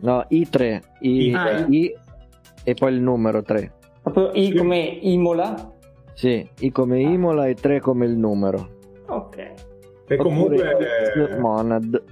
No, 0.00 0.24
I3, 0.30 0.80
I, 1.00 1.34
ah, 1.34 1.66
I, 1.66 1.94
e 2.62 2.74
poi 2.74 2.94
il 2.94 3.00
numero 3.00 3.42
3. 3.42 3.72
Proprio 4.02 4.30
I 4.32 4.46
sì. 4.46 4.54
come 4.54 4.78
Imola? 4.78 5.72
Sì, 6.14 6.48
I 6.60 6.70
come 6.70 7.00
Imola 7.00 7.46
e 7.46 7.54
3 7.54 7.80
come 7.80 8.06
il 8.06 8.16
numero. 8.16 8.78
Ok. 9.06 9.52
E 10.06 10.16
comunque... 10.16 11.38
Monad. 11.38 12.02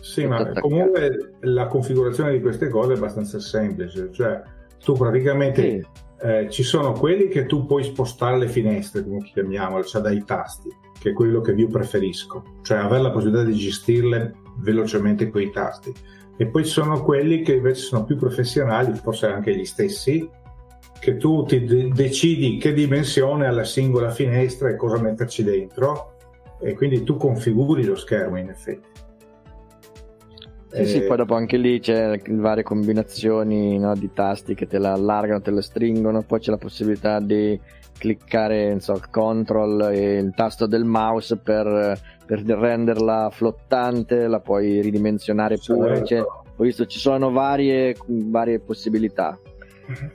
Sì, 0.00 0.26
ma 0.26 0.52
comunque 0.52 1.34
la 1.40 1.66
configurazione 1.66 2.32
di 2.32 2.40
queste 2.40 2.68
cose 2.68 2.92
è 2.92 2.96
abbastanza 2.96 3.40
semplice, 3.40 4.10
cioè 4.12 4.40
tu 4.82 4.94
praticamente 4.94 5.62
sì. 5.62 5.86
eh, 6.22 6.46
ci 6.48 6.62
sono 6.62 6.92
quelli 6.92 7.28
che 7.28 7.46
tu 7.46 7.66
puoi 7.66 7.84
spostare 7.84 8.38
le 8.38 8.48
finestre, 8.48 9.02
come 9.02 9.22
chiamiamole, 9.22 9.84
cioè 9.84 10.00
dai 10.00 10.24
tasti, 10.24 10.68
che 10.98 11.10
è 11.10 11.12
quello 11.12 11.40
che 11.40 11.52
io 11.52 11.68
preferisco, 11.68 12.42
cioè 12.62 12.78
avere 12.78 13.02
la 13.02 13.10
possibilità 13.10 13.44
di 13.44 13.54
gestirle 13.54 14.34
velocemente 14.58 15.28
con 15.30 15.42
i 15.42 15.50
tasti. 15.50 15.92
E 16.36 16.46
poi 16.46 16.64
ci 16.64 16.70
sono 16.70 17.02
quelli 17.02 17.42
che 17.42 17.54
invece 17.54 17.82
sono 17.82 18.04
più 18.04 18.16
professionali, 18.16 18.94
forse 18.94 19.26
anche 19.26 19.56
gli 19.56 19.64
stessi, 19.64 20.28
che 21.00 21.16
tu 21.16 21.44
ti 21.44 21.64
de- 21.64 21.88
decidi 21.88 22.56
che 22.58 22.72
dimensione 22.72 23.46
ha 23.46 23.50
la 23.50 23.64
singola 23.64 24.10
finestra 24.10 24.68
e 24.68 24.76
cosa 24.76 25.00
metterci 25.00 25.44
dentro 25.44 26.14
e 26.60 26.74
quindi 26.74 27.04
tu 27.04 27.16
configuri 27.16 27.84
lo 27.84 27.96
schermo 27.96 28.38
in 28.38 28.48
effetti. 28.48 28.86
Sì, 30.70 30.84
sì, 30.84 31.02
poi 31.02 31.16
dopo 31.16 31.34
anche 31.34 31.56
lì 31.56 31.80
c'è 31.80 32.20
varie 32.28 32.62
combinazioni 32.62 33.78
no, 33.78 33.94
di 33.94 34.12
tasti 34.12 34.54
che 34.54 34.66
te 34.66 34.78
la 34.78 34.92
allargano, 34.92 35.40
te 35.40 35.50
la 35.50 35.62
stringono, 35.62 36.22
poi 36.22 36.40
c'è 36.40 36.50
la 36.50 36.58
possibilità 36.58 37.20
di 37.20 37.58
cliccare 37.96 38.78
so, 38.80 39.00
control 39.10 39.90
e 39.92 40.18
il 40.18 40.32
tasto 40.34 40.66
del 40.66 40.84
mouse 40.84 41.38
per, 41.38 41.98
per 42.24 42.42
renderla 42.42 43.30
flottante, 43.32 44.26
la 44.26 44.40
puoi 44.40 44.82
ridimensionare 44.82 45.58
pure. 45.58 46.04
Certo. 46.04 46.06
Cioè, 46.06 46.20
ho 46.20 46.62
visto 46.62 46.86
ci 46.86 46.98
sono 46.98 47.30
varie, 47.30 47.96
varie 48.06 48.60
possibilità. 48.60 49.38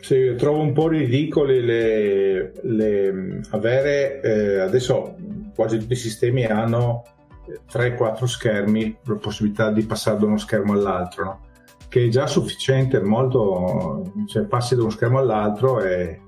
Sì, 0.01 0.35
trovo 0.37 0.61
un 0.61 0.73
po' 0.73 0.87
ridicole 0.87 1.59
le, 1.59 2.53
le 2.61 3.41
avere 3.51 4.21
eh, 4.21 4.59
adesso 4.59 5.15
quasi 5.55 5.79
tutti 5.79 5.93
i 5.93 5.97
sistemi 5.97 6.45
hanno 6.45 7.03
3-4 7.71 8.25
schermi, 8.25 8.97
la 9.03 9.15
possibilità 9.15 9.71
di 9.71 9.83
passare 9.83 10.19
da 10.19 10.25
uno 10.25 10.37
schermo 10.37 10.73
all'altro, 10.73 11.23
no? 11.23 11.39
che 11.89 12.05
è 12.05 12.07
già 12.07 12.27
sufficiente, 12.27 13.01
molto, 13.01 14.11
cioè 14.27 14.43
passi 14.43 14.75
da 14.75 14.81
uno 14.81 14.91
schermo 14.91 15.19
all'altro 15.19 15.81
e, 15.81 16.21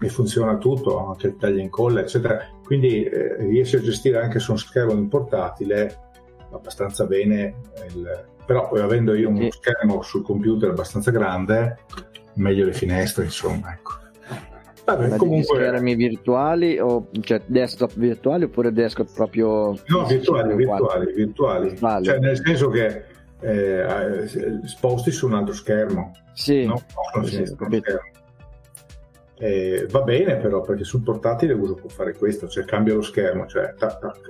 e 0.00 0.08
funziona 0.08 0.56
tutto, 0.56 1.08
anche 1.08 1.28
il 1.28 1.36
taglia 1.36 1.60
e 1.60 1.64
incolla, 1.64 2.00
eccetera. 2.00 2.38
Quindi 2.64 3.04
eh, 3.04 3.36
riesci 3.38 3.76
a 3.76 3.80
gestire 3.80 4.20
anche 4.20 4.38
su 4.38 4.50
uno 4.50 4.60
schermo 4.60 4.92
in 4.92 5.08
portatile 5.08 6.10
abbastanza 6.52 7.06
bene, 7.06 7.54
il, 7.94 8.26
però 8.44 8.68
poi 8.68 8.80
avendo 8.80 9.14
io 9.14 9.28
uno 9.28 9.50
schermo 9.50 10.02
sul 10.02 10.22
computer 10.22 10.70
abbastanza 10.70 11.10
grande, 11.10 11.78
meglio 12.34 12.64
le 12.64 12.72
finestre, 12.72 13.24
insomma, 13.24 13.72
ecco. 13.72 14.00
Vabbè, 14.84 15.16
comunque... 15.16 15.56
schermi 15.56 15.94
virtuali 15.94 16.78
o 16.78 17.08
cioè 17.20 17.40
desktop 17.46 17.92
virtuali 17.94 18.44
oppure 18.44 18.72
desktop 18.72 19.12
proprio 19.14 19.78
no 19.86 20.04
virtuali 20.06 20.56
virtuali, 20.56 21.12
virtuali, 21.14 21.68
virtuali. 21.68 22.04
Cioè, 22.04 22.18
nel 22.18 22.40
senso 22.44 22.68
che 22.68 23.04
eh, 23.38 24.28
sposti 24.64 25.12
su 25.12 25.26
un 25.26 25.34
altro 25.34 25.54
schermo 25.54 26.12
sì, 26.32 26.64
no? 26.64 26.82
no, 27.14 27.24
sì, 27.24 27.44
sì 27.46 27.54
eh, 29.38 29.86
va 29.90 30.02
bene 30.02 30.36
però 30.36 30.60
perché 30.60 30.84
sul 30.84 31.02
portatile 31.02 31.52
uso 31.52 31.74
può 31.74 31.88
fare 31.88 32.14
questo 32.14 32.46
cioè 32.48 32.64
cambia 32.64 32.94
lo 32.94 33.02
schermo 33.02 33.46
cioè 33.46 33.74
tac 33.76 33.98
tac 33.98 34.20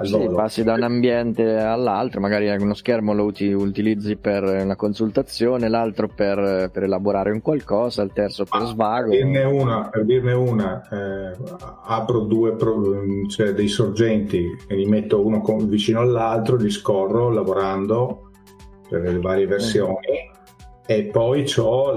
sì, 0.00 0.28
passi 0.34 0.64
da 0.64 0.72
un 0.72 0.82
ambiente 0.82 1.56
all'altro, 1.58 2.20
magari 2.20 2.48
uno 2.56 2.72
schermo 2.72 3.12
lo 3.12 3.24
uti, 3.24 3.52
utilizzi 3.52 4.16
per 4.16 4.42
una 4.42 4.74
consultazione, 4.74 5.68
l'altro 5.68 6.08
per, 6.08 6.70
per, 6.72 6.84
elaborare 6.84 7.30
un 7.30 7.42
qualcosa, 7.42 8.02
il 8.02 8.10
terzo 8.12 8.44
per 8.44 8.62
ah, 8.62 8.64
svago. 8.64 9.10
Per 9.10 9.18
dirne 9.18 9.44
una, 9.44 9.88
per 9.88 10.04
dirne 10.04 10.32
una 10.32 10.88
eh, 10.90 11.36
apro 11.84 12.20
due 12.20 12.56
cioè 13.28 13.52
dei 13.52 13.68
sorgenti 13.68 14.46
e 14.66 14.74
li 14.74 14.86
metto 14.86 15.24
uno 15.24 15.40
con, 15.42 15.68
vicino 15.68 16.00
all'altro, 16.00 16.56
li 16.56 16.70
scorro 16.70 17.30
lavorando 17.30 18.30
per 18.88 19.02
le 19.02 19.18
varie 19.18 19.46
versioni. 19.46 19.94
Mm. 19.94 20.30
E 20.84 21.04
poi 21.04 21.44
ho 21.58 21.92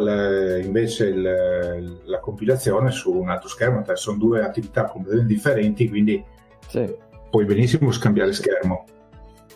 invece 0.60 1.08
il, 1.08 2.02
la 2.04 2.20
compilazione 2.20 2.92
su 2.92 3.12
un 3.12 3.30
altro 3.30 3.48
schermo, 3.48 3.84
cioè 3.84 3.96
sono 3.98 4.18
due 4.18 4.44
attività 4.44 4.84
completamente 4.84 5.34
differenti, 5.34 5.90
quindi 5.90 6.24
sì 6.68 7.04
puoi 7.36 7.44
benissimo 7.44 7.92
scambiare 7.92 8.32
schermo. 8.32 8.86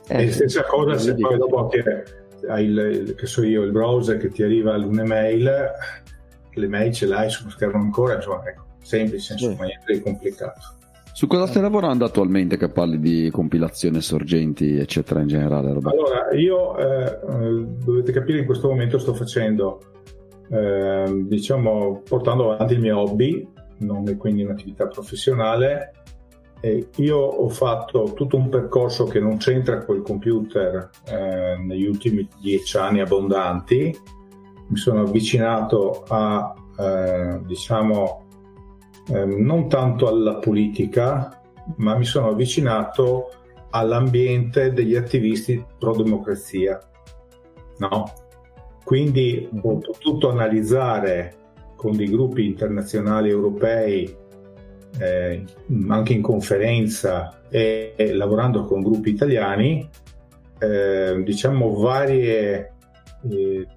Eh, 0.10 0.24
e 0.24 0.32
stessa 0.32 0.64
cosa 0.64 0.98
se 0.98 1.16
poi 1.16 1.38
dopo 1.38 1.68
che 1.68 2.04
hai 2.50 2.66
il, 2.66 3.16
che 3.16 3.26
so 3.26 3.42
io, 3.42 3.64
il 3.64 3.72
browser 3.72 4.18
che 4.18 4.28
ti 4.28 4.44
arriva 4.44 4.76
un'email, 4.76 5.72
le 6.56 6.68
mail 6.68 6.92
ce 6.92 7.06
l'hai 7.06 7.30
sullo 7.30 7.50
schermo 7.52 7.82
ancora, 7.82 8.16
insomma, 8.16 8.42
ecco, 8.46 8.66
semplice, 8.82 9.34
insomma, 9.34 9.64
niente 9.64 9.94
di 9.94 10.02
complicato. 10.02 10.60
Su 11.14 11.28
cosa 11.28 11.48
stai 11.48 11.62
lavorando 11.62 12.04
attualmente 12.04 12.58
che 12.58 12.68
parli 12.68 13.00
di 13.00 13.30
compilazione, 13.32 14.02
sorgenti, 14.02 14.78
eccetera, 14.78 15.22
in 15.22 15.28
generale? 15.28 15.72
Roberto? 15.72 15.98
Allora, 15.98 16.34
io 16.34 16.78
eh, 16.78 17.66
dovete 17.82 18.12
capire 18.12 18.40
in 18.40 18.46
questo 18.46 18.68
momento 18.68 18.98
sto 18.98 19.14
facendo, 19.14 19.80
eh, 20.50 21.24
diciamo, 21.28 22.02
portando 22.08 22.52
avanti 22.52 22.74
il 22.74 22.82
mio 22.82 23.00
hobby, 23.00 23.48
non 23.80 24.08
è 24.10 24.18
quindi 24.18 24.44
un'attività 24.44 24.88
professionale, 24.88 25.94
e 26.62 26.90
io 26.98 27.18
ho 27.18 27.48
fatto 27.50 28.12
tutto 28.14 28.36
un 28.36 28.50
percorso 28.50 29.06
che 29.06 29.20
non 29.20 29.38
c'entra 29.38 29.84
col 29.86 30.02
computer 30.02 30.90
eh, 31.06 31.58
negli 31.58 31.86
ultimi 31.86 32.28
dieci 32.42 32.78
anni 32.78 33.00
abbondanti. 33.00 33.98
Mi 34.68 34.78
sono 34.78 35.02
avvicinato 35.02 36.04
a, 36.08 36.54
eh, 36.78 37.40
diciamo, 37.46 38.26
eh, 39.08 39.26
non 39.26 39.70
tanto 39.70 40.08
alla 40.08 40.36
politica, 40.36 41.42
ma 41.78 41.96
mi 41.96 42.06
sono 42.06 42.30
avvicinato 42.30 43.32
all'ambiente 43.72 44.74
degli 44.74 44.96
attivisti 44.96 45.64
pro 45.78 45.96
democrazia. 45.96 46.80
No? 47.78 48.12
Quindi 48.84 49.48
ho 49.62 49.78
potuto 49.78 50.30
analizzare 50.30 51.36
con 51.76 51.96
dei 51.96 52.10
gruppi 52.10 52.46
internazionali 52.46 53.30
europei 53.30 54.14
eh, 55.00 55.44
anche 55.88 56.14
in 56.14 56.22
conferenza 56.22 57.42
e, 57.50 57.94
e, 57.96 58.14
lavorando 58.14 58.66
con 58.66 58.82
gruppi 58.82 59.10
italiani, 59.10 59.88
eh, 60.60 61.22
diciamo 61.24 61.74
varie 61.76 62.74
eh, 63.30 63.68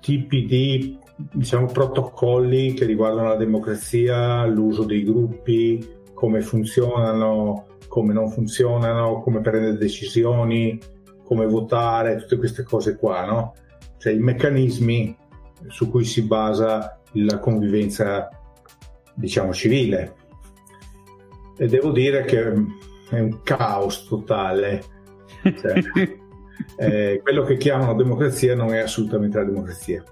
tipi 0.00 0.44
di 0.44 0.98
diciamo, 1.32 1.66
protocolli 1.66 2.74
che 2.74 2.84
riguardano 2.84 3.28
la 3.28 3.36
democrazia, 3.36 4.44
l'uso 4.46 4.84
dei 4.84 5.04
gruppi, 5.04 5.86
come 6.12 6.40
funzionano, 6.40 7.66
come 7.86 8.12
non 8.12 8.28
funzionano, 8.30 9.20
come 9.20 9.40
prendere 9.40 9.76
decisioni, 9.76 10.78
come 11.24 11.46
votare, 11.46 12.16
tutte 12.16 12.36
queste 12.36 12.64
cose 12.64 12.96
qua, 12.96 13.24
no? 13.24 13.54
Cioè 13.96 14.12
i 14.12 14.18
meccanismi 14.18 15.16
su 15.68 15.88
cui 15.88 16.04
si 16.04 16.22
basa 16.22 17.00
la 17.12 17.38
convivenza, 17.38 18.28
diciamo, 19.14 19.52
civile 19.52 20.22
e 21.56 21.66
devo 21.66 21.90
dire 21.90 22.24
che 22.24 22.42
è 23.10 23.18
un 23.20 23.40
caos 23.42 24.06
totale. 24.06 24.82
Cioè, 25.42 25.82
eh, 26.78 27.20
quello 27.22 27.42
che 27.42 27.56
chiamano 27.56 27.94
democrazia 27.94 28.54
non 28.54 28.72
è 28.72 28.80
assolutamente 28.80 29.38
la 29.38 29.44
democrazia. 29.44 30.02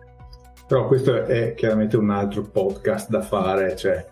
Però 0.66 0.86
questo 0.86 1.24
è 1.24 1.54
chiaramente 1.54 1.96
un 1.96 2.10
altro 2.10 2.42
podcast 2.42 3.08
da 3.10 3.20
fare. 3.20 3.76
Cioè, 3.76 4.06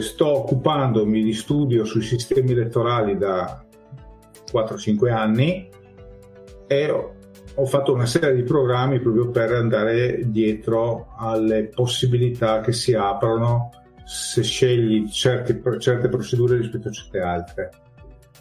sto 0.00 0.26
occupandomi 0.26 1.22
di 1.22 1.32
studio 1.32 1.84
sui 1.84 2.02
sistemi 2.02 2.52
elettorali 2.52 3.16
da 3.16 3.64
4-5 4.52 5.10
anni 5.10 5.68
e 6.66 6.90
ho 7.52 7.66
fatto 7.66 7.92
una 7.92 8.06
serie 8.06 8.34
di 8.34 8.42
programmi 8.42 9.00
proprio 9.00 9.30
per 9.30 9.52
andare 9.52 10.20
dietro 10.30 11.08
alle 11.16 11.64
possibilità 11.64 12.60
che 12.60 12.72
si 12.72 12.94
aprono 12.94 13.70
se 14.12 14.42
scegli 14.42 15.08
certe, 15.08 15.62
certe 15.78 16.08
procedure 16.08 16.56
rispetto 16.56 16.88
a 16.88 16.90
certe 16.90 17.20
altre. 17.20 17.70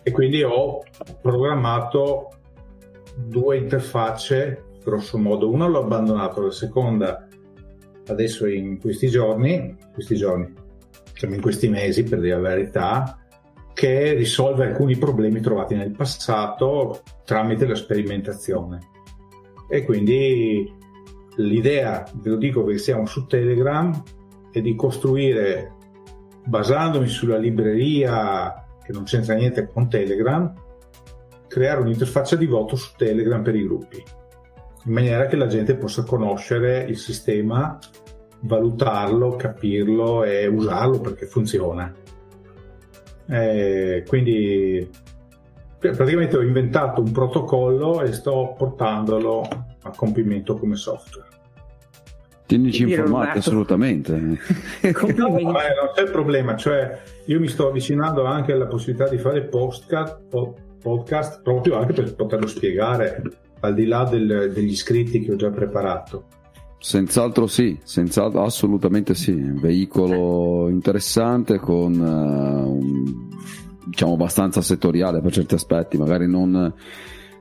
E 0.01 0.09
quindi 0.09 0.41
ho 0.41 0.83
programmato 1.21 2.39
due 3.15 3.57
interfacce, 3.57 4.63
grosso 4.83 5.19
modo. 5.19 5.47
Una 5.47 5.67
l'ho 5.67 5.83
abbandonato, 5.83 6.41
la 6.41 6.51
seconda 6.51 7.27
adesso 8.07 8.47
in 8.47 8.79
questi 8.79 9.09
giorni, 9.09 9.77
questi 9.93 10.15
giorni, 10.15 10.51
diciamo 11.13 11.35
in 11.35 11.41
questi 11.41 11.69
mesi 11.69 12.01
per 12.01 12.19
dire 12.19 12.41
la 12.41 12.49
verità, 12.49 13.19
che 13.71 14.13
risolve 14.13 14.65
alcuni 14.65 14.97
problemi 14.97 15.39
trovati 15.39 15.75
nel 15.75 15.91
passato 15.91 17.03
tramite 17.25 17.67
la 17.67 17.75
sperimentazione. 17.75 18.79
E 19.69 19.85
quindi 19.85 20.67
l'idea, 21.35 22.03
ve 22.15 22.29
lo 22.31 22.37
dico 22.37 22.63
perché 22.63 22.79
siamo 22.79 23.05
su 23.05 23.27
Telegram, 23.27 23.93
e 24.51 24.61
di 24.61 24.75
costruire, 24.75 25.75
basandomi 26.45 27.07
sulla 27.07 27.37
libreria 27.37 28.65
che 28.83 28.91
non 28.91 29.03
c'entra 29.03 29.35
niente 29.35 29.67
con 29.67 29.89
Telegram, 29.89 30.51
creare 31.47 31.81
un'interfaccia 31.81 32.35
di 32.35 32.45
voto 32.45 32.75
su 32.75 32.93
Telegram 32.97 33.41
per 33.43 33.55
i 33.55 33.63
gruppi, 33.63 34.03
in 34.85 34.93
maniera 34.93 35.25
che 35.27 35.35
la 35.35 35.47
gente 35.47 35.75
possa 35.75 36.03
conoscere 36.03 36.83
il 36.83 36.97
sistema, 36.97 37.77
valutarlo, 38.41 39.35
capirlo 39.35 40.23
e 40.23 40.47
usarlo 40.47 40.99
perché 40.99 41.25
funziona. 41.25 41.93
E 43.27 44.03
quindi 44.07 44.89
praticamente 45.77 46.37
ho 46.37 46.41
inventato 46.41 47.01
un 47.01 47.11
protocollo 47.11 48.01
e 48.01 48.11
sto 48.11 48.55
portandolo 48.57 49.47
a 49.83 49.91
compimento 49.95 50.55
come 50.55 50.75
software. 50.75 51.28
Tienici 52.49 52.81
informati 52.81 53.37
assolutamente. 53.37 54.11
no, 54.17 55.37
eh, 55.37 55.43
non 55.43 55.91
c'è 55.93 56.01
il 56.01 56.09
problema, 56.11 56.55
cioè 56.55 56.99
io 57.25 57.39
mi 57.39 57.47
sto 57.47 57.67
avvicinando 57.67 58.25
anche 58.25 58.53
alla 58.53 58.65
possibilità 58.65 59.07
di 59.07 59.19
fare 59.19 59.43
podcast, 59.43 60.19
podcast 60.81 61.43
proprio 61.43 61.77
anche 61.77 61.93
per 61.93 62.15
poterlo 62.15 62.47
spiegare 62.47 63.21
al 63.59 63.75
di 63.75 63.85
là 63.85 64.03
del, 64.05 64.51
degli 64.51 64.75
scritti 64.75 65.19
che 65.19 65.33
ho 65.33 65.35
già 65.35 65.51
preparato. 65.51 66.25
Senz'altro 66.79 67.45
sì, 67.45 67.77
senz'altro, 67.83 68.41
assolutamente 68.41 69.13
sì, 69.13 69.29
un 69.29 69.59
veicolo 69.59 70.69
interessante 70.69 71.59
con 71.59 71.99
uh, 71.99 72.67
un, 72.67 73.29
diciamo 73.85 74.13
abbastanza 74.13 74.61
settoriale 74.61 75.21
per 75.21 75.31
certi 75.33 75.53
aspetti, 75.53 75.97
magari 75.97 76.27
non, 76.27 76.73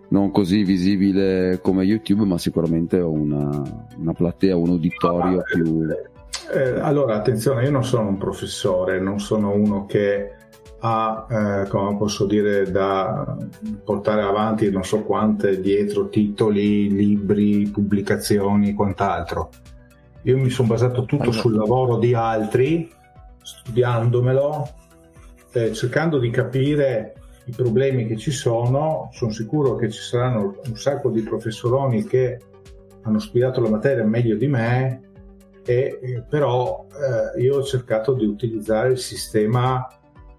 non 0.09 0.31
così 0.31 0.63
visibile 0.63 1.61
come 1.61 1.85
YouTube, 1.85 2.25
ma 2.25 2.39
sicuramente 2.39 2.99
una, 2.99 3.63
una 3.97 4.13
platea, 4.13 4.57
un 4.57 4.71
uditorio 4.71 5.43
più... 5.43 5.87
Eh, 6.53 6.81
allora, 6.81 7.17
attenzione, 7.17 7.65
io 7.65 7.71
non 7.71 7.85
sono 7.85 8.09
un 8.09 8.17
professore, 8.17 9.01
non 9.01 9.21
sono 9.21 9.53
uno 9.53 9.85
che 9.85 10.33
ha, 10.81 11.27
eh, 11.29 11.69
come 11.69 11.97
posso 11.97 12.25
dire, 12.25 12.71
da 12.71 13.37
portare 13.85 14.23
avanti 14.23 14.71
non 14.71 14.85
so 14.85 15.03
quante 15.03 15.61
dietro 15.61 16.09
titoli, 16.09 16.89
libri, 16.91 17.69
pubblicazioni, 17.69 18.75
quant'altro. 18.75 19.51
Io 20.23 20.39
mi 20.39 20.51
sono 20.51 20.69
basato 20.69 21.05
tutto 21.05 21.25
allora. 21.25 21.39
sul 21.39 21.55
lavoro 21.55 21.99
di 21.99 22.15
altri, 22.15 22.91
studiandomelo, 23.43 24.69
eh, 25.53 25.73
cercando 25.73 26.19
di 26.19 26.31
capire 26.31 27.15
i 27.49 27.53
problemi 27.57 28.07
che 28.07 28.17
ci 28.17 28.31
sono. 28.31 29.09
Sono 29.13 29.33
sicuro 29.33 29.75
che 29.75 29.91
ci 29.91 30.01
saranno 30.01 30.57
un 30.65 30.77
sacco 30.77 31.11
di 31.11 31.23
professoroni 31.23 32.05
che 32.05 32.39
hanno 33.03 33.19
studiato 33.19 33.61
la 33.61 33.71
materia 33.71 34.05
meglio 34.05 34.37
di 34.37 34.47
me, 34.47 35.01
e, 35.65 35.99
eh, 36.01 36.23
però 36.29 36.87
eh, 36.91 37.41
io 37.41 37.57
ho 37.57 37.63
cercato 37.63 38.13
di 38.13 38.25
utilizzare 38.25 38.93
il 38.93 38.99
sistema 38.99 39.87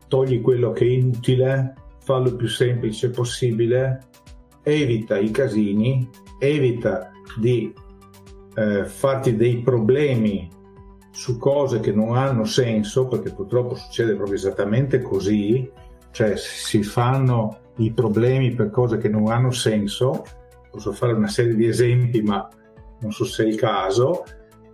togli 0.08 0.42
quello 0.42 0.72
che 0.72 0.86
è 0.86 0.90
inutile, 0.90 1.74
fallo 2.04 2.30
il 2.30 2.36
più 2.36 2.48
semplice 2.48 3.10
possibile, 3.10 4.08
evita 4.64 5.18
i 5.18 5.32
casini, 5.32 6.08
evita 6.40 7.12
di 7.40 7.74
eh, 8.56 8.86
farti 8.86 9.36
dei 9.36 9.62
problemi 9.62 10.50
su 11.12 11.38
cose 11.38 11.80
che 11.80 11.92
non 11.92 12.16
hanno 12.16 12.46
senso, 12.46 13.08
perché 13.08 13.34
purtroppo 13.34 13.76
succede 13.76 14.16
proprio 14.16 14.36
esattamente 14.36 15.02
così, 15.02 15.70
cioè 16.20 16.36
si 16.36 16.84
fanno 16.84 17.72
i 17.78 17.94
problemi 17.94 18.52
per 18.52 18.72
cose 18.72 18.98
che 18.98 19.08
non 19.08 19.28
hanno 19.28 19.52
senso, 19.52 20.26
posso 20.70 20.92
fare 20.92 21.14
una 21.14 21.30
serie 21.30 21.56
di 21.56 21.66
esempi 21.66 22.22
ma 22.22 22.46
non 23.00 23.14
so 23.14 23.24
se 23.24 23.46
è 23.46 23.48
il 23.48 23.56
caso, 23.56 24.26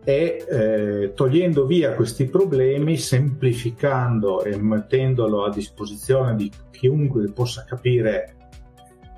e 0.04 0.44
eh, 0.50 1.12
togliendo 1.14 1.68
via 1.68 1.94
questi 1.94 2.26
problemi, 2.26 2.98
semplificando 2.98 4.44
e 4.44 4.58
mettendolo 4.58 5.46
a 5.46 5.52
disposizione 5.52 6.36
di 6.36 6.52
chiunque 6.72 7.32
possa 7.32 7.64
capire 7.64 8.38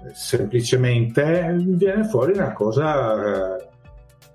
eh, 0.06 0.14
semplicemente, 0.14 1.56
viene 1.66 2.04
fuori 2.10 2.34
una 2.34 2.52
cosa 2.52 3.56
eh, 3.56 3.68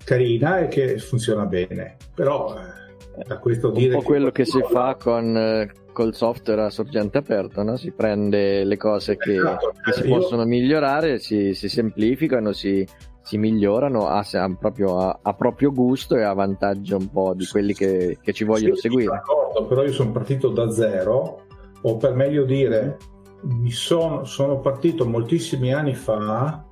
carina 0.03 0.57
e 0.61 0.67
che 0.67 0.97
funziona 0.97 1.45
bene. 1.45 1.97
Però 2.15 2.57
eh, 2.57 2.82
da 3.25 3.37
questo 3.37 3.67
Un 3.67 3.73
dire... 3.73 3.95
Un 3.95 4.01
po' 4.01 4.05
quello 4.05 4.31
che, 4.31 4.45
si 4.45 4.61
fa 4.69 4.95
con 4.99 5.37
eh, 5.37 5.71
col 5.91 6.13
software 6.13 6.63
a 6.63 6.69
sorgente 6.69 7.19
aperto, 7.19 7.63
no? 7.63 7.77
si 7.77 7.91
prende 7.91 8.63
le 8.63 8.77
cose 8.77 9.15
che, 9.15 9.35
esatto. 9.35 9.73
che 9.83 9.93
si 9.93 10.07
io... 10.07 10.17
possono 10.17 10.43
migliorare, 10.45 11.19
si, 11.19 11.53
si 11.53 11.69
semplificano, 11.69 12.51
si, 12.51 12.85
si 13.21 13.37
migliorano 13.37 14.07
a, 14.07 14.25
a, 14.31 14.55
proprio, 14.59 14.97
a, 14.97 15.19
a, 15.21 15.33
proprio, 15.33 15.71
gusto 15.71 16.15
e 16.17 16.23
a 16.23 16.33
vantaggio 16.33 16.97
un 16.97 17.09
po' 17.09 17.33
di 17.33 17.45
quelli 17.45 17.73
che, 17.73 18.17
che 18.21 18.33
ci 18.33 18.43
vogliono 18.43 18.75
sì, 18.75 18.81
seguire. 18.81 19.11
D'accordo, 19.11 19.65
però 19.67 19.83
io 19.83 19.93
sono 19.93 20.11
partito 20.11 20.49
da 20.49 20.69
zero, 20.71 21.45
o 21.81 21.97
per 21.97 22.13
meglio 22.15 22.43
dire, 22.43 22.97
mi 23.43 23.71
sono, 23.71 24.25
sono 24.25 24.59
partito 24.59 25.05
moltissimi 25.05 25.73
anni 25.73 25.93
fa 25.93 26.65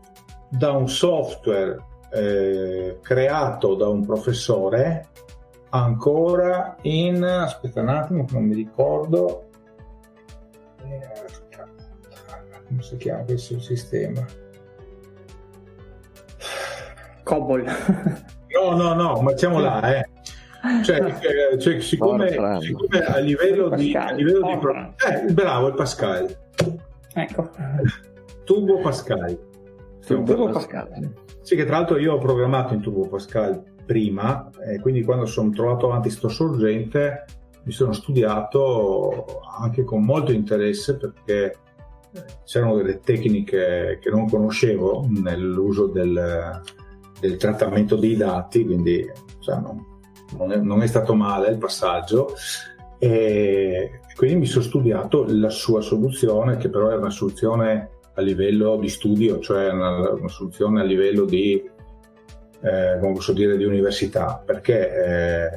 da 0.50 0.72
un 0.72 0.89
software 0.89 1.78
eh, 2.14 2.98
creato 3.02 3.76
da 3.76 3.88
un 3.88 4.06
professore 4.06 5.10
ancora 5.72 6.78
in 6.82 7.24
aspetta 7.24 7.82
un 7.82 7.89
attimo 7.89 8.26
non 8.30 8.43
mi 8.43 8.55
ricordo. 8.55 9.49
Eh, 10.84 11.09
come 12.67 12.82
si 12.82 12.97
chiama 12.97 13.24
questo 13.24 13.59
sistema? 13.59 14.26
Cobol. 17.24 17.63
no, 17.63 18.76
no, 18.76 18.93
no, 18.93 19.22
mettiamo 19.22 19.59
là, 19.59 19.97
eh. 19.97 20.09
Cioè, 20.84 20.97
eh, 21.51 21.59
cioè 21.59 21.80
siccome, 21.80 22.30
siccome, 22.61 22.99
a 23.03 23.17
livello 23.17 23.69
di, 23.69 23.95
a 23.95 24.11
livello 24.11 24.47
di 24.47 24.57
pro... 24.59 24.93
eh, 25.09 25.32
bravo 25.32 25.67
il 25.67 25.74
Pascal. 25.74 26.38
Ecco. 27.13 27.49
Turbo 28.43 28.80
Pascal. 28.80 29.39
Turbo, 30.05 30.24
Turbo 30.24 30.51
Pascal. 30.51 30.88
Pascal. 30.88 31.13
Sì 31.41 31.55
che 31.55 31.65
tra 31.65 31.78
l'altro 31.78 31.97
io 31.97 32.13
ho 32.13 32.17
programmato 32.19 32.76
in 32.76 32.82
Turbo 32.82 33.07
Pascal 33.07 33.70
prima 33.86 34.50
e 34.66 34.80
quindi 34.80 35.04
quando 35.04 35.26
sono 35.26 35.50
trovato 35.50 35.88
avanti 35.88 36.10
sto 36.10 36.30
sorgente 36.30 37.26
mi 37.64 37.72
sono 37.72 37.94
studiato 37.94 39.42
anche 39.60 39.84
con 39.84 40.04
molto 40.04 40.32
interesse 40.32 40.98
perché 40.98 41.58
c'erano 42.44 42.76
delle 42.76 43.00
tecniche 43.00 44.00
che 44.02 44.10
non 44.10 44.28
conoscevo 44.28 45.06
nell'uso 45.10 45.88
del, 45.88 46.62
del 47.20 47.38
trattamento 47.38 47.96
dei 47.96 48.18
dati, 48.18 48.66
quindi 48.66 49.10
cioè, 49.40 49.60
non, 49.60 49.86
non, 50.38 50.52
è, 50.52 50.58
non, 50.58 50.82
è, 50.82 50.88
stato 50.88 51.14
male 51.14 51.50
il 51.50 51.58
passaggio. 51.58 52.34
E 53.00 54.02
quindi 54.16 54.38
mi 54.38 54.46
sono 54.46 54.64
studiato 54.64 55.26
la 55.28 55.50
sua 55.50 55.82
soluzione, 55.82 56.58
che 56.58 56.70
però 56.70 56.90
è 56.90 56.96
una 56.96 57.10
soluzione 57.10 57.90
a 58.16 58.22
livello 58.22 58.76
di 58.78 58.90
studio, 58.90 59.40
cioè 59.40 59.72
una, 59.72 60.12
una 60.12 60.28
soluzione 60.28 60.82
a 60.82 60.84
livello 60.84 61.26
di, 61.26 61.64
eh, 62.62 62.97
come 62.99 63.14
posso 63.14 63.34
dire, 63.34 63.57
di 63.57 63.66
università, 63.66 64.41
perché 64.43 64.89
eh, 64.89 65.49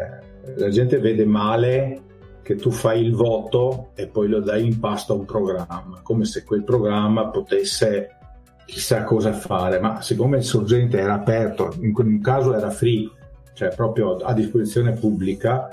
la 0.56 0.68
gente 0.68 0.98
vede 0.98 1.24
male 1.24 2.02
che 2.42 2.56
tu 2.56 2.70
fai 2.70 3.02
il 3.02 3.14
voto 3.14 3.90
e 3.94 4.06
poi 4.06 4.28
lo 4.28 4.40
dai 4.40 4.66
in 4.66 4.78
pasto 4.78 5.14
a 5.14 5.16
un 5.16 5.24
programma, 5.24 6.00
come 6.02 6.24
se 6.24 6.44
quel 6.44 6.62
programma 6.62 7.28
potesse 7.28 8.16
chissà 8.66 9.04
cosa 9.04 9.32
fare, 9.32 9.78
ma 9.80 10.00
siccome 10.00 10.38
il 10.38 10.44
sorgente 10.44 10.98
era 10.98 11.14
aperto, 11.14 11.74
in 11.80 11.92
quel 11.92 12.20
caso 12.22 12.54
era 12.54 12.70
free, 12.70 13.10
cioè 13.54 13.74
proprio 13.74 14.16
a 14.16 14.32
disposizione 14.32 14.92
pubblica, 14.92 15.68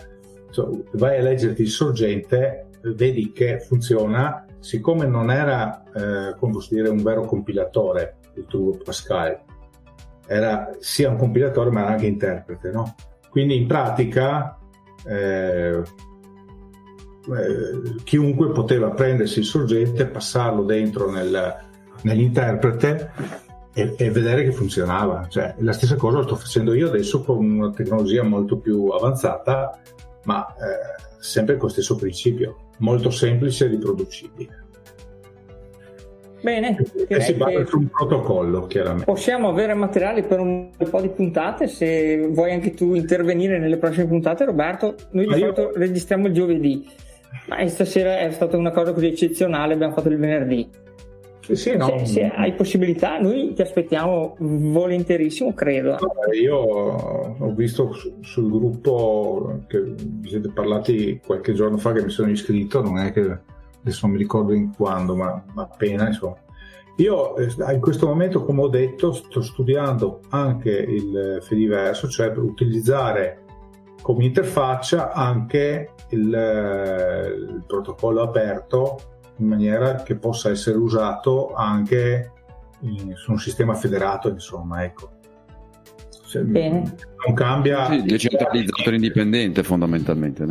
vai 0.93 1.19
a 1.19 1.21
leggerti 1.21 1.61
il 1.61 1.69
sorgente, 1.69 2.67
vedi 2.81 3.31
che 3.31 3.59
funziona, 3.59 4.45
siccome 4.59 5.05
non 5.05 5.31
era, 5.31 5.83
eh, 5.93 6.35
come 6.37 6.51
posso 6.53 6.73
dire, 6.73 6.89
un 6.89 7.01
vero 7.01 7.25
compilatore, 7.25 8.15
il 8.35 8.45
Turbo 8.47 8.77
Pascal, 8.83 9.39
era 10.31 10.69
sia 10.79 11.09
un 11.09 11.17
compilatore 11.17 11.71
ma 11.71 11.87
anche 11.87 12.05
interprete, 12.05 12.71
no? 12.71 12.95
Quindi 13.29 13.57
in 13.57 13.67
pratica 13.67 14.57
eh, 15.05 15.81
eh, 17.27 17.95
chiunque 18.05 18.51
poteva 18.51 18.91
prendersi 18.91 19.39
il 19.39 19.45
sorgente, 19.45 20.05
passarlo 20.05 20.63
dentro 20.63 21.11
nel, 21.11 21.57
nell'interprete 22.03 23.11
e, 23.73 23.95
e, 23.97 24.09
vedere 24.09 24.45
che 24.45 24.53
funzionava. 24.53 25.27
Cioè, 25.27 25.55
la 25.59 25.73
stessa 25.73 25.97
cosa 25.97 26.19
lo 26.19 26.23
sto 26.23 26.35
facendo 26.37 26.73
io 26.73 26.87
adesso 26.87 27.21
con 27.23 27.43
una 27.43 27.71
tecnologia 27.71 28.23
molto 28.23 28.57
più 28.57 28.87
avanzata, 28.87 29.77
ma 30.23 30.47
eh, 30.47 31.19
sempre 31.19 31.57
con 31.57 31.67
lo 31.67 31.73
stesso 31.73 31.97
principio, 31.97 32.69
molto 32.77 33.09
semplice 33.09 33.65
e 33.65 33.67
riproducibile. 33.67 34.60
Bene, 36.41 36.77
e 37.07 37.21
si 37.21 37.33
basa 37.33 37.65
su 37.65 37.77
un 37.77 37.87
protocollo, 37.87 38.65
chiaramente. 38.65 39.05
Possiamo 39.05 39.49
avere 39.49 39.73
materiali 39.73 40.23
per 40.23 40.39
un 40.39 40.69
po' 40.89 41.01
di 41.01 41.09
puntate. 41.09 41.67
Se 41.67 42.27
vuoi 42.29 42.51
anche 42.51 42.73
tu 42.73 42.95
intervenire 42.95 43.59
nelle 43.59 43.77
prossime 43.77 44.07
puntate, 44.07 44.45
Roberto, 44.45 44.95
noi 45.11 45.27
di 45.27 45.39
solito 45.39 45.61
io... 45.61 45.71
registriamo 45.75 46.27
il 46.27 46.33
giovedì, 46.33 46.87
ma 47.47 47.65
stasera 47.67 48.19
è 48.19 48.31
stata 48.31 48.57
una 48.57 48.71
cosa 48.71 48.91
così 48.91 49.07
eccezionale, 49.07 49.73
abbiamo 49.75 49.93
fatto 49.93 50.09
il 50.09 50.17
venerdì. 50.17 50.69
Sì, 51.41 51.55
sì, 51.55 51.75
no. 51.75 51.97
se, 51.99 52.05
se, 52.05 52.31
hai 52.33 52.53
possibilità, 52.53 53.17
noi 53.19 53.53
ti 53.53 53.61
aspettiamo 53.61 54.35
volentierissimo, 54.37 55.53
credo. 55.53 55.97
Io 56.39 56.55
ho 56.57 57.53
visto 57.53 57.95
sul 58.21 58.49
gruppo 58.49 59.63
che 59.67 59.81
vi 59.81 60.29
siete 60.29 60.49
parlati 60.53 61.19
qualche 61.25 61.53
giorno 61.53 61.77
fa 61.77 61.93
che 61.93 62.03
mi 62.03 62.09
sono 62.09 62.29
iscritto, 62.29 62.81
non 62.81 62.99
è 62.99 63.11
che 63.11 63.39
adesso 63.81 64.05
non 64.05 64.15
mi 64.15 64.21
ricordo 64.21 64.53
in 64.53 64.73
quando, 64.73 65.15
ma, 65.15 65.43
appena 65.55 66.07
insomma. 66.07 66.37
Io 66.97 67.35
eh, 67.37 67.73
in 67.73 67.79
questo 67.79 68.05
momento, 68.07 68.43
come 68.43 68.61
ho 68.61 68.67
detto, 68.67 69.11
sto 69.11 69.41
studiando 69.41 70.21
anche 70.29 70.69
il 70.69 71.39
Fediverso, 71.41 72.07
cioè 72.07 72.31
per 72.31 72.43
utilizzare 72.43 73.43
come 74.01 74.25
interfaccia 74.25 75.11
anche 75.11 75.93
il, 76.09 76.33
eh, 76.33 77.27
il 77.27 77.63
protocollo 77.65 78.21
aperto 78.21 78.99
in 79.37 79.47
maniera 79.47 80.03
che 80.03 80.15
possa 80.15 80.49
essere 80.49 80.77
usato 80.77 81.53
anche 81.53 82.31
in, 82.81 83.13
su 83.15 83.31
un 83.31 83.39
sistema 83.39 83.73
federato, 83.73 84.29
insomma, 84.29 84.83
ecco. 84.83 85.19
Cioè, 86.31 86.43
Bene. 86.43 86.95
Non 87.25 87.35
cambia. 87.35 87.87
Sì, 87.87 88.03
decentralizzato 88.03 88.89
e 88.89 88.93
indipendente 88.93 89.63
fondamentalmente. 89.63 90.45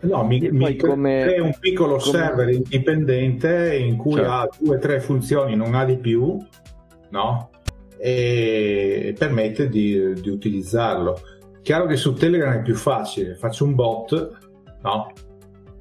No, 0.00 0.24
mi, 0.24 0.40
mi 0.50 0.74
come... 0.74 1.22
crea 1.22 1.42
un 1.44 1.54
piccolo 1.60 1.98
come... 1.98 2.18
server 2.18 2.48
indipendente 2.48 3.76
in 3.76 3.96
cui 3.96 4.14
certo. 4.14 4.30
ha 4.30 4.48
due 4.58 4.74
o 4.74 4.78
tre 4.80 4.98
funzioni, 4.98 5.54
non 5.54 5.76
ha 5.76 5.84
di 5.84 5.98
più, 5.98 6.36
no? 7.10 7.50
e 7.96 9.14
permette 9.16 9.68
di, 9.68 10.14
di 10.14 10.28
utilizzarlo. 10.28 11.20
Chiaro 11.62 11.86
che 11.86 11.94
su 11.94 12.12
Telegram 12.14 12.54
è 12.54 12.62
più 12.62 12.74
facile, 12.74 13.36
faccio 13.36 13.64
un 13.64 13.76
bot, 13.76 14.36
no? 14.82 15.12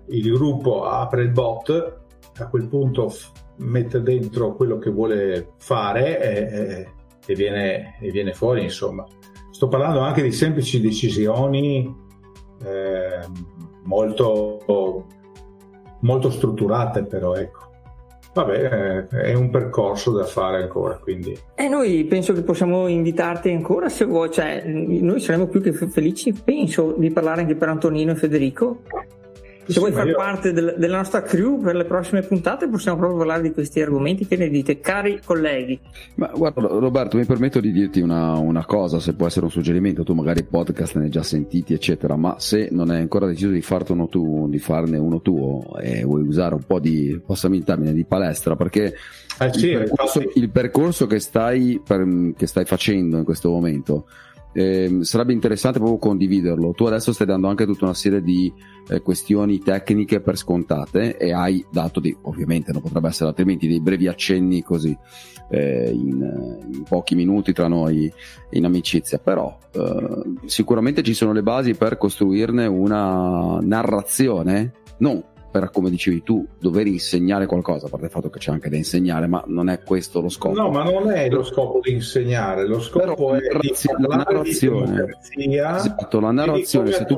il 0.10 0.32
gruppo 0.32 0.86
apre 0.86 1.24
il 1.24 1.32
bot, 1.32 2.00
a 2.38 2.48
quel 2.50 2.68
punto 2.68 3.10
f- 3.10 3.32
mette 3.58 4.04
dentro 4.04 4.54
quello 4.54 4.78
che 4.78 4.92
vuole 4.92 5.54
fare 5.58 6.22
e, 6.22 6.56
e, 6.56 6.88
viene, 7.34 7.98
e, 8.00 8.12
viene, 8.12 8.34
fuori, 8.34 8.64
insomma. 8.64 9.06
Sto 9.52 9.68
parlando 9.68 10.00
anche 10.00 10.22
di 10.22 10.32
semplici 10.32 10.80
decisioni 10.80 11.94
eh, 12.64 13.20
molto, 13.84 15.06
molto 16.02 16.30
strutturate, 16.30 17.04
però 17.04 17.36
ecco. 17.36 17.66
Vabbè, 18.34 19.08
è 19.08 19.34
un 19.34 19.50
percorso 19.50 20.12
da 20.12 20.24
fare 20.26 20.62
ancora, 20.62 20.98
quindi. 20.98 21.36
E 21.56 21.68
noi 21.68 22.04
penso 22.06 22.34
che 22.34 22.44
possiamo 22.44 22.86
invitarti 22.86 23.50
ancora 23.50 23.90
se 23.90 24.06
vuoi, 24.06 24.30
cioè 24.30 24.64
noi 24.64 25.20
saremo 25.20 25.48
più 25.48 25.60
che 25.60 25.74
felici, 25.74 26.34
penso, 26.34 26.94
di 26.96 27.10
parlare 27.10 27.42
anche 27.42 27.56
per 27.56 27.70
Antonino 27.70 28.12
e 28.12 28.16
Federico 28.16 28.82
se 29.68 29.74
sì, 29.74 29.80
vuoi 29.80 29.92
far 29.92 30.08
io... 30.08 30.16
parte 30.16 30.54
del, 30.54 30.76
della 30.78 30.98
nostra 30.98 31.22
crew 31.22 31.60
per 31.60 31.76
le 31.76 31.84
prossime 31.84 32.22
puntate 32.22 32.68
possiamo 32.70 32.98
proprio 32.98 33.18
parlare 33.20 33.42
di 33.42 33.52
questi 33.52 33.82
argomenti 33.82 34.26
che 34.26 34.38
ne 34.38 34.50
dite 34.50 34.80
cari 34.80 35.20
colleghi. 35.24 35.80
Ma 36.16 36.32
guarda 36.34 36.62
Roberto 36.62 37.18
mi 37.18 37.26
permetto 37.26 37.60
di 37.60 37.72
dirti 37.72 38.00
una, 38.00 38.38
una 38.38 38.66
cosa 38.66 39.00
se 39.00 39.14
può 39.14 39.28
essere 39.28 39.46
un 39.46 39.52
suggerimento 39.52 40.04
tu 40.04 40.14
magari 40.14 40.44
podcast 40.44 40.96
ne 40.96 41.06
hai 41.06 41.10
già 41.10 41.24
sentiti 41.24 41.74
eccetera 41.74 42.16
ma 42.16 42.36
se 42.40 42.70
non 42.72 42.90
hai 42.90 43.02
ancora 43.02 43.28
deciso 43.28 43.50
di, 43.50 43.64
uno 43.90 44.08
tu, 44.08 44.48
di 44.50 44.60
farne 44.60 44.98
uno 44.98 45.22
tuo 45.22 45.78
e 45.80 46.04
vuoi 46.04 46.22
usare 46.22 46.56
un 46.56 46.64
po' 46.64 46.80
di 46.80 47.22
passami 47.26 47.58
il 47.58 47.64
termine 47.64 47.94
di 47.94 48.06
palestra 48.06 48.56
perché 48.56 48.96
eh 49.40 49.54
sì, 49.54 49.68
il, 49.68 49.78
percorso, 49.78 50.22
il, 50.34 50.50
percorso, 50.50 51.06
che 51.06 51.20
stai, 51.20 51.80
per, 51.86 52.34
che 52.36 52.48
stai 52.48 52.66
facendo 52.66 53.18
in 53.18 53.24
questo 53.24 53.52
momento 53.52 54.08
eh, 54.58 54.98
sarebbe 55.02 55.34
interessante 55.34 55.78
proprio 55.78 56.00
condividerlo. 56.00 56.72
Tu 56.72 56.86
adesso 56.86 57.14
stai 57.14 57.28
dando 57.28 57.48
anche 57.48 57.68
tutta 57.68 57.86
una 57.86 57.94
serie 57.94 58.24
di 58.24 58.52
eh, 58.90 59.02
questioni 59.02 59.60
tecniche 59.60 60.20
per 60.20 60.36
scontate 60.36 61.16
e 61.16 61.32
hai 61.32 61.64
dato, 61.72 62.00
di, 62.00 62.16
ovviamente 62.24 62.72
non 62.72 62.82
potrebbe 62.82 63.10
essere 63.10 63.30
altrimenti, 63.30 63.68
dei 63.68 63.80
brevi 63.80 64.08
accenni 64.08 64.64
così 64.64 64.98
eh, 65.52 65.92
in, 65.94 66.66
in, 66.74 66.84
pochi 66.90 67.14
minuti 67.14 67.54
tra 67.54 67.68
noi 67.68 68.12
in 68.50 68.66
amicizia, 68.66 69.20
però 69.20 69.56
eh, 69.74 70.22
sicuramente 70.46 71.04
ci 71.04 71.14
sono 71.14 71.34
le 71.34 71.44
basi 71.44 71.76
per 71.76 72.00
costruirne 72.00 72.66
una 72.66 73.60
narrazione, 73.62 74.74
non 74.98 75.24
per, 75.50 75.72
come 75.72 75.90
dicevi 75.90 76.24
tu, 76.24 76.46
dover 76.60 76.88
insegnare 76.88 77.46
qualcosa, 77.46 77.88
a 77.88 77.90
parte 77.90 78.06
il 78.06 78.12
fatto 78.12 78.30
che 78.30 78.40
c'è 78.40 78.52
anche 78.52 78.70
da 78.70 78.76
insegnare, 78.76 79.28
ma 79.28 79.44
non 79.48 79.70
è 79.70 79.82
questo 79.82 80.22
lo 80.22 80.30
scopo. 80.30 80.60
No, 80.60 80.70
ma 80.70 80.84
non 80.84 81.12
è 81.12 81.30
lo 81.30 81.44
scopo 81.44 81.80
di 81.82 81.92
insegnare, 81.92 82.68
lo 82.68 82.80
scopo 82.80 83.16
Però, 83.16 83.34
è 83.34 83.40
narrazio- 83.42 83.96
la 83.98 84.16
narrazione. 84.16 85.06
Esatto, 85.36 86.20
la 86.20 86.32
narrazione, 86.32 86.92
se 86.92 87.06
tu, 87.06 87.18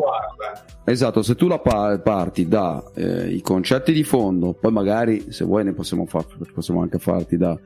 esatto, 0.86 1.22
se 1.22 1.36
tu 1.36 1.48
la 1.48 1.60
parti 1.60 2.48
dai 2.48 2.82
eh, 2.96 3.42
concetti 3.42 3.92
di 3.92 4.04
fondo, 4.04 4.54
poi 4.54 4.72
magari 4.72 5.32
se 5.32 5.44
vuoi 5.46 5.64
ne 5.64 5.74
possiamo, 5.74 6.06
far, 6.06 6.26
possiamo 6.54 6.82
anche 6.82 7.00
farti 7.00 7.38
da 7.38 7.58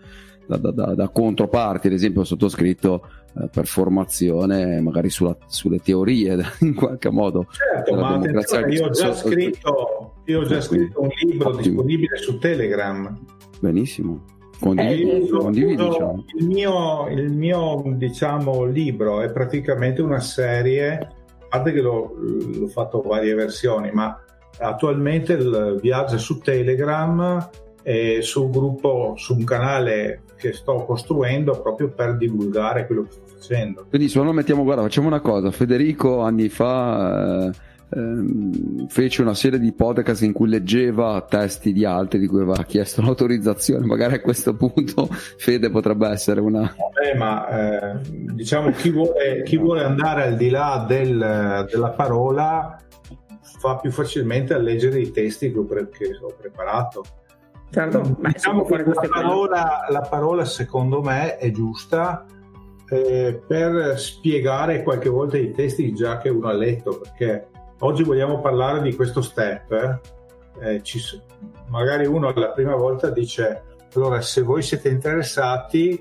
da, 0.45 0.57
da, 0.57 0.93
da, 0.93 1.07
controparti, 1.09 1.87
ad 1.87 1.93
esempio 1.93 2.23
sottoscritto 2.23 3.07
per 3.51 3.65
formazione 3.65 4.79
magari 4.79 5.09
sulla, 5.09 5.35
sulle 5.47 5.79
teorie 5.79 6.37
in 6.61 6.75
qualche 6.75 7.09
modo. 7.09 7.47
Certo, 7.51 7.95
ma 7.95 8.21
io 8.67 8.85
ho 8.85 8.89
già 8.89 9.13
scritto, 9.13 10.13
io 10.25 10.41
ho 10.41 10.45
già 10.45 10.61
scritto 10.61 11.01
un 11.01 11.09
libro 11.21 11.49
Ottimo. 11.49 11.61
disponibile 11.61 12.17
su 12.17 12.37
Telegram. 12.37 13.19
Benissimo. 13.59 14.23
Condividi, 14.59 15.09
eh, 15.09 15.27
condividi 15.27 15.75
diciamo. 15.75 16.25
il, 16.39 16.47
mio, 16.47 17.07
il 17.09 17.31
mio 17.33 17.83
diciamo, 17.95 18.63
libro 18.63 19.21
è 19.21 19.31
praticamente 19.31 20.01
una 20.01 20.19
serie, 20.19 20.93
a 20.93 21.47
parte 21.49 21.73
che 21.73 21.81
l'ho, 21.81 22.13
l'ho 22.17 22.67
fatto 22.67 23.01
varie 23.01 23.33
versioni, 23.33 23.91
ma 23.91 24.17
attualmente 24.59 25.33
il 25.33 25.79
viaggio 25.81 26.17
su 26.17 26.37
Telegram 26.39 27.49
e 27.83 28.21
su 28.21 28.45
un 28.45 28.51
gruppo, 28.51 29.13
su 29.17 29.35
un 29.35 29.43
canale 29.43 30.21
che 30.37 30.53
sto 30.53 30.85
costruendo 30.85 31.61
proprio 31.61 31.89
per 31.89 32.17
divulgare 32.17 32.85
quello 32.85 33.03
che 33.03 33.11
sto 33.11 33.23
facendo. 33.25 33.85
Benissimo, 33.89 34.23
allora 34.23 34.37
mettiamo, 34.37 34.63
guarda, 34.63 34.81
facciamo 34.81 35.07
una 35.07 35.19
cosa. 35.19 35.51
Federico 35.51 36.21
anni 36.21 36.49
fa 36.49 37.49
eh, 37.49 37.51
ehm, 37.95 38.87
fece 38.87 39.21
una 39.21 39.33
serie 39.33 39.59
di 39.59 39.71
podcast 39.73 40.23
in 40.23 40.31
cui 40.31 40.49
leggeva 40.49 41.25
testi 41.29 41.71
di 41.73 41.85
altri 41.85 42.19
di 42.19 42.27
cui 42.27 42.41
aveva 42.41 42.63
chiesto 42.63 43.01
l'autorizzazione. 43.01 43.85
Magari 43.85 44.15
a 44.15 44.21
questo 44.21 44.55
punto 44.55 45.07
Fede 45.11 45.69
potrebbe 45.69 46.07
essere 46.09 46.39
una... 46.39 46.61
Vabbè, 46.61 47.17
ma 47.17 47.47
eh, 47.47 47.99
diciamo 48.33 48.71
chi 48.71 48.89
vuole, 48.89 49.43
chi 49.43 49.57
vuole, 49.57 49.83
andare 49.83 50.23
al 50.23 50.35
di 50.35 50.49
là 50.49 50.85
del, 50.87 51.67
della 51.69 51.89
parola 51.91 52.77
fa 53.59 53.77
più 53.77 53.91
facilmente 53.91 54.53
a 54.53 54.57
leggere 54.57 54.99
i 54.99 55.11
testi 55.11 55.51
che 55.51 55.59
ho, 55.59 55.63
pre- 55.63 55.89
che 55.89 56.17
ho 56.21 56.33
preparato 56.37 57.03
Certo, 57.73 58.01
Beh, 58.01 58.29
diciamo 58.33 58.67
la 58.69 59.07
parola, 59.09 59.85
la 59.89 60.01
parola, 60.01 60.45
secondo 60.45 61.01
me 61.01 61.37
è 61.37 61.49
giusta 61.49 62.23
eh, 62.87 63.41
per 63.47 63.97
spiegare 63.97 64.83
qualche 64.83 65.09
volta 65.09 65.39
i 65.39 65.49
testi 65.49 65.91
già 65.91 66.19
che 66.19 66.29
uno 66.29 66.49
ha 66.49 66.53
letto, 66.53 66.99
perché 66.99 67.47
oggi 67.79 68.03
vogliamo 68.03 68.41
parlare 68.41 68.79
di 68.83 68.93
questo 68.93 69.23
step. 69.23 70.01
Eh, 70.61 70.83
ci, 70.83 70.99
magari 71.69 72.05
uno 72.05 72.31
la 72.31 72.51
prima 72.51 72.75
volta 72.75 73.09
dice 73.09 73.63
allora 73.95 74.21
se 74.21 74.43
voi 74.43 74.61
siete 74.61 74.89
interessati 74.89 75.99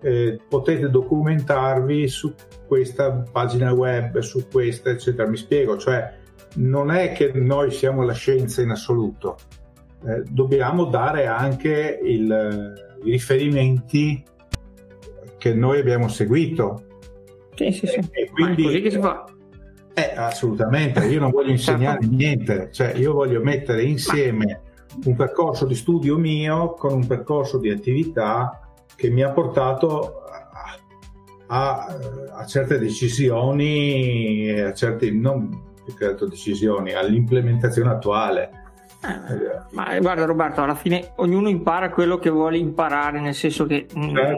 eh, 0.00 0.40
potete 0.48 0.88
documentarvi 0.88 2.08
su 2.08 2.32
questa 2.66 3.12
pagina 3.30 3.74
web, 3.74 4.20
su 4.20 4.48
questa 4.50 4.88
eccetera. 4.88 5.28
Mi 5.28 5.36
spiego, 5.36 5.76
cioè 5.76 6.16
non 6.54 6.90
è 6.90 7.12
che 7.12 7.30
noi 7.34 7.70
siamo 7.72 8.04
la 8.04 8.14
scienza 8.14 8.62
in 8.62 8.70
assoluto 8.70 9.36
eh, 10.06 10.22
dobbiamo 10.28 10.84
dare 10.84 11.26
anche 11.26 11.98
il, 12.02 12.98
i 13.02 13.10
riferimenti 13.10 14.24
che 15.38 15.54
noi 15.54 15.80
abbiamo 15.80 16.08
seguito. 16.08 16.84
Sì, 17.54 17.72
sì, 17.72 17.86
sì. 17.86 18.00
E 18.10 18.30
quindi, 18.30 18.62
così 18.62 18.80
che 18.80 18.90
si 18.90 18.98
fa. 18.98 19.24
Eh, 19.92 20.12
assolutamente, 20.16 21.04
io 21.06 21.20
non 21.20 21.30
voglio 21.30 21.50
insegnare 21.50 22.00
certo. 22.00 22.16
niente, 22.16 22.68
cioè 22.72 22.94
io 22.94 23.12
voglio 23.12 23.42
mettere 23.42 23.82
insieme 23.82 24.62
un 25.04 25.14
percorso 25.14 25.66
di 25.66 25.74
studio 25.74 26.16
mio 26.16 26.72
con 26.74 26.92
un 26.92 27.06
percorso 27.06 27.58
di 27.58 27.70
attività 27.70 28.60
che 28.96 29.10
mi 29.10 29.22
ha 29.22 29.30
portato 29.30 30.22
a, 30.24 30.78
a, 31.46 31.96
a 32.32 32.46
certe 32.46 32.78
decisioni, 32.78 34.50
a 34.60 34.72
certe 34.72 35.10
non 35.10 35.68
più 35.84 35.94
che 35.94 36.06
altro 36.06 36.26
decisioni, 36.26 36.92
all'implementazione 36.92 37.90
attuale. 37.90 38.50
Eh, 39.02 39.58
ma 39.70 39.98
guarda 39.98 40.26
Roberto, 40.26 40.62
alla 40.62 40.74
fine 40.74 41.12
ognuno 41.16 41.48
impara 41.48 41.88
quello 41.88 42.18
che 42.18 42.28
vuole 42.28 42.58
imparare, 42.58 43.20
nel 43.20 43.34
senso 43.34 43.64
che 43.64 43.86
mm, 43.96 44.14
certo. 44.14 44.36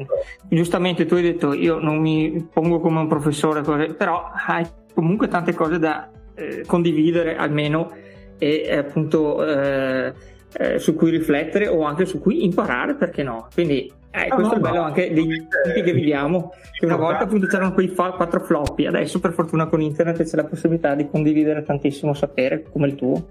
mh, 0.48 0.54
giustamente 0.54 1.04
tu 1.04 1.14
hai 1.14 1.22
detto 1.22 1.52
io 1.52 1.78
non 1.80 1.98
mi 1.98 2.48
pongo 2.52 2.78
come 2.78 3.00
un 3.00 3.08
professore, 3.08 3.62
però 3.92 4.30
hai 4.46 4.64
comunque 4.94 5.26
tante 5.26 5.52
cose 5.52 5.78
da 5.78 6.08
eh, 6.34 6.64
condividere 6.66 7.36
almeno 7.36 7.90
e 8.38 8.62
eh, 8.66 8.76
appunto 8.76 9.44
eh, 9.44 10.12
eh, 10.54 10.78
su 10.78 10.94
cui 10.94 11.10
riflettere 11.10 11.66
o 11.66 11.82
anche 11.82 12.04
su 12.04 12.20
cui 12.20 12.44
imparare, 12.44 12.94
perché 12.94 13.22
no? 13.24 13.48
Quindi 13.52 13.90
eh, 14.10 14.28
no, 14.28 14.34
questo 14.34 14.54
no, 14.54 14.58
è 14.58 14.60
bello 14.60 14.76
no. 14.76 14.84
anche 14.84 15.12
dei 15.12 15.26
tempi 15.26 15.82
che 15.82 15.92
viviamo, 15.92 16.52
che 16.78 16.84
una 16.86 16.96
volta 16.96 17.24
appunto 17.24 17.46
c'erano 17.46 17.72
quei 17.72 17.88
fa- 17.88 18.12
quattro 18.12 18.40
floppy, 18.40 18.86
adesso 18.86 19.18
per 19.18 19.32
fortuna 19.32 19.66
con 19.66 19.80
internet 19.80 20.22
c'è 20.22 20.36
la 20.36 20.44
possibilità 20.44 20.94
di 20.94 21.08
condividere 21.08 21.62
tantissimo 21.62 22.14
sapere 22.14 22.62
come 22.70 22.86
il 22.86 22.94
tuo. 22.94 23.26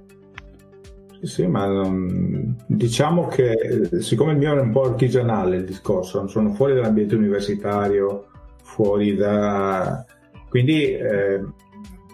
Sì, 1.22 1.46
ma 1.46 1.66
um, 1.68 2.56
diciamo 2.66 3.28
che 3.28 3.52
eh, 3.52 4.02
siccome 4.02 4.32
il 4.32 4.40
mio 4.40 4.58
è 4.58 4.60
un 4.60 4.72
po' 4.72 4.86
artigianale 4.86 5.58
il 5.58 5.66
discorso, 5.66 6.26
sono 6.28 6.52
fuori 6.54 6.74
dall'ambiente 6.74 7.16
universitario, 7.16 8.26
fuori 8.64 9.16
da... 9.16 10.04
quindi 10.50 10.92
eh, 10.94 11.40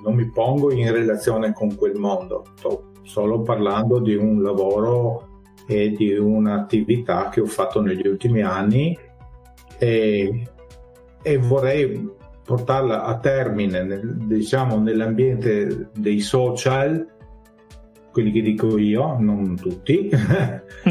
non 0.03 0.13
mi 0.13 0.29
pongo 0.29 0.73
in 0.73 0.91
relazione 0.91 1.53
con 1.53 1.75
quel 1.75 1.95
mondo, 1.95 2.47
sto 2.55 2.91
solo 3.03 3.41
parlando 3.43 3.99
di 3.99 4.13
un 4.13 4.41
lavoro 4.41 5.41
e 5.65 5.91
di 5.91 6.13
un'attività 6.13 7.29
che 7.29 7.39
ho 7.39 7.45
fatto 7.45 7.81
negli 7.81 8.05
ultimi 8.05 8.41
anni 8.41 8.97
e, 9.77 10.47
e 11.21 11.37
vorrei 11.37 12.09
portarla 12.43 13.03
a 13.03 13.17
termine 13.19 13.83
nel, 13.83 14.17
diciamo, 14.17 14.77
nell'ambiente 14.79 15.91
dei 15.93 16.19
social 16.19 17.15
quelli 18.18 18.32
che 18.32 18.41
dico 18.41 18.80
io, 18.80 19.15
non 19.20 19.55
tutti, 19.55 20.09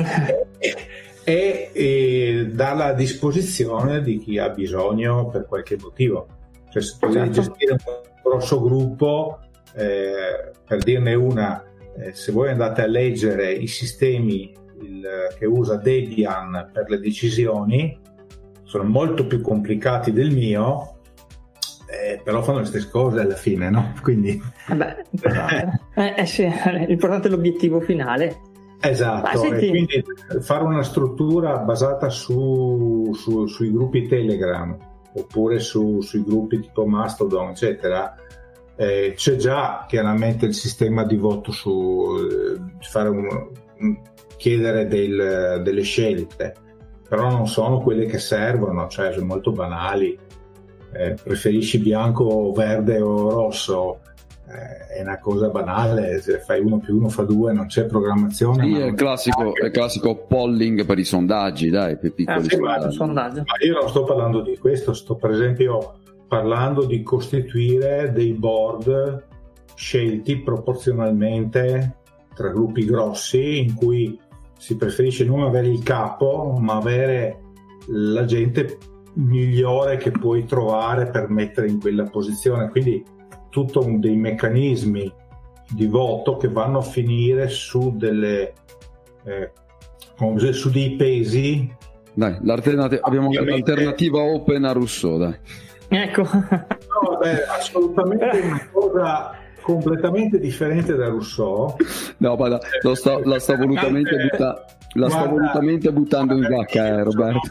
e, 1.25 1.71
e 1.73 2.51
darla 2.53 2.85
a 2.85 2.93
disposizione 2.93 4.01
di 4.01 4.19
chi 4.19 4.39
ha 4.39 4.49
bisogno 4.51 5.27
per 5.27 5.45
qualche 5.47 5.77
motivo. 5.77 6.29
Cioè, 6.71 6.81
se 6.81 6.95
tu 7.01 7.13
certo. 7.13 7.33
gestire 7.33 7.73
un 7.73 7.79
grosso 8.23 8.63
gruppo, 8.63 9.41
eh, 9.75 10.53
per 10.65 10.79
dirne 10.85 11.15
una, 11.15 11.65
eh, 11.97 12.13
se 12.13 12.31
voi 12.31 12.51
andate 12.51 12.83
a 12.83 12.87
leggere 12.87 13.51
i 13.51 13.67
sistemi 13.67 14.55
il, 14.83 15.05
che 15.37 15.47
usa 15.47 15.75
Debian 15.79 16.71
per 16.73 16.89
le 16.89 17.01
decisioni, 17.01 17.99
sono 18.63 18.85
molto 18.85 19.27
più 19.27 19.41
complicati 19.41 20.13
del 20.13 20.31
mio, 20.31 20.96
eh, 22.03 22.21
però 22.23 22.43
fanno 22.43 22.61
le 22.61 22.65
stesse 22.67 22.89
cose 22.91 23.21
alla 23.21 23.35
fine, 23.35 23.71
no? 23.71 23.93
Quindi... 24.03 24.41
Vabbè, 24.69 25.03
eh, 25.95 26.15
eh, 26.17 26.27
sì, 26.27 26.49
l'importante 26.87 27.29
è 27.29 27.31
l'obiettivo 27.31 27.81
finale. 27.81 28.55
Esatto, 28.81 29.45
e 29.45 29.69
quindi 29.69 30.05
fare 30.41 30.65
una 30.65 30.83
struttura 30.83 31.57
basata 31.59 32.11
su, 32.11 33.11
su, 33.15 33.47
sui 33.47 33.73
gruppi 33.73 34.07
Telegram 34.07 34.77
oppure 35.15 35.59
su, 35.61 36.01
sui 36.03 36.23
gruppi 36.23 36.61
tipo 36.61 36.85
Mastodon, 36.87 37.49
eccetera, 37.49 38.15
eh, 38.77 39.15
c'è 39.17 39.37
già 39.37 39.87
chiaramente 39.89 40.45
il 40.45 40.55
sistema 40.55 41.05
di 41.05 41.17
voto 41.17 41.51
su 41.53 42.17
eh, 42.19 42.61
fare 42.81 43.09
un, 43.09 43.27
un, 43.79 44.01
chiedere 44.37 44.87
del, 44.87 45.63
delle 45.65 45.83
scelte, 45.83 46.55
però 47.09 47.31
non 47.31 47.49
sono 47.49 47.81
quelle 47.81 48.05
che 48.05 48.19
servono, 48.19 48.89
cioè 48.89 49.13
sono 49.13 49.27
molto 49.27 49.53
banali. 49.53 50.19
Eh, 50.99 51.17
preferisci 51.23 51.79
bianco, 51.79 52.53
verde 52.53 53.01
o 53.01 53.31
rosso? 53.31 54.01
Eh, 54.49 54.99
è 54.99 55.03
una 55.03 55.19
cosa 55.19 55.49
banale, 55.49 56.21
se 56.21 56.39
fai 56.39 56.61
uno 56.61 56.79
più 56.79 56.97
uno 56.97 57.09
fa 57.09 57.23
due, 57.23 57.53
non 57.53 57.67
c'è 57.67 57.85
programmazione. 57.85 58.65
Sì, 58.65 58.81
è 58.81 58.87
il, 58.87 58.95
classico, 58.95 59.55
è 59.55 59.67
il 59.67 59.73
classico 59.73 60.25
polling 60.27 60.87
per 60.87 60.99
i 60.99 61.05
sondaggi, 61.05 61.69
dai, 61.69 61.99
per 61.99 62.15
piccoli 62.15 62.47
eh, 62.47 62.51
sì, 62.51 62.57
sondaggi. 62.91 63.39
Ma 63.39 63.67
io 63.67 63.79
non 63.79 63.89
sto 63.89 64.05
parlando 64.05 64.41
di 64.41 64.57
questo, 64.57 64.95
sto 64.95 65.17
per 65.17 65.33
esempio 65.33 65.99
parlando 66.29 66.85
di 66.85 67.03
costituire 67.03 68.13
dei 68.13 68.33
board 68.33 69.25
scelti 69.75 70.39
proporzionalmente 70.39 71.97
tra 72.35 72.49
gruppi 72.49 72.85
grossi 72.85 73.59
in 73.59 73.75
cui 73.75 74.19
si 74.59 74.77
preferisce 74.77 75.25
non 75.25 75.43
avere 75.43 75.69
il 75.69 75.83
capo, 75.83 76.57
ma 76.59 76.77
avere 76.77 77.41
la 77.89 78.25
gente 78.25 78.79
migliore 79.17 79.97
che 79.97 80.11
puoi 80.11 80.45
trovare 80.45 81.11
per 81.11 81.29
mettere 81.29 81.69
in 81.69 81.81
quella 81.81 82.05
posizione. 82.05 82.69
Quindi 82.69 83.05
tutto 83.51 83.85
un, 83.85 84.01
dei 84.01 84.17
meccanismi 84.17 85.13
di 85.71 85.87
voto 85.87 86.37
che 86.37 86.49
vanno 86.49 86.79
a 86.79 86.83
finire 86.83 87.49
su 87.49 87.97
delle 87.97 88.53
eh, 89.25 89.51
dire, 90.19 90.53
su 90.53 90.71
dei 90.71 90.97
pesi. 90.97 91.75
Dai, 92.15 92.39
l'alternativa, 92.43 93.03
abbiamo 93.05 93.29
un'alternativa 93.29 94.19
open 94.19 94.65
a 94.65 94.73
Rousseau, 94.73 95.19
dai. 95.19 95.37
Ecco. 95.89 96.23
No, 96.23 97.19
beh, 97.21 97.45
assolutamente 97.45 98.25
una 98.43 98.69
cosa 98.73 99.35
completamente 99.61 100.39
differente 100.39 100.95
da 100.95 101.09
Rousseau. 101.09 101.75
No, 102.19 102.37
la, 102.37 102.59
lo 102.83 102.95
sto, 102.95 103.21
la 103.25 103.39
sto 103.39 103.57
volutamente, 103.57 104.17
butta, 104.17 104.65
la 104.95 105.09
sto 105.11 105.29
volutamente 105.29 105.93
buttando 105.93 106.35
in 106.35 106.47
vacca, 106.49 106.87
eh, 106.87 107.03
Roberto. 107.03 107.49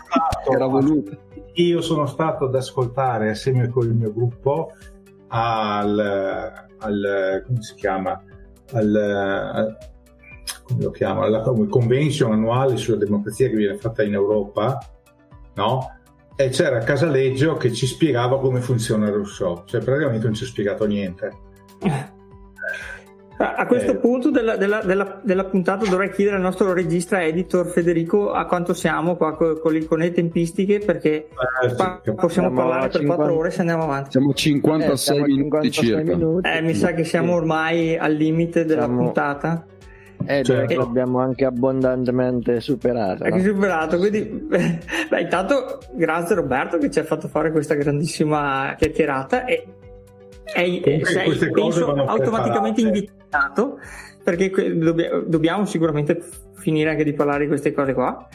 Era 0.51 0.66
voluto. 0.66 1.18
Io 1.56 1.82
sono 1.82 2.06
stato 2.06 2.45
ad 2.45 2.56
ascoltare 2.56 3.30
assieme 3.30 3.70
con 3.70 3.86
il 3.86 3.93
mio 3.93 4.12
gruppo 4.12 4.72
al, 5.28 5.99
al 6.80 7.43
come 7.45 7.62
si 7.62 7.76
chiama? 7.76 8.22
Al, 8.74 9.78
come 10.64 10.84
lo 10.84 10.91
chiamo? 10.91 11.22
Alla 11.22 11.41
convention 11.41 12.32
annuale 12.32 12.78
sulla 12.78 12.97
democrazia 12.97 13.49
che 13.49 13.56
viene 13.56 13.78
fatta 13.78 14.03
in 14.03 14.14
Europa, 14.14 14.80
no? 15.56 15.91
E 16.36 16.49
c'era 16.49 16.80
Casaleggio 16.80 17.56
che 17.56 17.72
ci 17.72 17.86
spiegava 17.86 18.39
come 18.39 18.60
funziona 18.60 19.10
Rousseau, 19.10 19.64
cioè 19.66 19.82
praticamente 19.82 20.26
non 20.26 20.34
ci 20.34 20.43
ha 20.43 20.47
spiegato 20.47 20.86
niente. 20.86 21.32
A 23.38 23.66
questo 23.66 23.92
eh. 23.92 23.96
punto 23.98 24.32
della, 24.32 24.56
della, 24.56 24.82
della, 24.82 25.20
della, 25.22 25.44
puntata 25.44 25.86
dovrei 25.86 26.10
chiedere 26.10 26.38
al 26.38 26.42
nostro 26.42 26.72
regista 26.72 27.22
editor 27.22 27.68
Federico 27.68 28.32
a 28.32 28.46
quanto 28.46 28.74
siamo 28.74 29.18
qua 29.18 29.36
con, 29.36 29.60
con, 29.60 29.74
le, 29.74 29.84
con 29.84 30.00
le 30.00 30.14
tempistiche 30.14 30.80
perché 30.80 31.28
eh, 31.28 32.14
possiamo 32.14 32.54
parlare 32.54 32.90
50, 32.92 32.98
per 32.98 33.06
4 33.08 33.38
ore 33.38 33.52
se 33.52 33.60
andiamo 33.60 33.84
avanti. 33.84 34.12
Siamo 34.12 34.34
56 34.34 34.94
eh, 34.94 34.98
siamo 34.98 35.26
minuti 35.26 35.72
56 35.72 35.84
circa. 35.84 36.16
Minuti. 36.16 36.48
Eh, 36.48 36.62
mi 36.62 36.74
sa 36.76 36.94
che 36.94 37.04
siamo 37.04 37.36
ormai 37.36 37.98
al 37.98 38.14
limite 38.14 38.64
della 38.64 38.84
siamo... 38.84 39.04
puntata. 39.04 39.66
Eh, 40.28 40.44
certo. 40.44 40.78
l'abbiamo 40.78 41.20
anche 41.20 41.44
abbondantemente 41.44 42.62
superato. 42.62 43.28
No? 43.28 43.38
superato, 43.38 43.98
quindi 43.98 44.22
beh, 44.48 45.20
intanto 45.20 45.80
grazie 45.92 46.36
Roberto 46.36 46.78
che 46.78 46.90
ci 46.90 47.00
ha 47.00 47.04
fatto 47.04 47.28
fare 47.28 47.52
questa 47.52 47.76
grandissima 47.76 48.76
chiacchierata 48.78 49.44
e 49.44 49.68
è, 50.46 51.02
sei 51.04 51.52
penso, 51.52 51.92
automaticamente 51.92 52.82
invitato 52.82 53.25
perché 54.24 54.52
dobbiamo 55.28 55.66
sicuramente 55.66 56.20
finire 56.56 56.90
anche 56.90 57.04
di 57.04 57.14
parlare 57.14 57.44
di 57.44 57.48
queste 57.48 57.74
cose 57.74 57.94
qua. 57.94 58.28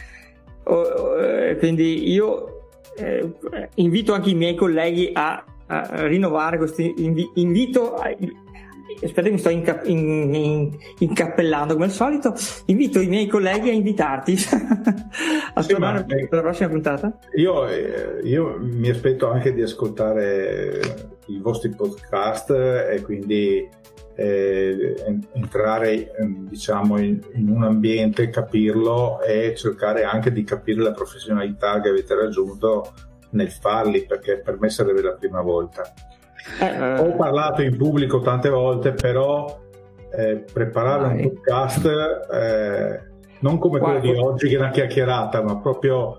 Eh, 0.65 1.57
quindi 1.59 2.11
io 2.11 2.69
eh, 2.97 3.29
invito 3.75 4.13
anche 4.13 4.31
i 4.31 4.35
miei 4.35 4.55
colleghi 4.55 5.11
a, 5.13 5.45
a 5.67 6.07
rinnovare 6.07 6.59
questo 6.59 6.83
invito. 7.35 7.97
Aspetta, 9.03 9.31
mi 9.31 9.39
sto 9.39 9.49
inca- 9.49 9.83
in, 9.85 10.35
in, 10.35 10.77
incappellando 10.99 11.75
come 11.75 11.87
al 11.87 11.91
solito. 11.91 12.35
Invito 12.67 13.01
i 13.01 13.07
miei 13.07 13.27
colleghi 13.27 13.71
a 13.71 13.73
invitarti 13.73 14.37
a 15.55 15.63
sì, 15.63 15.71
tornare 15.71 16.05
per 16.05 16.29
la 16.31 16.41
prossima 16.41 16.69
puntata. 16.69 17.19
Io, 17.35 17.67
eh, 17.67 18.21
io 18.25 18.59
mi 18.61 18.91
aspetto 18.91 19.31
anche 19.31 19.55
di 19.55 19.63
ascoltare 19.63 20.81
i 21.35 21.41
vostri 21.41 21.71
podcast 21.71 22.51
e 22.51 23.01
quindi 23.03 23.69
eh, 24.15 24.95
entrare 25.33 26.13
diciamo 26.49 26.99
in, 26.99 27.21
in, 27.35 27.49
un 27.49 27.65
ambiente, 27.65 28.29
capirlo 28.29 29.21
e 29.23 29.55
cercare 29.57 30.05
anche 30.05 30.31
di 30.33 30.45
capire 30.45 30.83
la 30.83 30.93
professionalità 30.93 31.81
che 31.81 31.89
avete 31.89 32.15
raggiunto 32.15 32.93
nel 33.31 33.51
farli 33.51 34.05
perché 34.05 34.41
per 34.41 34.59
me 34.59 34.69
sarebbe 34.69 35.03
la 35.03 35.15
prima 35.15 35.41
volta. 35.41 35.91
Eh, 36.61 36.99
Ho 37.01 37.17
parlato 37.17 37.63
in 37.63 37.77
pubblico 37.77 38.21
tante 38.21 38.49
volte, 38.49 38.93
però 38.93 39.59
eh, 40.13 40.45
preparare 40.53 41.15
vai. 41.15 41.25
un 41.25 41.33
podcast 41.33 41.87
eh, 42.33 43.09
non 43.41 43.59
come 43.59 43.79
quello 43.79 44.01
di 44.01 44.11
oggi 44.11 44.49
che 44.49 44.57
è 44.57 44.59
una 44.59 44.71
chiacchierata, 44.71 45.43
ma 45.43 45.59
proprio 45.59 46.19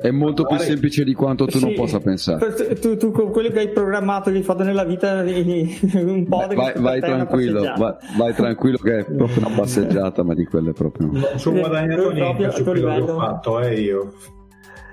è 0.00 0.12
molto 0.12 0.44
più 0.44 0.56
semplice 0.58 1.02
di 1.02 1.12
quanto 1.12 1.46
tu 1.46 1.58
sì, 1.58 1.64
non 1.64 1.74
possa 1.74 1.98
pensare. 1.98 2.74
Tu, 2.78 2.96
tu, 2.96 3.10
con 3.10 3.32
quello 3.32 3.50
che 3.50 3.58
hai 3.58 3.68
programmato, 3.70 4.30
che 4.30 4.36
hai 4.36 4.42
fatto 4.44 4.62
nella 4.62 4.84
vita, 4.84 5.22
un 5.26 6.26
po' 6.28 6.36
Vai, 6.36 6.54
vai, 6.54 6.72
vai 6.76 7.00
tranquillo, 7.00 7.62
vai, 7.76 7.94
vai, 8.16 8.32
tranquillo 8.32 8.78
che 8.78 8.98
è 8.98 9.04
proprio 9.04 9.46
una 9.46 9.56
passeggiata, 9.56 10.22
ma 10.22 10.34
di 10.34 10.44
quelle 10.44 10.72
proprio. 10.72 11.08
Non 11.10 11.24
sono 11.34 11.58
guadagnato 11.58 12.12
niente 12.12 12.50
su 12.52 12.62
quello 12.62 12.94
che 12.94 13.10
ho 13.10 13.18
fatto, 13.18 13.60
eh, 13.60 13.80
io. 13.80 14.12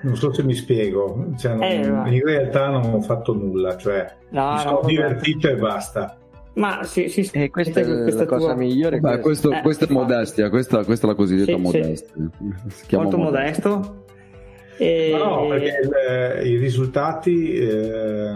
Non 0.01 0.15
so 0.15 0.33
se 0.33 0.43
mi 0.43 0.53
spiego, 0.53 1.33
cioè, 1.37 1.53
non, 1.53 1.63
eh, 1.63 2.15
in 2.15 2.23
realtà 2.23 2.69
non 2.69 2.93
ho 2.93 3.01
fatto 3.01 3.33
nulla, 3.33 3.75
cioè 3.75 4.05
no, 4.29 4.53
mi 4.53 4.59
sono 4.59 4.79
no, 4.81 4.87
divertito 4.87 5.49
e 5.49 5.55
basta. 5.55 6.17
Ma 6.55 6.83
sì, 6.83 7.09
sì, 7.09 7.23
sì. 7.23 7.37
Eh, 7.37 7.49
questa 7.49 7.79
è 7.81 7.83
la 7.83 8.25
cosa 8.25 8.45
tua... 8.45 8.55
migliore. 8.55 8.99
Beh, 8.99 9.19
questo, 9.19 9.51
eh, 9.51 9.61
questa 9.61 9.85
è 9.85 9.91
modestia, 9.91 10.49
questa, 10.49 10.83
questa, 10.83 11.05
è 11.05 11.09
la 11.09 11.15
cosiddetta 11.15 11.55
sì, 11.55 11.61
modestia. 11.61 12.13
Sì. 12.67 12.95
Molto 12.95 13.17
modesto. 13.17 13.69
modesto 13.69 14.04
e... 14.77 15.15
No, 15.17 15.47
perché 15.47 15.79
il, 15.83 16.47
i 16.47 16.57
risultati, 16.57 17.53
eh, 17.53 18.33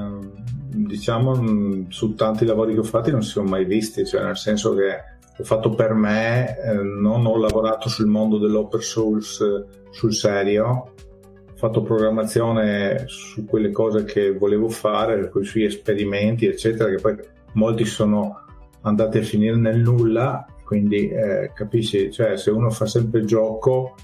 diciamo, 0.70 1.86
su 1.90 2.16
tanti 2.16 2.46
lavori 2.46 2.74
che 2.74 2.80
ho 2.80 2.84
fatto 2.84 3.12
non 3.12 3.24
si 3.24 3.32
sono 3.32 3.50
mai 3.50 3.66
visti, 3.66 4.06
cioè 4.06 4.24
nel 4.24 4.38
senso 4.38 4.74
che 4.74 5.04
l'ho 5.36 5.44
fatto 5.44 5.72
per 5.72 5.94
me, 5.94 6.58
eh, 6.60 6.74
non 6.76 7.26
ho 7.26 7.38
lavorato 7.38 7.90
sul 7.90 8.08
mondo 8.08 8.38
dell'open 8.38 8.82
source 8.82 9.44
eh, 9.44 9.64
sul 9.90 10.14
serio, 10.14 10.66
ho 10.66 11.56
fatto 11.56 11.82
programmazione 11.82 13.04
su 13.08 13.46
quelle 13.46 13.72
cose 13.72 14.04
che 14.06 14.32
volevo 14.32 14.70
fare, 14.70 15.32
sui 15.42 15.64
esperimenti, 15.64 16.46
eccetera, 16.46 16.90
che 16.90 17.02
poi 17.02 17.18
molti 17.54 17.86
sono 17.86 18.46
andati 18.82 19.18
a 19.18 19.24
finire 19.24 19.58
nel 19.58 19.80
nulla, 19.80 20.46
quindi 20.64 21.10
eh, 21.10 21.52
capisci, 21.54 22.12
cioè 22.12 22.38
se 22.38 22.52
uno 22.52 22.70
fa 22.70 22.86
sempre 22.86 23.26
gioco 23.26 23.96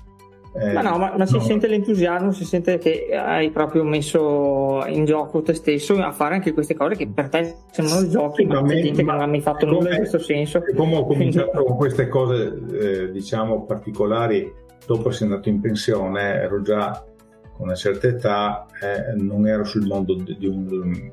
eh, 0.58 0.72
ma 0.72 0.82
no, 0.82 0.98
ma, 0.98 1.14
ma 1.18 1.26
si 1.26 1.34
no. 1.34 1.42
sente 1.42 1.68
l'entusiasmo, 1.68 2.32
si 2.32 2.46
sente 2.46 2.78
che 2.78 3.10
hai 3.14 3.52
proprio 3.52 3.84
messo 3.84 4.86
in 4.88 5.04
gioco 5.04 5.42
te 5.42 5.54
stesso 5.54 5.96
a 5.96 6.14
fare 6.14 6.36
anche 6.36 6.54
queste 6.54 6.76
cose 6.76 6.96
che 6.96 7.10
per 7.10 7.28
te 7.28 7.56
sembrano 7.72 8.08
giochi, 8.08 8.44
sì, 8.44 8.48
ma, 8.48 8.64
c'è 8.64 8.82
gente 8.82 9.04
ma, 9.04 9.12
che 9.12 9.18
non 9.18 9.28
ha 9.28 9.32
mai 9.32 9.42
fatto 9.42 9.66
nulla 9.66 9.90
in 9.90 9.98
questo 9.98 10.20
senso. 10.20 10.62
Come 10.74 10.96
ho 10.96 11.06
cominciato 11.06 11.62
con 11.62 11.76
queste 11.76 12.08
cose, 12.08 12.58
eh, 12.72 13.12
diciamo, 13.12 13.66
particolari, 13.66 14.50
dopo 14.86 15.10
essere 15.10 15.32
andato 15.32 15.50
in 15.50 15.60
pensione, 15.60 16.22
ero 16.36 16.62
già 16.62 17.04
con 17.52 17.68
una 17.68 17.76
certa 17.76 18.08
età, 18.08 18.66
eh, 18.82 19.14
non 19.22 19.48
ero 19.48 19.66
sul 19.66 19.86
mondo 19.86 20.14
di, 20.14 20.38
di 20.38 20.48
un, 20.48 21.12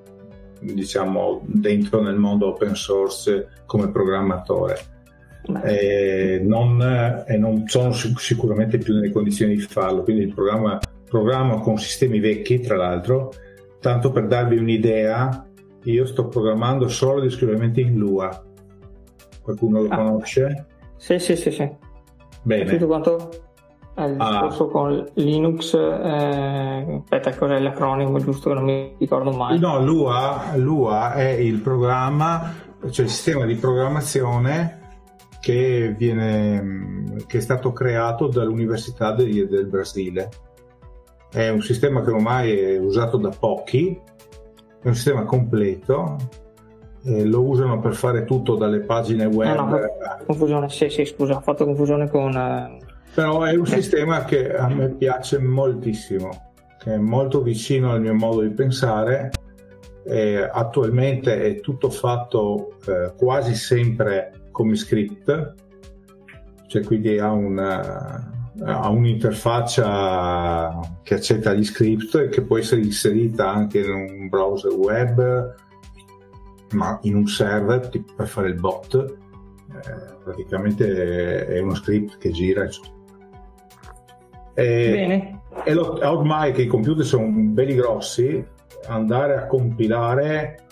diciamo, 0.60 1.40
dentro 1.46 2.00
nel 2.00 2.16
mondo 2.16 2.46
open 2.46 2.76
source 2.76 3.48
come 3.66 3.90
programmatore 3.90 4.90
e 5.64 6.40
non, 6.44 7.24
e 7.26 7.36
non, 7.36 7.64
sono 7.66 7.92
sicuramente 7.92 8.78
più 8.78 8.94
nelle 8.94 9.10
condizioni 9.10 9.56
di 9.56 9.60
farlo. 9.60 10.02
Quindi 10.02 10.22
il 10.24 10.34
programma, 10.34 10.78
programma 11.08 11.58
con 11.60 11.78
sistemi 11.78 12.20
vecchi, 12.20 12.60
tra 12.60 12.76
l'altro, 12.76 13.32
tanto 13.80 14.12
per 14.12 14.26
darvi 14.26 14.58
un'idea, 14.58 15.46
io 15.84 16.06
sto 16.06 16.28
programmando 16.28 16.88
solo 16.88 17.20
ed 17.20 17.26
esclusivamente 17.26 17.80
in 17.80 17.96
Lua. 17.96 18.44
Qualcuno 19.42 19.82
lo 19.82 19.88
ah. 19.88 19.96
conosce? 19.96 20.66
Sì, 20.96 21.18
sì, 21.18 21.34
sì, 21.34 21.50
sì. 21.50 21.68
Bene. 22.42 22.78
Quanto... 22.78 23.30
al 23.94 24.16
ah. 24.18 24.30
discorso 24.30 24.66
ah. 24.66 24.70
con 24.70 25.10
Linux, 25.14 25.74
eh, 25.74 27.00
aspetta 27.02 27.34
cos'è 27.34 27.58
l'acronimo 27.58 28.18
giusto 28.20 28.50
che 28.50 28.54
non 28.54 28.64
mi 28.64 28.94
ricordo 28.96 29.32
mai. 29.32 29.58
No, 29.58 29.84
Lua, 29.84 30.52
Lua 30.54 31.14
è 31.14 31.30
il 31.30 31.58
programma, 31.58 32.54
cioè 32.90 33.04
il 33.04 33.10
sistema 33.10 33.44
di 33.44 33.56
programmazione 33.56 34.81
che, 35.42 35.92
viene, 35.98 37.16
che 37.26 37.38
è 37.38 37.40
stato 37.40 37.72
creato 37.72 38.28
dall'Università 38.28 39.12
del, 39.12 39.48
del 39.48 39.66
Brasile. 39.66 40.28
È 41.28 41.48
un 41.48 41.60
sistema 41.62 42.00
che 42.00 42.10
ormai 42.10 42.56
è 42.56 42.78
usato 42.78 43.16
da 43.16 43.30
pochi, 43.36 44.00
è 44.80 44.86
un 44.86 44.94
sistema 44.94 45.24
completo, 45.24 46.16
eh, 47.04 47.24
lo 47.24 47.42
usano 47.42 47.80
per 47.80 47.94
fare 47.94 48.24
tutto 48.24 48.54
dalle 48.54 48.82
pagine 48.82 49.24
web. 49.24 49.56
No, 49.56 49.66
no, 49.66 49.80
confusione, 50.26 50.68
sì, 50.68 50.88
sì, 50.88 51.04
scusa, 51.04 51.34
ho 51.34 51.40
fatto 51.40 51.64
confusione 51.64 52.08
con... 52.08 52.36
Eh... 52.36 52.78
Però 53.12 53.42
è 53.42 53.56
un 53.56 53.66
sistema 53.66 54.24
che 54.24 54.54
a 54.54 54.68
me 54.68 54.90
piace 54.90 55.40
moltissimo, 55.40 56.52
che 56.78 56.94
è 56.94 56.98
molto 56.98 57.42
vicino 57.42 57.90
al 57.90 58.00
mio 58.00 58.14
modo 58.14 58.42
di 58.42 58.50
pensare. 58.50 59.30
Eh, 60.04 60.48
attualmente 60.52 61.42
è 61.42 61.60
tutto 61.60 61.90
fatto 61.90 62.76
eh, 62.86 63.12
quasi 63.16 63.54
sempre 63.54 64.41
come 64.52 64.76
script, 64.76 65.54
cioè 66.68 66.84
quindi 66.84 67.18
ha, 67.18 67.32
una, 67.32 68.30
ha 68.62 68.88
un'interfaccia 68.88 70.78
che 71.02 71.14
accetta 71.14 71.52
gli 71.52 71.64
script 71.64 72.14
e 72.14 72.28
che 72.28 72.42
può 72.42 72.58
essere 72.58 72.82
inserita 72.82 73.50
anche 73.50 73.80
in 73.80 73.90
un 73.90 74.28
browser 74.28 74.72
web, 74.72 75.54
ma 76.72 76.98
in 77.02 77.16
un 77.16 77.26
server 77.26 77.88
tipo 77.88 78.12
per 78.14 78.28
fare 78.28 78.48
il 78.48 78.54
bot. 78.54 78.94
Eh, 78.94 80.16
praticamente 80.22 81.46
è 81.46 81.58
uno 81.58 81.74
script 81.74 82.18
che 82.18 82.30
gira. 82.30 82.68
E, 84.54 84.90
Bene. 84.90 85.40
E 85.64 85.74
lo, 85.74 85.98
ormai 86.00 86.52
che 86.52 86.62
i 86.62 86.66
computer 86.66 87.04
sono 87.04 87.26
belli 87.28 87.74
grossi, 87.74 88.44
andare 88.86 89.36
a 89.36 89.46
compilare 89.46 90.66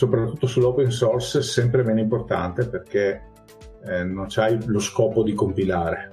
soprattutto 0.00 0.46
sull'open 0.46 0.90
source 0.90 1.40
è 1.40 1.42
sempre 1.42 1.82
meno 1.82 2.00
importante 2.00 2.66
perché 2.66 3.28
eh, 3.84 4.02
non 4.02 4.26
c'hai 4.30 4.58
lo 4.64 4.78
scopo 4.78 5.22
di 5.22 5.34
compilare, 5.34 6.08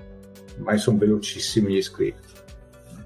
ormai 0.58 0.78
sono 0.78 0.98
velocissimi 0.98 1.74
gli 1.74 1.82
script. 1.82 2.44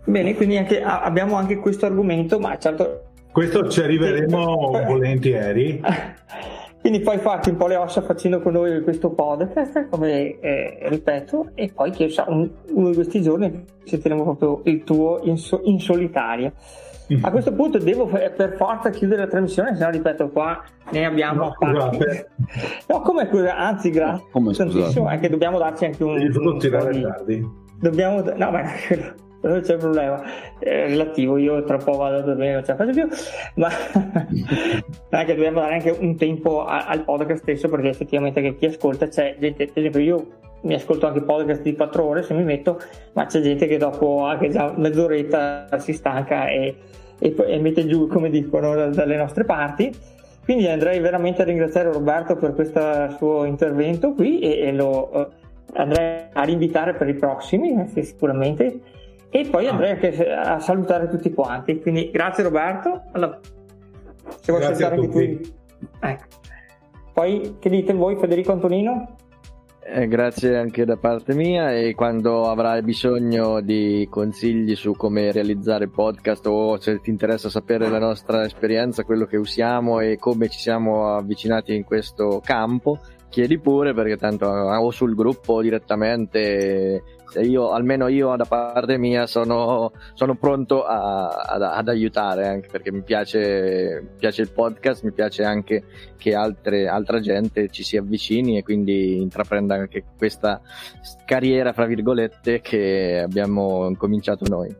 Bene, 0.06 0.34
quindi 0.34 0.58
anche, 0.58 0.82
abbiamo 0.82 1.36
anche 1.36 1.58
questo 1.58 1.86
argomento, 1.86 2.40
ma 2.40 2.58
certo... 2.58 3.10
Questo 3.32 3.70
ci 3.70 3.82
arriveremo 3.82 4.72
volentieri. 4.88 5.80
Quindi 6.82 7.02
poi 7.02 7.20
fatti 7.20 7.52
un 7.52 7.58
po' 7.58 7.68
le 7.68 7.76
ossa 7.76 8.02
facendo 8.02 8.42
con 8.42 8.54
noi 8.54 8.82
questo 8.82 9.12
podcast, 9.12 9.88
come 9.88 10.40
eh, 10.40 10.80
ripeto, 10.90 11.52
e 11.54 11.72
poi 11.72 11.92
che 11.92 12.12
un, 12.26 12.50
uno 12.72 12.90
di 12.90 12.96
questi 12.96 13.22
giorni 13.22 13.64
sentiremo 13.84 14.24
proprio 14.24 14.62
il 14.64 14.84
tuo 14.84 15.20
in, 15.26 15.38
so, 15.38 15.62
in 15.66 15.80
solitaria. 15.80 16.52
A 17.22 17.32
questo 17.32 17.54
punto 17.54 17.78
devo 17.78 18.06
per 18.06 18.56
forza 18.56 18.90
chiudere 18.90 19.24
la 19.24 19.28
trasmissione, 19.28 19.76
se 19.76 19.84
no 19.84 19.90
ripeto 19.90 20.30
qua 20.30 20.64
ne 20.92 21.06
abbiamo 21.06 21.46
no, 21.46 21.54
scusate. 21.54 22.30
no 22.88 23.02
come 23.02 23.30
anzi 23.50 23.90
grazie 23.90 24.28
come, 24.32 24.54
tantissimo 24.54 25.10
è 25.10 25.20
che 25.20 25.30
dobbiamo 25.30 25.58
darci 25.58 25.86
anche 25.86 26.04
un, 26.04 26.32
un 26.34 26.58
tirare 26.58 27.02
tardi. 27.02 27.46
Dobbiamo 27.80 28.22
no 28.22 28.52
ma 28.52 28.62
non 29.42 29.62
c'è 29.62 29.78
problema. 29.78 30.22
È 30.60 30.88
relativo 30.88 31.38
io 31.38 31.64
tra 31.64 31.78
poco 31.78 31.98
vado 31.98 32.18
a 32.18 32.22
dormire 32.22 32.54
non 32.54 32.64
ce 32.64 32.72
la 32.72 32.78
faccio 32.78 32.92
più 32.92 33.08
ma 33.56 33.68
anche 35.10 35.36
dobbiamo 35.36 35.60
dare 35.60 35.74
anche 35.74 35.90
un 35.92 36.16
tempo 36.16 36.64
al 36.66 37.04
podcast 37.04 37.42
stesso 37.42 37.68
perché 37.68 37.90
effettivamente 37.90 38.42
che 38.42 38.56
chi 38.56 38.68
ascolta 38.68 39.08
c'è 39.08 39.36
gente 39.40 39.66
per 39.66 39.78
esempio 39.78 40.00
io 40.00 40.28
mi 40.64 40.74
ascolto 40.74 41.08
anche 41.08 41.22
podcast 41.22 41.62
di 41.62 41.76
4 41.76 42.04
ore 42.04 42.24
se 42.24 42.34
mi 42.34 42.44
metto 42.44 42.80
ma 43.14 43.26
c'è 43.26 43.42
gente 43.42 43.66
che 43.68 43.78
dopo 43.78 44.24
anche 44.26 44.50
già 44.50 44.74
mezz'oretta 44.76 45.68
si 45.80 45.94
stanca 45.94 46.48
e 46.48 46.76
e, 47.22 47.36
e 47.38 47.60
mette 47.60 47.86
giù, 47.86 48.08
come 48.08 48.30
dicono, 48.30 48.90
dalle 48.90 49.16
nostre 49.16 49.46
parti. 49.46 49.94
Quindi 50.44 50.68
andrei 50.68 51.00
veramente 51.00 51.44
a 51.44 51.46
ringraziare 51.46 51.92
Roberto 51.92 52.36
per 52.36 52.56
questo 52.56 52.82
suo 53.18 53.46
intervento 53.46 54.14
qui 54.14 54.40
e, 54.40 54.68
e 54.68 54.74
lo 54.74 55.10
uh, 55.14 55.28
andrei 55.74 56.26
a 56.34 56.42
rinvitare 56.42 56.96
per 56.96 57.08
i 57.08 57.14
prossimi, 57.14 57.80
eh, 57.80 58.04
sicuramente. 58.04 58.80
E 59.30 59.48
poi 59.50 59.68
andrei 59.68 59.92
anche 59.92 60.34
a 60.34 60.60
salutare 60.60 61.08
tutti 61.08 61.32
quanti. 61.32 61.80
Quindi 61.80 62.10
grazie 62.12 62.44
Roberto. 62.44 63.04
Allora, 63.12 63.40
se 64.42 64.52
vuoi 64.52 64.64
salutare 64.64 64.96
anche 64.96 65.08
tu. 65.08 65.54
Ecco. 66.00 66.26
Poi 67.14 67.58
che 67.60 67.70
dite 67.70 67.94
voi 67.94 68.16
Federico 68.18 68.52
Antonino? 68.52 69.16
Eh, 69.84 70.08
grazie 70.08 70.58
anche 70.58 70.86
da 70.86 70.96
parte 70.96 71.34
mia 71.34 71.74
e 71.74 71.96
quando 71.96 72.44
avrai 72.48 72.84
bisogno 72.84 73.62
di 73.62 74.08
consigli 74.12 74.76
su 74.76 74.94
come 74.94 75.32
realizzare 75.32 75.88
podcast 75.88 76.46
o 76.46 76.80
se 76.80 77.02
ti 77.02 77.10
interessa 77.10 77.50
sapere 77.50 77.90
la 77.90 77.98
nostra 77.98 78.46
esperienza, 78.46 79.04
quello 79.04 79.26
che 79.26 79.38
usiamo 79.38 80.00
e 80.00 80.18
come 80.18 80.50
ci 80.50 80.60
siamo 80.60 81.16
avvicinati 81.16 81.74
in 81.74 81.84
questo 81.84 82.42
campo, 82.46 83.00
chiedi 83.28 83.58
pure 83.58 83.96
perché 83.96 84.18
tanto 84.18 84.46
o 84.46 84.92
sul 84.92 85.16
gruppo 85.16 85.64
direttamente 85.64 87.04
io, 87.40 87.72
almeno 87.72 88.08
io 88.08 88.36
da 88.36 88.46
parte 88.46 88.98
mia 88.98 89.26
sono, 89.26 89.94
sono 90.14 90.36
pronto 90.36 90.84
a, 90.84 91.30
ad, 91.30 91.62
ad, 91.62 91.88
aiutare 91.88 92.48
anche 92.48 92.68
perché 92.70 92.92
mi 92.92 93.02
piace, 93.02 94.02
mi 94.02 94.18
piace, 94.18 94.42
il 94.42 94.52
podcast, 94.52 95.04
mi 95.04 95.12
piace 95.12 95.44
anche 95.44 95.84
che 96.18 96.36
altre, 96.36 96.88
altra 96.88 97.20
gente 97.20 97.70
ci 97.70 97.84
si 97.84 97.98
avvicini 97.98 98.58
e 98.58 98.64
quindi 98.64 99.22
intraprenda 99.22 99.76
anche 99.76 100.04
questa 100.18 100.62
carriera, 101.26 101.74
fra 101.74 101.86
virgolette, 101.86 102.62
che 102.62 103.22
abbiamo 103.24 103.94
cominciato 103.98 104.46
noi. 104.50 104.76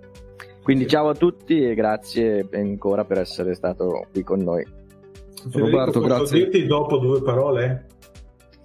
Quindi 0.62 0.88
ciao 0.88 1.10
a 1.10 1.16
tutti 1.16 1.64
e 1.64 1.74
grazie 1.74 2.48
ancora 2.54 3.04
per 3.04 3.20
essere 3.20 3.56
stato 3.56 4.08
qui 4.12 4.24
con 4.24 4.40
noi. 4.40 4.64
Federico, 5.50 5.60
Roberto, 5.60 6.00
grazie. 6.02 6.38
dirti 6.38 6.66
dopo 6.68 6.98
due 6.98 7.22
parole? 7.24 7.88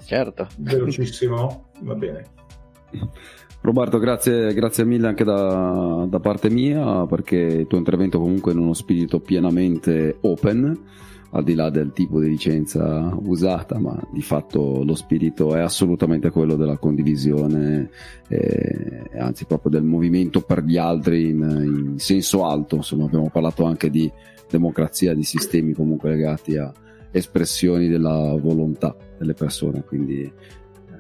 Certo. 0.05 0.47
Velocissimo, 0.59 1.71
va 1.81 1.95
bene. 1.95 2.25
Roberto, 3.67 3.99
grazie, 3.99 4.55
grazie 4.55 4.85
mille 4.85 5.09
anche 5.09 5.25
da, 5.25 6.07
da, 6.09 6.21
parte 6.21 6.49
mia 6.49 7.05
perché 7.07 7.35
il 7.35 7.67
tuo 7.67 7.79
intervento 7.79 8.21
comunque 8.21 8.53
in 8.53 8.59
uno 8.59 8.75
spirito 8.75 9.19
pienamente 9.19 10.19
open, 10.21 10.79
al 11.31 11.43
di 11.43 11.55
là 11.55 11.69
del 11.69 11.91
tipo 11.93 12.21
di 12.21 12.29
licenza 12.29 13.13
usata, 13.25 13.77
ma 13.81 14.01
di 14.13 14.23
fatto 14.23 14.85
lo 14.85 14.95
spirito 14.95 15.57
è 15.57 15.59
assolutamente 15.59 16.31
quello 16.31 16.55
della 16.55 16.79
condivisione, 16.79 17.91
eh, 18.29 19.11
anzi 19.19 19.47
proprio 19.47 19.73
del 19.73 19.83
movimento 19.83 20.43
per 20.43 20.63
gli 20.63 20.77
altri 20.77 21.31
in, 21.31 21.41
in 21.41 21.99
senso 21.99 22.47
alto. 22.47 22.77
Insomma, 22.77 23.07
abbiamo 23.07 23.31
parlato 23.31 23.65
anche 23.65 23.91
di 23.91 24.09
democrazia, 24.49 25.13
di 25.13 25.25
sistemi 25.25 25.73
comunque 25.73 26.11
legati 26.11 26.57
a 26.57 26.73
espressioni 27.11 27.89
della 27.89 28.33
volontà 28.41 28.95
delle 29.19 29.35
persone, 29.35 29.83
quindi 29.83 30.23
eh, 30.23 30.33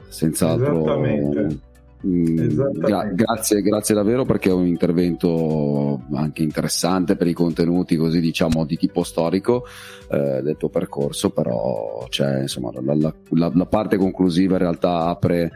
senz'altro 0.09 1.63
gra- 2.01 3.11
grazie, 3.13 3.63
grazie 3.63 3.95
davvero 3.95 4.25
perché 4.25 4.51
è 4.51 4.53
un 4.53 4.67
intervento 4.67 6.03
anche 6.13 6.43
interessante 6.43 7.17
per 7.17 7.27
i 7.27 7.33
contenuti 7.33 7.97
così 7.97 8.21
diciamo 8.21 8.65
di 8.65 8.77
tipo 8.77 9.03
storico 9.03 9.65
eh, 10.11 10.41
del 10.43 10.57
tuo 10.57 10.69
percorso, 10.69 11.31
però 11.31 12.07
cioè, 12.09 12.41
insomma, 12.41 12.71
la, 12.73 12.95
la, 12.95 13.15
la, 13.31 13.53
la, 13.55 13.67
parte 13.67 13.97
conclusiva 13.97 14.55
in 14.55 14.61
realtà 14.61 15.07
apre 15.07 15.51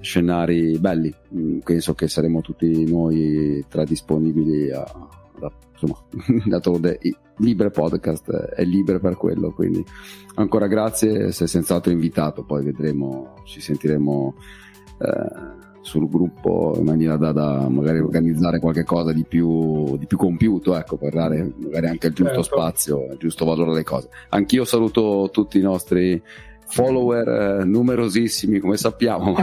scenari 0.00 0.78
belli, 0.78 1.14
mm, 1.34 1.58
penso 1.58 1.94
che 1.94 2.08
saremo 2.08 2.40
tutti 2.40 2.90
noi 2.90 3.64
tra 3.68 3.84
disponibili 3.84 4.70
a, 4.70 4.80
a 4.80 5.52
insomma, 5.72 5.98
d'altronde 6.46 6.98
Libre 7.38 7.70
Podcast 7.70 8.30
è 8.30 8.64
libero 8.64 9.00
per 9.00 9.16
quello, 9.16 9.52
quindi 9.52 9.84
ancora 10.34 10.66
grazie, 10.66 11.32
sei 11.32 11.48
senz'altro 11.48 11.90
invitato, 11.90 12.44
poi 12.44 12.62
vedremo, 12.62 13.34
ci 13.44 13.60
sentiremo. 13.60 14.34
Eh, 14.98 15.60
sul 15.82 16.08
gruppo 16.08 16.74
in 16.78 16.84
maniera 16.84 17.16
da, 17.16 17.32
da 17.32 17.68
magari 17.68 17.98
organizzare 17.98 18.60
qualche 18.60 18.84
cosa 18.84 19.12
di 19.12 19.24
più, 19.24 19.96
di 19.98 20.06
più 20.06 20.16
compiuto, 20.16 20.76
ecco, 20.76 20.96
per 20.96 21.12
dare 21.12 21.52
magari 21.58 21.88
anche 21.88 22.06
il 22.06 22.14
giusto 22.14 22.42
certo. 22.42 22.56
spazio, 22.56 23.06
il 23.10 23.18
giusto 23.18 23.44
valore 23.44 23.72
alle 23.72 23.82
cose. 23.82 24.08
Anch'io 24.30 24.64
saluto 24.64 25.28
tutti 25.30 25.58
i 25.58 25.62
nostri 25.62 26.22
follower 26.66 27.28
eh, 27.28 27.64
numerosissimi 27.64 28.58
come 28.58 28.76
sappiamo 28.76 29.36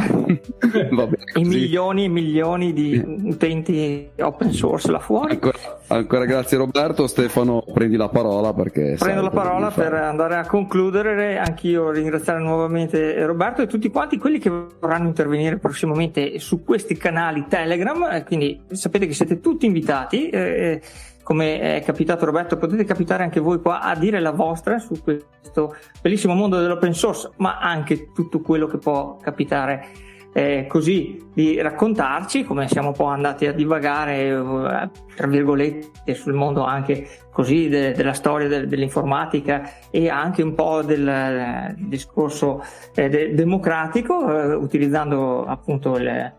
e 1.34 1.44
milioni 1.44 2.06
e 2.06 2.08
milioni 2.08 2.74
di 2.74 3.02
utenti 3.24 4.10
open 4.18 4.52
source 4.52 4.92
là 4.92 5.00
fuori. 5.00 5.34
Ancora, 5.34 5.58
ancora, 5.88 6.26
grazie 6.26 6.58
Roberto. 6.58 7.08
Stefano 7.08 7.64
prendi 7.74 7.96
la 7.96 8.10
parola 8.10 8.54
perché 8.54 8.96
prendo 8.98 9.22
la 9.22 9.30
parola 9.30 9.72
per 9.72 9.94
andare 9.94 10.36
a 10.36 10.46
concludere. 10.46 11.38
Anch'io 11.38 11.92
ringraziare 11.92 12.40
nuovamente 12.40 13.26
Roberto 13.26 13.62
e 13.62 13.68
tutti 13.68 13.90
quanti 13.90 14.18
quelli 14.18 14.40
che 14.40 14.50
vorranno 14.50 15.08
intervenire 15.08 15.58
prossimamente 15.58 16.40
su 16.40 16.64
questi 16.64 16.98
canali 16.98 17.46
Telegram. 17.48 18.10
Eh, 18.12 18.24
quindi 18.24 18.62
sapete 18.72 19.08
che 19.08 19.14
siete 19.14 19.40
tutti 19.40 19.66
invitati 19.66 20.30
eh, 20.30 20.82
come 21.30 21.60
è 21.76 21.84
capitato 21.84 22.26
Roberto, 22.26 22.58
potete 22.58 22.84
capitare 22.86 23.22
anche 23.22 23.40
voi 23.40 23.62
qua 23.62 23.82
a 23.82 23.96
dire 23.96 24.20
la 24.20 24.32
vostra 24.32 24.80
su 24.80 24.96
questo 25.04 25.76
bellissimo 26.02 26.34
mondo 26.34 26.60
dell'open 26.60 26.92
source, 26.96 27.30
ma 27.38 27.60
anche 27.60 28.12
tutto 28.14 28.42
quello 28.42 28.66
che 28.66 28.80
può 28.80 29.16
capitare 29.18 29.90
eh, 30.34 30.66
così 30.68 31.24
di 31.32 31.62
raccontarci 31.62 32.44
come 32.44 32.68
siamo 32.68 32.88
un 32.88 32.94
po' 32.96 33.06
andati 33.06 33.46
a 33.46 33.52
divagare 33.52 34.30
eh, 34.30 34.90
tra 35.16 35.28
virgolette 35.28 36.16
sul 36.16 36.34
mondo 36.34 36.64
anche 36.64 37.08
così 37.32 37.70
de- 37.70 37.92
della 37.92 38.14
storia 38.14 38.48
de- 38.48 38.66
dell'informatica 38.66 39.70
e 39.92 40.10
anche 40.10 40.42
un 40.42 40.56
po' 40.56 40.82
del 40.82 41.08
eh, 41.08 41.76
discorso 41.78 42.64
eh, 42.96 43.08
de- 43.08 43.36
democratico 43.36 44.36
eh, 44.36 44.56
utilizzando 44.56 45.46
appunto 45.46 45.96
il, 45.96 46.34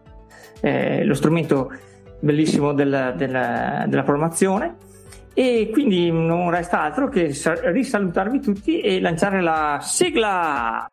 eh, 0.62 1.04
lo 1.04 1.14
strumento 1.14 1.70
bellissimo 2.20 2.72
del, 2.72 3.14
del, 3.16 3.84
della 3.88 4.02
programmazione 4.02 4.76
e 5.34 5.70
quindi 5.72 6.10
non 6.10 6.50
resta 6.50 6.82
altro 6.82 7.08
che 7.08 7.32
risalutarvi 7.64 8.40
tutti 8.40 8.80
e 8.80 9.00
lanciare 9.00 9.40
la 9.40 9.78
sigla 9.80 10.86